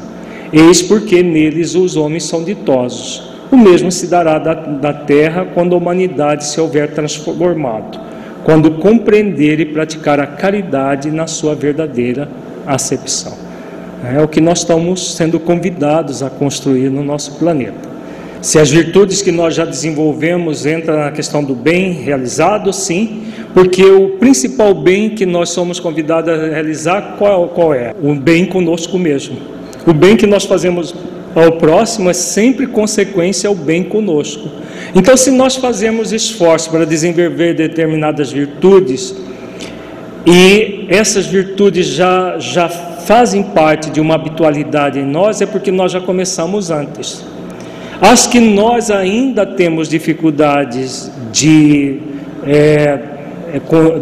Eis 0.53 0.81
porque 0.81 1.23
neles 1.23 1.75
os 1.75 1.97
homens 1.97 2.25
são 2.25 2.45
ditosos. 2.45 3.31
O 3.51 3.57
mesmo 3.57 3.91
se 3.91 4.07
dará 4.07 4.39
da, 4.39 4.55
da 4.55 4.93
terra 4.93 5.47
quando 5.55 5.75
a 5.75 5.79
humanidade 5.79 6.45
se 6.45 6.61
houver 6.61 6.93
transformado 6.93 8.09
quando 8.49 8.71
compreender 8.71 9.61
e 9.61 9.67
praticar 9.67 10.19
a 10.19 10.27
caridade 10.27 11.11
na 11.11 11.27
sua 11.27 11.55
verdadeira 11.55 12.29
acepção. 12.67 13.37
É 14.03 14.23
o 14.23 14.27
que 14.27 14.41
nós 14.41 14.61
estamos 14.61 15.17
sendo 15.17 15.39
convidados 15.39 16.23
a 16.23 16.31
construir 16.31 16.89
no 16.89 17.05
nosso 17.05 17.33
planeta. 17.33 17.89
Se 18.41 18.59
as 18.59 18.71
virtudes 18.71 19.21
que 19.21 19.31
nós 19.31 19.55
já 19.55 19.67
desenvolvemos 19.67 20.65
entram 20.65 20.97
na 20.97 21.11
questão 21.11 21.45
do 21.45 21.55
bem 21.55 21.93
realizado, 21.93 22.73
sim, 22.73 23.25
porque 23.55 23.85
o 23.85 24.11
principal 24.11 24.75
bem 24.75 25.11
que 25.11 25.25
nós 25.25 25.51
somos 25.51 25.81
convidados 25.81 26.33
a 26.33 26.49
realizar, 26.49 27.17
qual, 27.19 27.49
qual 27.49 27.75
é? 27.75 27.95
O 28.03 28.15
bem 28.15 28.47
conosco 28.47 28.99
mesmo. 28.99 29.37
O 29.87 29.93
bem 29.93 30.17
que 30.17 30.27
nós 30.27 30.45
fazemos 30.45 30.95
ao 31.35 31.53
próximo 31.53 32.11
é 32.11 32.13
sempre 32.13 32.67
consequência 32.67 33.49
ao 33.49 33.55
bem 33.55 33.83
conosco. 33.85 34.49
Então, 34.95 35.17
se 35.17 35.31
nós 35.31 35.57
fazemos 35.57 36.13
esforço 36.13 36.71
para 36.71 36.85
desenvolver 36.85 37.55
determinadas 37.55 38.33
virtudes, 38.33 39.15
e 40.27 40.87
essas 40.89 41.27
virtudes 41.27 41.87
já, 41.87 42.39
já 42.39 42.69
fazem 42.69 43.43
parte 43.43 43.91
de 43.91 44.01
uma 44.01 44.15
habitualidade 44.15 44.99
em 44.99 45.05
nós, 45.05 45.41
é 45.41 45.47
porque 45.47 45.71
nós 45.71 45.93
já 45.93 46.01
começamos 46.01 46.71
antes. 46.71 47.25
As 48.01 48.27
que 48.27 48.39
nós 48.39 48.91
ainda 48.91 49.45
temos 49.45 49.89
dificuldades 49.89 51.11
de, 51.33 51.99
é, 52.47 52.99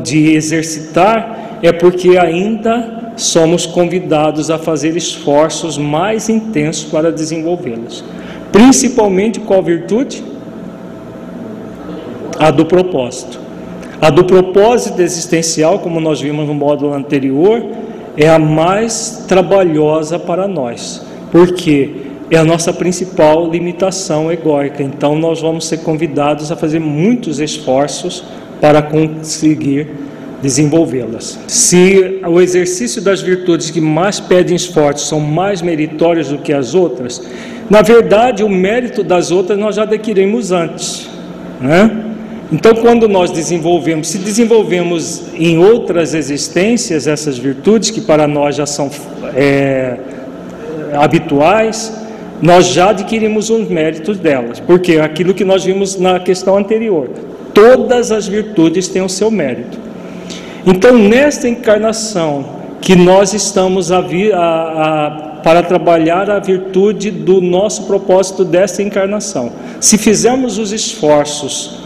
de 0.02 0.34
exercitar, 0.34 1.58
é 1.62 1.72
porque 1.72 2.18
ainda 2.18 3.12
somos 3.16 3.66
convidados 3.66 4.50
a 4.50 4.58
fazer 4.58 4.96
esforços 4.96 5.78
mais 5.78 6.28
intensos 6.28 6.84
para 6.84 7.10
desenvolvê-las. 7.10 8.04
Principalmente 8.52 9.40
qual 9.40 9.62
virtude? 9.62 10.22
a 12.38 12.50
do 12.50 12.64
propósito. 12.64 13.40
A 14.00 14.10
do 14.10 14.24
propósito 14.24 15.00
existencial, 15.00 15.78
como 15.78 16.00
nós 16.00 16.20
vimos 16.20 16.46
no 16.46 16.54
módulo 16.54 16.92
anterior, 16.92 17.64
é 18.16 18.28
a 18.28 18.38
mais 18.38 19.24
trabalhosa 19.26 20.18
para 20.18 20.46
nós, 20.46 21.04
porque 21.30 22.06
é 22.30 22.36
a 22.36 22.44
nossa 22.44 22.72
principal 22.72 23.48
limitação 23.48 24.30
egóica. 24.30 24.82
Então, 24.82 25.16
nós 25.16 25.40
vamos 25.40 25.66
ser 25.66 25.78
convidados 25.78 26.52
a 26.52 26.56
fazer 26.56 26.78
muitos 26.78 27.40
esforços 27.40 28.24
para 28.60 28.82
conseguir 28.82 29.88
desenvolvê-las. 30.42 31.38
Se 31.48 32.20
o 32.26 32.40
exercício 32.40 33.00
das 33.02 33.20
virtudes 33.20 33.70
que 33.70 33.80
mais 33.80 34.20
pedem 34.20 34.54
esforço 34.54 35.06
são 35.06 35.20
mais 35.20 35.62
meritórias 35.62 36.28
do 36.28 36.38
que 36.38 36.52
as 36.52 36.74
outras, 36.74 37.22
na 37.68 37.82
verdade, 37.82 38.44
o 38.44 38.48
mérito 38.48 39.02
das 39.02 39.30
outras 39.30 39.58
nós 39.58 39.74
já 39.74 39.82
adquirimos 39.82 40.52
antes, 40.52 41.08
né? 41.60 42.04
Então, 42.52 42.76
quando 42.76 43.08
nós 43.08 43.32
desenvolvemos, 43.32 44.06
se 44.06 44.18
desenvolvemos 44.18 45.24
em 45.34 45.58
outras 45.58 46.14
existências 46.14 47.08
essas 47.08 47.36
virtudes 47.36 47.90
que 47.90 48.00
para 48.00 48.28
nós 48.28 48.54
já 48.54 48.64
são 48.64 48.88
é, 49.34 49.96
habituais, 50.92 51.92
nós 52.40 52.66
já 52.66 52.90
adquirimos 52.90 53.50
os 53.50 53.68
méritos 53.68 54.18
delas, 54.18 54.60
porque 54.60 54.98
aquilo 54.98 55.34
que 55.34 55.44
nós 55.44 55.64
vimos 55.64 55.96
na 55.96 56.20
questão 56.20 56.56
anterior, 56.56 57.08
todas 57.54 58.12
as 58.12 58.28
virtudes 58.28 58.88
têm 58.88 59.02
o 59.02 59.08
seu 59.08 59.30
mérito. 59.30 59.78
Então, 60.66 60.98
nesta 60.98 61.48
encarnação 61.48 62.44
que 62.80 62.94
nós 62.94 63.32
estamos 63.32 63.90
a, 63.90 63.98
a, 63.98 64.02
a, 64.02 65.10
para 65.42 65.62
trabalhar 65.62 66.28
a 66.28 66.38
virtude 66.38 67.10
do 67.10 67.40
nosso 67.40 67.84
propósito 67.84 68.44
desta 68.44 68.82
encarnação, 68.82 69.52
se 69.80 69.96
fizermos 69.96 70.58
os 70.58 70.72
esforços 70.72 71.85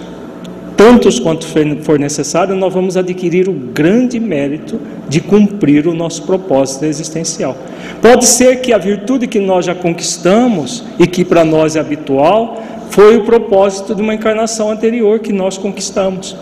tantos 0.81 1.21
quanto 1.21 1.47
for 1.83 1.99
necessário, 1.99 2.57
nós 2.57 2.73
vamos 2.73 2.97
adquirir 2.97 3.51
o 3.51 3.53
grande 3.53 4.19
mérito 4.19 4.81
de 5.11 5.21
cumprir 5.21 5.87
o 5.87 5.93
nosso 5.93 6.23
propósito 6.23 6.87
existencial. 6.87 7.55
Pode 8.01 8.25
ser 8.25 8.63
que 8.63 8.73
a 8.73 8.79
virtude 8.79 9.27
que 9.27 9.39
nós 9.39 9.67
já 9.67 9.75
conquistamos 9.75 10.83
e 10.99 11.07
que 11.07 11.23
para 11.23 11.45
nós 11.45 11.77
é 11.77 11.81
habitual 11.81 12.63
foi 12.89 13.19
o 13.19 13.25
propósito 13.25 13.95
de 13.95 14.01
uma 14.01 14.15
encarnação 14.15 14.71
anterior 14.71 15.19
que 15.19 15.35
nós 15.35 15.59
conquistamos. 15.59 16.35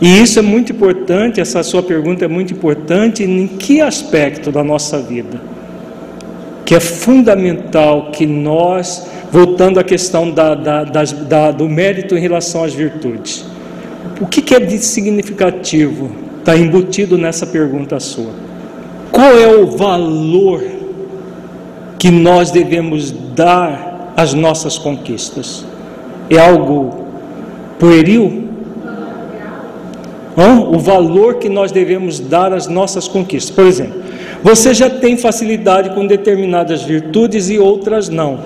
E 0.00 0.22
isso 0.22 0.38
é 0.38 0.42
muito 0.42 0.72
importante, 0.72 1.38
essa 1.38 1.62
sua 1.62 1.82
pergunta 1.82 2.24
é 2.24 2.28
muito 2.28 2.54
importante, 2.54 3.24
em 3.24 3.46
que 3.46 3.82
aspecto 3.82 4.50
da 4.50 4.64
nossa 4.64 4.98
vida? 5.00 5.38
Que 6.64 6.76
é 6.76 6.80
fundamental 6.80 8.10
que 8.10 8.24
nós, 8.24 9.06
voltando 9.30 9.78
à 9.78 9.84
questão 9.84 10.30
da, 10.30 10.54
da, 10.54 10.82
da, 10.82 11.50
do 11.50 11.68
mérito 11.68 12.16
em 12.16 12.20
relação 12.20 12.64
às 12.64 12.72
virtudes, 12.72 13.44
o 14.20 14.26
que, 14.26 14.40
que 14.40 14.54
é 14.54 14.60
de 14.60 14.78
significativo? 14.78 16.10
Está 16.38 16.56
embutido 16.56 17.18
nessa 17.18 17.46
pergunta 17.46 17.98
sua. 18.00 18.30
Qual 19.10 19.36
é 19.36 19.48
o 19.48 19.66
valor 19.66 20.62
que 21.98 22.10
nós 22.10 22.50
devemos 22.50 23.10
dar 23.10 24.12
às 24.16 24.32
nossas 24.32 24.78
conquistas? 24.78 25.64
É 26.30 26.38
algo 26.38 27.06
pueril? 27.78 28.44
O 30.70 30.78
valor 30.78 31.36
que 31.36 31.48
nós 31.48 31.72
devemos 31.72 32.20
dar 32.20 32.52
às 32.52 32.66
nossas 32.66 33.08
conquistas. 33.08 33.50
Por 33.50 33.64
exemplo, 33.64 34.02
você 34.42 34.74
já 34.74 34.90
tem 34.90 35.16
facilidade 35.16 35.90
com 35.94 36.06
determinadas 36.06 36.82
virtudes 36.82 37.48
e 37.48 37.58
outras 37.58 38.08
não. 38.08 38.38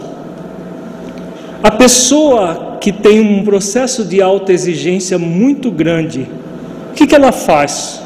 A 1.62 1.70
pessoa 1.70 2.69
que 2.80 2.90
tem 2.90 3.20
um 3.20 3.44
processo 3.44 4.04
de 4.04 4.22
alta 4.22 4.52
exigência 4.52 5.18
muito 5.18 5.70
grande, 5.70 6.26
o 6.90 6.94
que, 6.94 7.06
que 7.06 7.14
ela 7.14 7.30
faz 7.30 8.02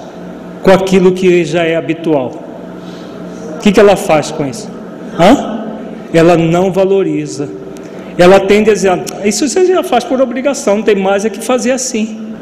com 0.62 0.70
aquilo 0.72 1.12
que 1.12 1.44
já 1.44 1.62
é 1.62 1.76
habitual? 1.76 2.32
O 3.54 3.58
que, 3.60 3.70
que 3.70 3.78
ela 3.78 3.96
faz 3.96 4.32
com 4.32 4.44
isso? 4.44 4.68
Hã? 5.18 5.64
Ela 6.12 6.36
não 6.36 6.72
valoriza. 6.72 7.48
Ela 8.18 8.40
tende 8.40 8.70
a 8.70 8.74
dizer: 8.74 8.90
ah, 8.90 9.04
Isso 9.24 9.48
você 9.48 9.64
já 9.64 9.82
faz 9.82 10.04
por 10.04 10.20
obrigação, 10.20 10.76
não 10.76 10.82
tem 10.82 10.96
mais 10.96 11.24
é 11.24 11.30
que 11.30 11.40
fazer 11.42 11.70
assim. 11.70 12.32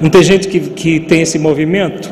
Não 0.00 0.10
tem 0.10 0.22
gente 0.22 0.48
que, 0.48 0.60
que 0.60 1.00
tem 1.00 1.22
esse 1.22 1.38
movimento? 1.38 2.10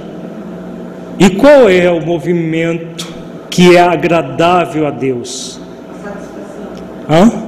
E 1.18 1.30
qual 1.30 1.68
é 1.68 1.90
o 1.90 2.04
movimento 2.04 3.06
que 3.48 3.76
é 3.76 3.80
agradável 3.80 4.86
a 4.86 4.90
Deus? 4.90 5.60
Hã? 7.08 7.45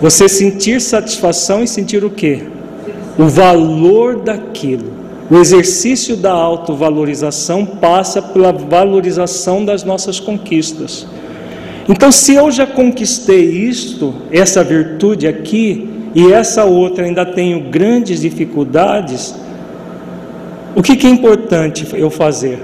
Você 0.00 0.28
sentir 0.28 0.80
satisfação 0.80 1.62
e 1.62 1.68
sentir 1.68 2.02
o 2.04 2.10
quê? 2.10 2.42
O 3.18 3.26
valor 3.26 4.16
daquilo. 4.16 5.00
O 5.30 5.36
exercício 5.36 6.16
da 6.16 6.32
autovalorização 6.32 7.64
passa 7.66 8.20
pela 8.20 8.50
valorização 8.50 9.64
das 9.64 9.84
nossas 9.84 10.18
conquistas. 10.18 11.06
Então, 11.88 12.10
se 12.10 12.34
eu 12.34 12.50
já 12.50 12.66
conquistei 12.66 13.44
isto, 13.44 14.14
essa 14.32 14.64
virtude 14.64 15.26
aqui, 15.26 15.88
e 16.14 16.32
essa 16.32 16.64
outra 16.64 17.04
ainda 17.04 17.24
tenho 17.24 17.60
grandes 17.70 18.22
dificuldades, 18.22 19.34
o 20.74 20.82
que, 20.82 20.96
que 20.96 21.06
é 21.06 21.10
importante 21.10 21.86
eu 21.94 22.10
fazer? 22.10 22.58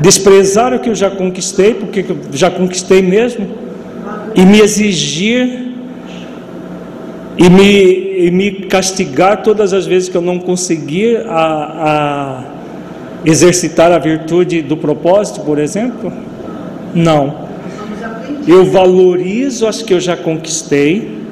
Desprezar 0.00 0.74
o 0.74 0.80
que 0.80 0.90
eu 0.90 0.94
já 0.94 1.10
conquistei, 1.10 1.74
porque 1.74 2.04
eu 2.08 2.18
já 2.32 2.50
conquistei 2.50 3.00
mesmo? 3.00 3.61
E 4.34 4.44
me 4.44 4.60
exigir 4.60 5.72
e 7.36 7.48
me, 7.48 8.26
e 8.26 8.30
me 8.30 8.52
castigar 8.66 9.42
todas 9.42 9.72
as 9.72 9.86
vezes 9.86 10.08
que 10.08 10.16
eu 10.16 10.22
não 10.22 10.38
conseguir 10.38 11.24
a, 11.26 12.44
a 12.44 12.44
exercitar 13.24 13.90
a 13.92 13.98
virtude 13.98 14.62
do 14.62 14.76
propósito, 14.76 15.40
por 15.40 15.58
exemplo? 15.58 16.12
Não. 16.94 17.50
Eu 18.46 18.64
valorizo 18.64 19.66
as 19.66 19.82
que 19.82 19.94
eu 19.94 20.00
já 20.00 20.16
conquistei, 20.16 21.22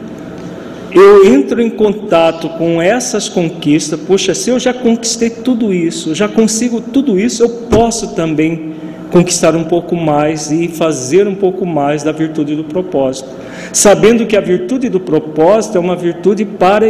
eu 0.93 1.25
entro 1.27 1.61
em 1.61 1.71
contato 1.71 2.49
com 2.51 2.81
essas 2.81 3.29
conquistas. 3.29 3.99
Puxa, 4.01 4.35
se 4.35 4.51
eu 4.51 4.59
já 4.59 4.73
conquistei 4.73 5.31
tudo 5.31 5.73
isso, 5.73 6.15
já 6.15 6.29
consigo 6.29 6.81
tudo 6.81 7.19
isso, 7.19 7.43
eu 7.43 7.49
posso 7.49 8.15
também 8.15 8.70
conquistar 9.11 9.57
um 9.57 9.65
pouco 9.65 9.97
mais 9.97 10.51
e 10.51 10.69
fazer 10.69 11.27
um 11.27 11.35
pouco 11.35 11.67
mais 11.67 12.03
da 12.03 12.13
virtude 12.13 12.55
do 12.55 12.65
propósito, 12.65 13.29
sabendo 13.73 14.27
que 14.27 14.37
a 14.37 14.41
virtude 14.41 14.89
do 14.89 15.01
propósito 15.01 15.77
é 15.77 15.81
uma 15.81 15.97
virtude 15.97 16.45
para, 16.45 16.87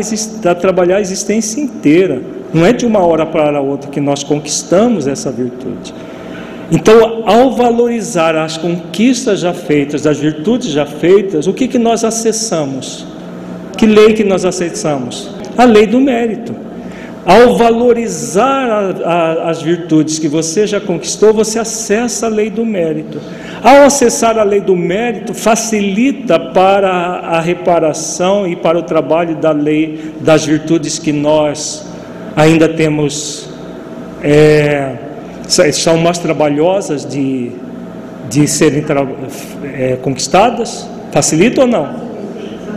trabalhar 0.55 0.97
a 0.97 1.01
existência 1.01 1.61
inteira, 1.61 2.21
não 2.53 2.66
é 2.66 2.73
de 2.73 2.85
uma 2.85 3.01
hora 3.01 3.25
para 3.25 3.61
outra 3.61 3.91
que 3.91 4.01
nós 4.01 4.23
conquistamos 4.23 5.07
essa 5.07 5.31
virtude. 5.31 5.95
Então, 6.73 7.25
ao 7.27 7.53
valorizar 7.53 8.37
as 8.37 8.57
conquistas 8.57 9.41
já 9.41 9.53
feitas, 9.53 10.07
as 10.07 10.18
virtudes 10.18 10.71
já 10.71 10.87
feitas, 10.87 11.47
o 11.49 11.53
que, 11.53 11.66
que 11.66 11.79
nós 11.79 12.05
acessamos? 12.05 13.05
Que 13.77 13.87
lei 13.87 14.12
que 14.12 14.23
nós 14.23 14.45
acessamos? 14.45 15.31
A 15.57 15.64
lei 15.64 15.87
do 15.87 16.01
mérito. 16.01 16.55
Ao 17.31 17.57
valorizar 17.57 18.68
a, 18.68 19.09
a, 19.09 19.51
as 19.51 19.62
virtudes 19.62 20.18
que 20.18 20.26
você 20.26 20.66
já 20.66 20.81
conquistou, 20.81 21.33
você 21.33 21.61
acessa 21.61 22.26
a 22.26 22.28
lei 22.28 22.51
do 22.51 22.66
mérito. 22.66 23.20
Ao 23.62 23.85
acessar 23.85 24.37
a 24.37 24.43
lei 24.43 24.61
do 24.61 24.74
mérito, 24.74 25.33
facilita 25.33 26.41
para 26.41 26.91
a, 26.91 27.41
reparação 27.41 28.49
e 28.49 28.57
para 28.57 28.76
o 28.76 28.83
trabalho 28.83 29.37
da 29.37 29.53
lei 29.53 30.12
das 30.20 30.45
virtudes 30.45 30.99
que 30.99 31.12
nós 31.12 31.87
ainda 32.35 32.68
temos, 32.68 33.49
é, 34.24 34.97
são 35.47 35.99
mais 35.99 36.18
trabalhosas 36.18 37.07
de, 37.07 37.53
de 38.28 38.49
serem 38.49 38.85
é, 39.72 39.97
conquistadas. 40.03 40.85
Facilita 41.12 41.61
ou 41.61 41.68
não? 41.68 41.95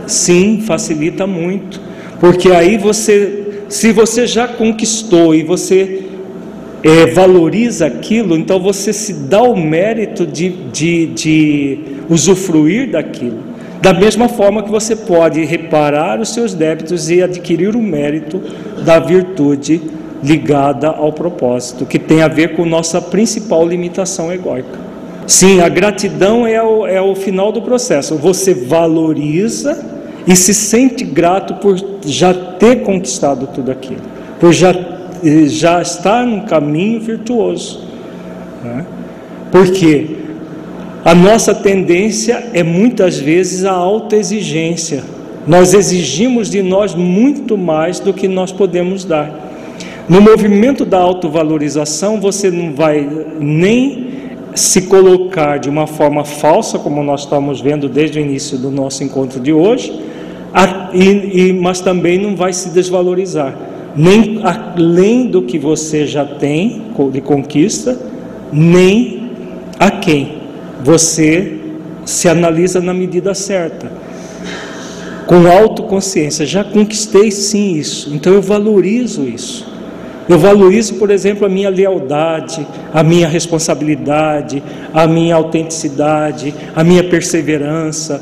Sim, 0.06 0.62
facilita 0.64 1.26
muito, 1.26 1.80
porque 2.20 2.52
aí 2.52 2.78
você 2.78 3.43
se 3.74 3.90
você 3.90 4.24
já 4.24 4.46
conquistou 4.46 5.34
e 5.34 5.42
você 5.42 6.04
é, 6.80 7.06
valoriza 7.06 7.86
aquilo, 7.86 8.36
então 8.36 8.60
você 8.60 8.92
se 8.92 9.12
dá 9.12 9.42
o 9.42 9.56
mérito 9.56 10.24
de, 10.24 10.50
de, 10.50 11.06
de 11.06 11.78
usufruir 12.08 12.92
daquilo. 12.92 13.38
Da 13.82 13.92
mesma 13.92 14.28
forma 14.28 14.62
que 14.62 14.70
você 14.70 14.94
pode 14.94 15.44
reparar 15.44 16.20
os 16.20 16.32
seus 16.32 16.54
débitos 16.54 17.10
e 17.10 17.20
adquirir 17.20 17.74
o 17.74 17.82
mérito 17.82 18.40
da 18.84 19.00
virtude 19.00 19.82
ligada 20.22 20.86
ao 20.86 21.12
propósito, 21.12 21.84
que 21.84 21.98
tem 21.98 22.22
a 22.22 22.28
ver 22.28 22.54
com 22.54 22.64
nossa 22.64 23.02
principal 23.02 23.66
limitação 23.66 24.32
egóica. 24.32 24.78
Sim, 25.26 25.60
a 25.60 25.68
gratidão 25.68 26.46
é 26.46 26.62
o, 26.62 26.86
é 26.86 27.02
o 27.02 27.16
final 27.16 27.50
do 27.50 27.60
processo. 27.60 28.14
Você 28.14 28.54
valoriza 28.54 29.84
e 30.28 30.36
se 30.36 30.54
sente 30.54 31.04
grato 31.04 31.54
por 31.54 31.76
já 32.06 32.32
ter 32.64 32.76
conquistado 32.76 33.46
tudo 33.48 33.70
aquilo, 33.70 34.00
por 34.40 34.50
já, 34.50 34.74
já 35.46 35.82
estar 35.82 36.24
num 36.24 36.40
caminho 36.40 36.98
virtuoso. 36.98 37.82
Né? 38.62 38.86
Porque 39.52 40.06
a 41.04 41.14
nossa 41.14 41.54
tendência 41.54 42.42
é 42.54 42.62
muitas 42.62 43.18
vezes 43.18 43.66
a 43.66 43.72
alta 43.72 44.16
exigência. 44.16 45.04
Nós 45.46 45.74
exigimos 45.74 46.48
de 46.48 46.62
nós 46.62 46.94
muito 46.94 47.58
mais 47.58 48.00
do 48.00 48.14
que 48.14 48.26
nós 48.26 48.50
podemos 48.50 49.04
dar. 49.04 49.30
No 50.08 50.22
movimento 50.22 50.86
da 50.86 50.98
autovalorização, 50.98 52.18
você 52.18 52.50
não 52.50 52.72
vai 52.72 53.06
nem 53.38 54.06
se 54.54 54.82
colocar 54.82 55.58
de 55.58 55.68
uma 55.68 55.86
forma 55.86 56.24
falsa, 56.24 56.78
como 56.78 57.02
nós 57.02 57.20
estamos 57.24 57.60
vendo 57.60 57.90
desde 57.90 58.18
o 58.18 58.22
início 58.22 58.56
do 58.56 58.70
nosso 58.70 59.04
encontro 59.04 59.38
de 59.38 59.52
hoje, 59.52 59.92
e, 60.92 61.48
e, 61.48 61.52
mas 61.52 61.80
também 61.80 62.18
não 62.18 62.36
vai 62.36 62.52
se 62.52 62.68
desvalorizar, 62.70 63.54
nem 63.96 64.40
além 64.42 65.26
do 65.26 65.42
que 65.42 65.58
você 65.58 66.06
já 66.06 66.24
tem 66.24 66.82
de 67.10 67.20
conquista, 67.20 67.98
nem 68.52 69.30
a 69.78 69.90
quem. 69.90 70.44
Você 70.82 71.58
se 72.04 72.28
analisa 72.28 72.80
na 72.80 72.94
medida 72.94 73.34
certa. 73.34 73.90
com 75.26 75.46
autoconsciência, 75.48 76.44
já 76.44 76.62
conquistei 76.62 77.30
sim 77.30 77.72
isso, 77.76 78.14
então 78.14 78.34
eu 78.34 78.42
valorizo 78.42 79.22
isso. 79.22 79.66
Eu 80.28 80.38
valorizo, 80.38 80.94
por 80.94 81.10
exemplo, 81.10 81.46
a 81.46 81.48
minha 81.48 81.68
lealdade, 81.68 82.66
a 82.92 83.02
minha 83.02 83.28
responsabilidade, 83.28 84.62
a 84.92 85.06
minha 85.06 85.34
autenticidade, 85.34 86.54
a 86.74 86.82
minha 86.82 87.04
perseverança, 87.04 88.20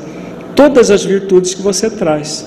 todas 0.55 0.89
as 0.91 1.03
virtudes 1.03 1.53
que 1.53 1.61
você 1.61 1.89
traz. 1.89 2.45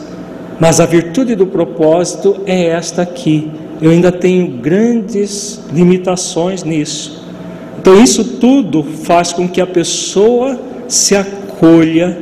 Mas 0.58 0.80
a 0.80 0.86
virtude 0.86 1.34
do 1.34 1.46
propósito 1.46 2.40
é 2.46 2.66
esta 2.68 3.02
aqui. 3.02 3.50
Eu 3.80 3.90
ainda 3.90 4.10
tenho 4.10 4.46
grandes 4.46 5.60
limitações 5.72 6.64
nisso. 6.64 7.24
Então, 7.78 8.02
isso 8.02 8.24
tudo 8.24 8.82
faz 8.82 9.32
com 9.32 9.46
que 9.46 9.60
a 9.60 9.66
pessoa 9.66 10.58
se 10.88 11.14
acolha 11.14 12.18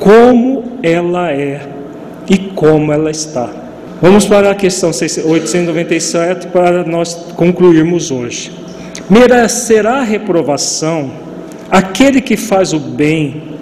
como 0.00 0.64
ela 0.82 1.30
é 1.30 1.66
e 2.28 2.36
como 2.36 2.92
ela 2.92 3.10
está. 3.10 3.50
Vamos 4.02 4.26
para 4.26 4.50
a 4.50 4.54
questão 4.54 4.90
897 4.90 6.48
para 6.48 6.84
nós 6.84 7.14
concluirmos 7.36 8.10
hoje. 8.10 8.52
Merecerá 9.08 10.02
reprovação 10.02 11.10
aquele 11.70 12.20
que 12.20 12.36
faz 12.36 12.72
o 12.72 12.78
bem 12.78 13.53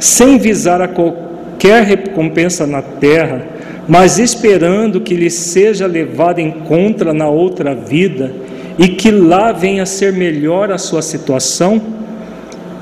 sem 0.00 0.38
visar 0.38 0.80
a 0.80 0.88
qualquer 0.88 1.84
recompensa 1.84 2.66
na 2.66 2.80
terra, 2.80 3.46
mas 3.86 4.18
esperando 4.18 5.00
que 5.00 5.14
lhe 5.14 5.30
seja 5.30 5.86
levado 5.86 6.38
em 6.38 6.50
conta 6.50 7.12
na 7.12 7.28
outra 7.28 7.74
vida 7.74 8.32
e 8.78 8.88
que 8.88 9.10
lá 9.10 9.52
venha 9.52 9.82
a 9.82 9.86
ser 9.86 10.12
melhor 10.12 10.72
a 10.72 10.78
sua 10.78 11.02
situação? 11.02 11.80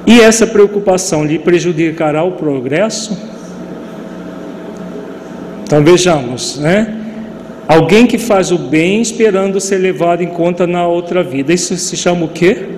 E 0.07 0.21
essa 0.21 0.47
preocupação 0.47 1.25
lhe 1.25 1.39
prejudicará 1.39 2.23
o 2.23 2.33
progresso? 2.33 3.19
Então 5.64 5.83
vejamos, 5.85 6.59
né? 6.59 6.95
Alguém 7.66 8.07
que 8.07 8.16
faz 8.16 8.51
o 8.51 8.57
bem 8.57 9.03
esperando 9.03 9.61
ser 9.61 9.77
levado 9.77 10.23
em 10.23 10.29
conta 10.29 10.66
na 10.66 10.87
outra 10.87 11.23
vida. 11.23 11.53
Isso 11.53 11.77
se 11.77 11.95
chama 11.95 12.25
o 12.25 12.29
quê? 12.29 12.69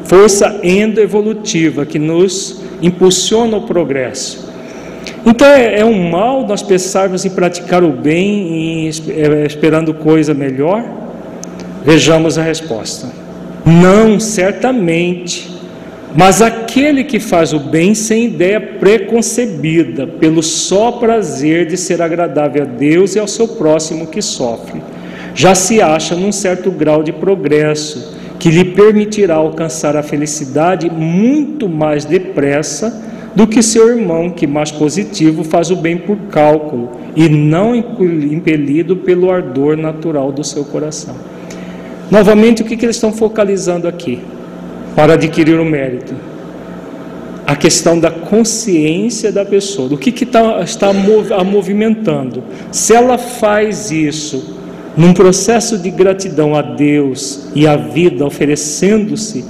Força 0.04 0.60
endoevolutiva 0.64 1.86
que 1.86 1.98
nos 1.98 2.62
impulsiona 2.82 3.58
o 3.58 3.62
progresso. 3.62 4.50
Então 5.26 5.48
é, 5.48 5.80
é, 5.80 5.86
um 5.86 6.10
mal 6.10 6.46
nós 6.46 6.62
pensarmos 6.62 7.26
em 7.26 7.30
praticar 7.30 7.84
o 7.84 7.92
bem, 7.92 8.88
em, 8.88 8.90
é, 8.90 9.46
esperando 9.46 9.94
coisa 9.94 10.34
melhor? 10.34 10.84
Vejamos 11.86 12.38
a 12.38 12.44
resposta. 12.44 13.10
Não, 13.66 14.20
certamente. 14.20 15.50
Mas 16.16 16.42
aquele 16.42 17.06
que 17.06 17.20
faz 17.20 17.54
o 17.54 17.60
bem 17.60 17.96
sem 17.96 18.26
ideia 18.26 18.60
preconcebida, 18.60 20.06
pelo 20.06 20.44
só 20.44 20.92
prazer 20.92 21.66
de 21.66 21.78
ser 21.78 22.02
agradável 22.02 22.64
a 22.64 22.66
Deus 22.66 23.16
e 23.16 23.20
ao 23.20 23.28
seu 23.28 23.48
próximo 23.48 24.08
que 24.08 24.22
sofre, 24.22 24.82
já 25.34 25.56
se 25.56 25.82
acha 25.82 26.16
num 26.16 26.32
certo 26.32 26.70
grau 26.70 27.02
de 27.02 27.14
progresso 27.14 28.20
que 28.38 28.50
lhe 28.50 28.66
permitirá 28.66 29.36
alcançar 29.36 29.96
a 29.96 30.04
felicidade 30.04 30.90
muito 30.90 31.70
mais 31.70 32.04
depressa 32.04 33.10
do 33.34 33.48
que 33.48 33.64
seu 33.64 33.88
irmão, 33.88 34.30
que 34.30 34.46
mais 34.46 34.72
positivo 34.72 35.46
faz 35.46 35.72
o 35.72 35.76
bem 35.78 35.98
por 35.98 36.18
cálculo 36.30 36.92
e 37.16 37.30
não 37.30 37.74
impelido 37.74 38.98
pelo 38.98 39.32
ardor 39.32 39.78
natural 39.78 40.32
do 40.34 40.44
seu 40.44 40.66
coração. 40.66 41.16
Novamente, 42.10 42.62
o 42.62 42.66
que, 42.66 42.76
que 42.76 42.86
eles 42.86 42.98
estão 42.98 43.14
focalizando 43.14 43.88
aqui 43.88 44.20
para 44.96 45.14
adquirir 45.14 45.60
o 45.60 45.66
mérito? 45.66 46.14
A 47.46 47.56
questão 47.56 48.00
da 48.00 48.10
consciência 48.12 49.32
da 49.32 49.44
pessoa, 49.44 49.90
do 49.90 49.98
que, 49.98 50.12
que 50.12 50.26
tá, 50.26 50.62
está 50.62 50.90
a 50.90 51.44
movimentando. 51.44 52.44
Se 52.72 52.94
ela 52.94 53.18
faz 53.18 53.92
isso 53.92 54.58
num 54.96 55.14
processo 55.14 55.78
de 55.78 55.90
gratidão 55.90 56.56
a 56.56 56.62
Deus 56.62 57.50
e 57.56 57.68
à 57.68 57.76
vida, 57.76 58.26
oferecendo-se 58.26 59.44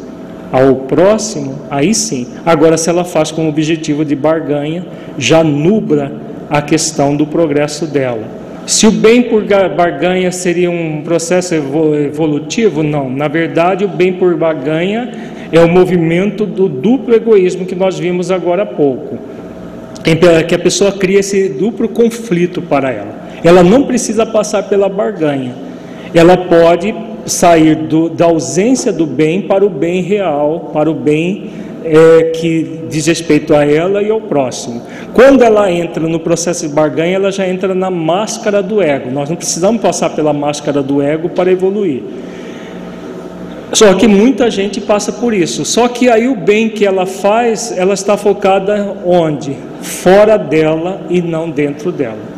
ao 0.51 0.76
próximo, 0.76 1.55
aí 1.69 1.93
sim. 1.93 2.27
Agora, 2.45 2.77
se 2.77 2.89
ela 2.89 3.03
faz 3.03 3.31
com 3.31 3.45
o 3.45 3.49
objetivo 3.49 4.03
de 4.03 4.15
barganha, 4.15 4.85
já 5.18 5.43
nubra 5.43 6.11
a 6.49 6.61
questão 6.61 7.15
do 7.15 7.26
progresso 7.26 7.85
dela. 7.88 8.41
Se 8.68 8.85
o 8.85 8.91
bem 8.91 9.23
por 9.23 9.43
barganha 9.43 10.31
seria 10.31 10.69
um 10.69 11.01
processo 11.01 11.55
evolutivo, 11.55 12.84
não. 12.84 13.09
Na 13.09 13.27
verdade, 13.27 13.85
o 13.85 13.88
bem 13.88 14.13
por 14.13 14.35
barganha 14.35 15.30
é 15.52 15.60
o 15.60 15.68
movimento 15.68 16.45
do 16.45 16.69
duplo 16.69 17.14
egoísmo 17.14 17.65
que 17.65 17.76
nós 17.76 17.99
vimos 17.99 18.32
agora 18.32 18.64
há 18.64 18.65
pouco. 18.65 19.18
Que 20.48 20.56
a 20.56 20.60
pessoa 20.60 20.91
cria 20.91 21.19
esse 21.19 21.49
duplo 21.49 21.88
conflito 21.90 22.61
para 22.61 22.91
ela. 22.91 23.22
Ela 23.44 23.64
não 23.64 23.84
precisa 23.84 24.26
passar 24.26 24.64
pela 24.64 24.88
barganha. 24.88 25.53
Ela 26.14 26.38
pode 26.38 26.94
sair 27.26 27.76
do, 27.76 28.10
da 28.10 28.26
ausência 28.26 28.91
do 28.91 29.06
bem 29.06 29.41
para 29.41 29.65
o 29.65 29.69
bem 29.69 30.02
real, 30.02 30.72
para 30.73 30.90
o 30.90 30.94
bem 30.94 31.49
é, 31.84 32.32
que 32.36 32.82
diz 32.90 33.07
respeito 33.07 33.56
a 33.56 33.65
ela 33.65 34.02
e 34.02 34.10
ao 34.10 34.22
próximo. 34.22 34.82
Quando 35.14 35.44
ela 35.44 35.72
entra 35.72 36.07
no 36.07 36.19
processo 36.19 36.68
de 36.68 36.73
barganha, 36.73 37.15
ela 37.15 37.32
já 37.32 37.48
entra 37.48 37.73
na 37.73 37.90
máscara 37.90 38.61
do 38.61 38.82
ego. 38.82 39.11
Nós 39.11 39.30
não 39.30 39.36
precisamos 39.36 39.82
passar 39.82 40.11
pela 40.11 40.34
máscara 40.34 40.82
do 40.82 41.02
ego 41.02 41.30
para 41.30 41.52
evoluir. 41.52 42.03
Só 43.73 43.93
que 43.93 44.07
muita 44.07 44.52
gente 44.52 44.81
passa 44.81 45.11
por 45.14 45.34
isso. 45.34 45.64
Só 45.64 45.88
que 45.88 46.10
aí 46.10 46.27
o 46.27 46.35
bem 46.35 46.69
que 46.69 46.85
ela 46.85 47.06
faz, 47.06 47.73
ela 47.76 47.93
está 47.93 48.18
focada 48.18 48.98
onde? 49.06 49.56
Fora 49.81 50.38
dela 50.38 51.02
e 51.10 51.22
não 51.22 51.49
dentro 51.49 51.91
dela. 51.91 52.31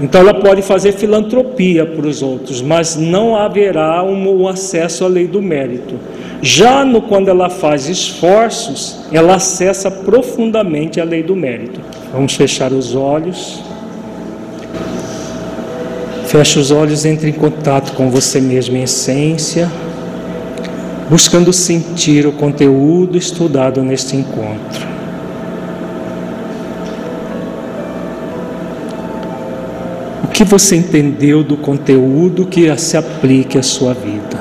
Então 0.00 0.20
ela 0.20 0.34
pode 0.34 0.60
fazer 0.60 0.92
filantropia 0.92 1.86
para 1.86 2.06
os 2.06 2.20
outros, 2.20 2.60
mas 2.60 2.96
não 2.96 3.34
haverá 3.34 4.02
um, 4.02 4.42
um 4.42 4.48
acesso 4.48 5.04
à 5.04 5.08
lei 5.08 5.26
do 5.26 5.40
mérito. 5.40 5.94
Já 6.42 6.84
no, 6.84 7.00
quando 7.00 7.28
ela 7.28 7.48
faz 7.48 7.88
esforços, 7.88 9.06
ela 9.10 9.36
acessa 9.36 9.90
profundamente 9.90 11.00
a 11.00 11.04
lei 11.04 11.22
do 11.22 11.34
mérito. 11.34 11.80
Vamos 12.12 12.34
fechar 12.34 12.72
os 12.72 12.94
olhos. 12.94 13.62
Feche 16.26 16.58
os 16.58 16.70
olhos, 16.70 17.06
entre 17.06 17.30
em 17.30 17.32
contato 17.32 17.92
com 17.92 18.10
você 18.10 18.40
mesmo 18.40 18.76
em 18.76 18.82
essência, 18.82 19.70
buscando 21.08 21.52
sentir 21.52 22.26
o 22.26 22.32
conteúdo 22.32 23.16
estudado 23.16 23.82
neste 23.82 24.16
encontro. 24.16 24.96
que 30.36 30.44
você 30.44 30.76
entendeu 30.76 31.42
do 31.42 31.56
conteúdo 31.56 32.44
que 32.44 32.76
se 32.76 32.94
aplique 32.94 33.56
à 33.56 33.62
sua 33.62 33.94
vida. 33.94 34.38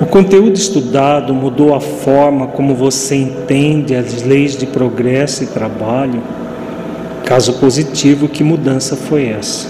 O 0.00 0.06
conteúdo 0.06 0.56
estudado 0.56 1.32
mudou 1.32 1.76
a 1.76 1.80
forma 1.80 2.48
como 2.48 2.74
você 2.74 3.14
entende 3.14 3.94
as 3.94 4.24
leis 4.24 4.56
de 4.56 4.66
progresso 4.66 5.44
e 5.44 5.46
trabalho, 5.46 6.20
Caso 7.32 7.54
positivo, 7.54 8.28
que 8.28 8.44
mudança 8.44 8.94
foi 8.94 9.28
essa? 9.28 9.66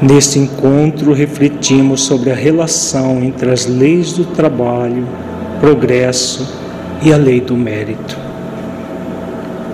Neste 0.00 0.38
encontro, 0.38 1.12
refletimos 1.12 2.02
sobre 2.02 2.30
a 2.30 2.34
relação 2.36 3.24
entre 3.24 3.50
as 3.50 3.66
leis 3.66 4.12
do 4.12 4.24
trabalho, 4.24 5.04
progresso 5.58 6.48
e 7.02 7.12
a 7.12 7.16
lei 7.16 7.40
do 7.40 7.56
mérito. 7.56 8.16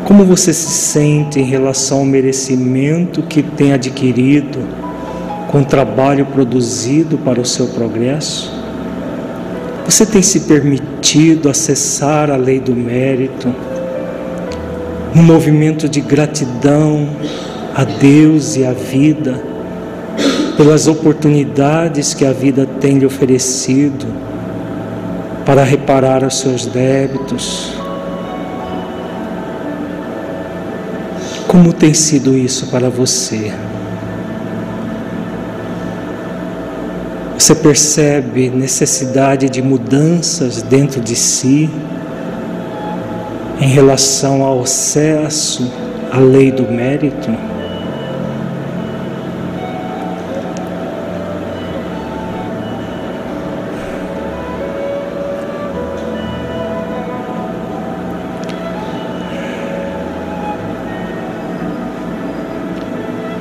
Como 0.06 0.24
você 0.24 0.54
se 0.54 0.70
sente 0.70 1.38
em 1.38 1.44
relação 1.44 1.98
ao 1.98 2.06
merecimento 2.06 3.22
que 3.24 3.42
tem 3.42 3.74
adquirido 3.74 4.58
com 5.48 5.60
o 5.60 5.64
trabalho 5.66 6.24
produzido 6.24 7.18
para 7.18 7.38
o 7.38 7.44
seu 7.44 7.66
progresso? 7.66 8.57
Você 9.88 10.04
tem 10.04 10.20
se 10.20 10.40
permitido 10.40 11.48
acessar 11.48 12.30
a 12.30 12.36
lei 12.36 12.60
do 12.60 12.76
mérito, 12.76 13.48
um 15.16 15.22
movimento 15.22 15.88
de 15.88 16.02
gratidão 16.02 17.08
a 17.74 17.84
Deus 17.84 18.54
e 18.54 18.66
à 18.66 18.72
vida, 18.72 19.42
pelas 20.58 20.86
oportunidades 20.86 22.12
que 22.12 22.26
a 22.26 22.32
vida 22.32 22.66
tem 22.66 22.98
lhe 22.98 23.06
oferecido 23.06 24.06
para 25.46 25.64
reparar 25.64 26.22
os 26.22 26.38
seus 26.38 26.66
débitos. 26.66 27.72
Como 31.46 31.72
tem 31.72 31.94
sido 31.94 32.36
isso 32.36 32.66
para 32.66 32.90
você? 32.90 33.54
Você 37.48 37.54
percebe 37.54 38.50
necessidade 38.50 39.48
de 39.48 39.62
mudanças 39.62 40.60
dentro 40.60 41.00
de 41.00 41.16
si 41.16 41.70
em 43.58 43.68
relação 43.68 44.42
ao 44.42 44.60
acesso 44.60 45.72
à 46.12 46.18
lei 46.18 46.52
do 46.52 46.64
mérito? 46.70 47.30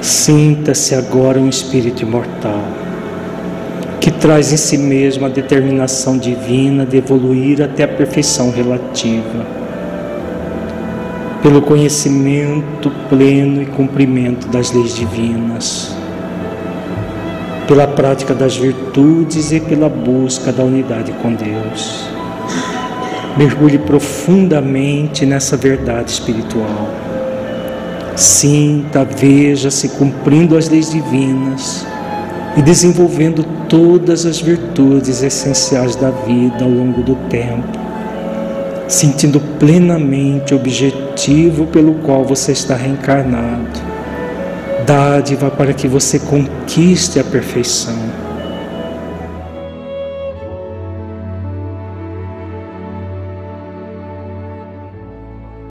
Sinta-se 0.01 0.95
agora 0.95 1.37
um 1.37 1.49
espírito 1.49 2.03
imortal 2.03 2.86
que 4.07 4.11
traz 4.11 4.53
em 4.53 4.57
si 4.57 4.77
mesmo 4.77 5.25
a 5.25 5.29
determinação 5.29 6.17
divina 6.17 6.85
de 6.85 6.95
evoluir 6.95 7.61
até 7.61 7.83
a 7.83 7.87
perfeição 7.89 8.51
relativa, 8.51 9.45
pelo 11.43 11.61
conhecimento 11.61 12.89
pleno 13.09 13.61
e 13.61 13.65
cumprimento 13.65 14.47
das 14.47 14.71
leis 14.71 14.95
divinas, 14.95 15.93
pela 17.67 17.85
prática 17.85 18.33
das 18.33 18.55
virtudes 18.55 19.51
e 19.51 19.59
pela 19.59 19.89
busca 19.89 20.53
da 20.53 20.63
unidade 20.63 21.11
com 21.21 21.33
Deus. 21.33 22.07
Mergulhe 23.35 23.77
profundamente 23.77 25.25
nessa 25.25 25.57
verdade 25.57 26.11
espiritual. 26.11 26.87
Sinta, 28.15 29.03
veja-se 29.03 29.89
cumprindo 29.89 30.55
as 30.55 30.69
leis 30.69 30.91
divinas 30.91 31.85
e 32.57 32.61
desenvolvendo 32.61 33.43
todas 33.69 34.25
as 34.25 34.41
virtudes 34.41 35.21
essenciais 35.21 35.95
da 35.95 36.09
vida 36.09 36.63
ao 36.63 36.69
longo 36.69 37.03
do 37.03 37.15
tempo, 37.29 37.77
sentindo 38.87 39.39
plenamente 39.59 40.55
o 40.55 40.57
objetivo 40.57 41.67
pelo 41.67 41.93
qual 41.95 42.25
você 42.25 42.51
está 42.51 42.75
reencarnado. 42.75 43.79
Dádiva 44.87 45.51
para 45.51 45.73
que 45.73 45.87
você 45.87 46.17
conquiste 46.17 47.19
a 47.19 47.23
perfeição. 47.23 48.06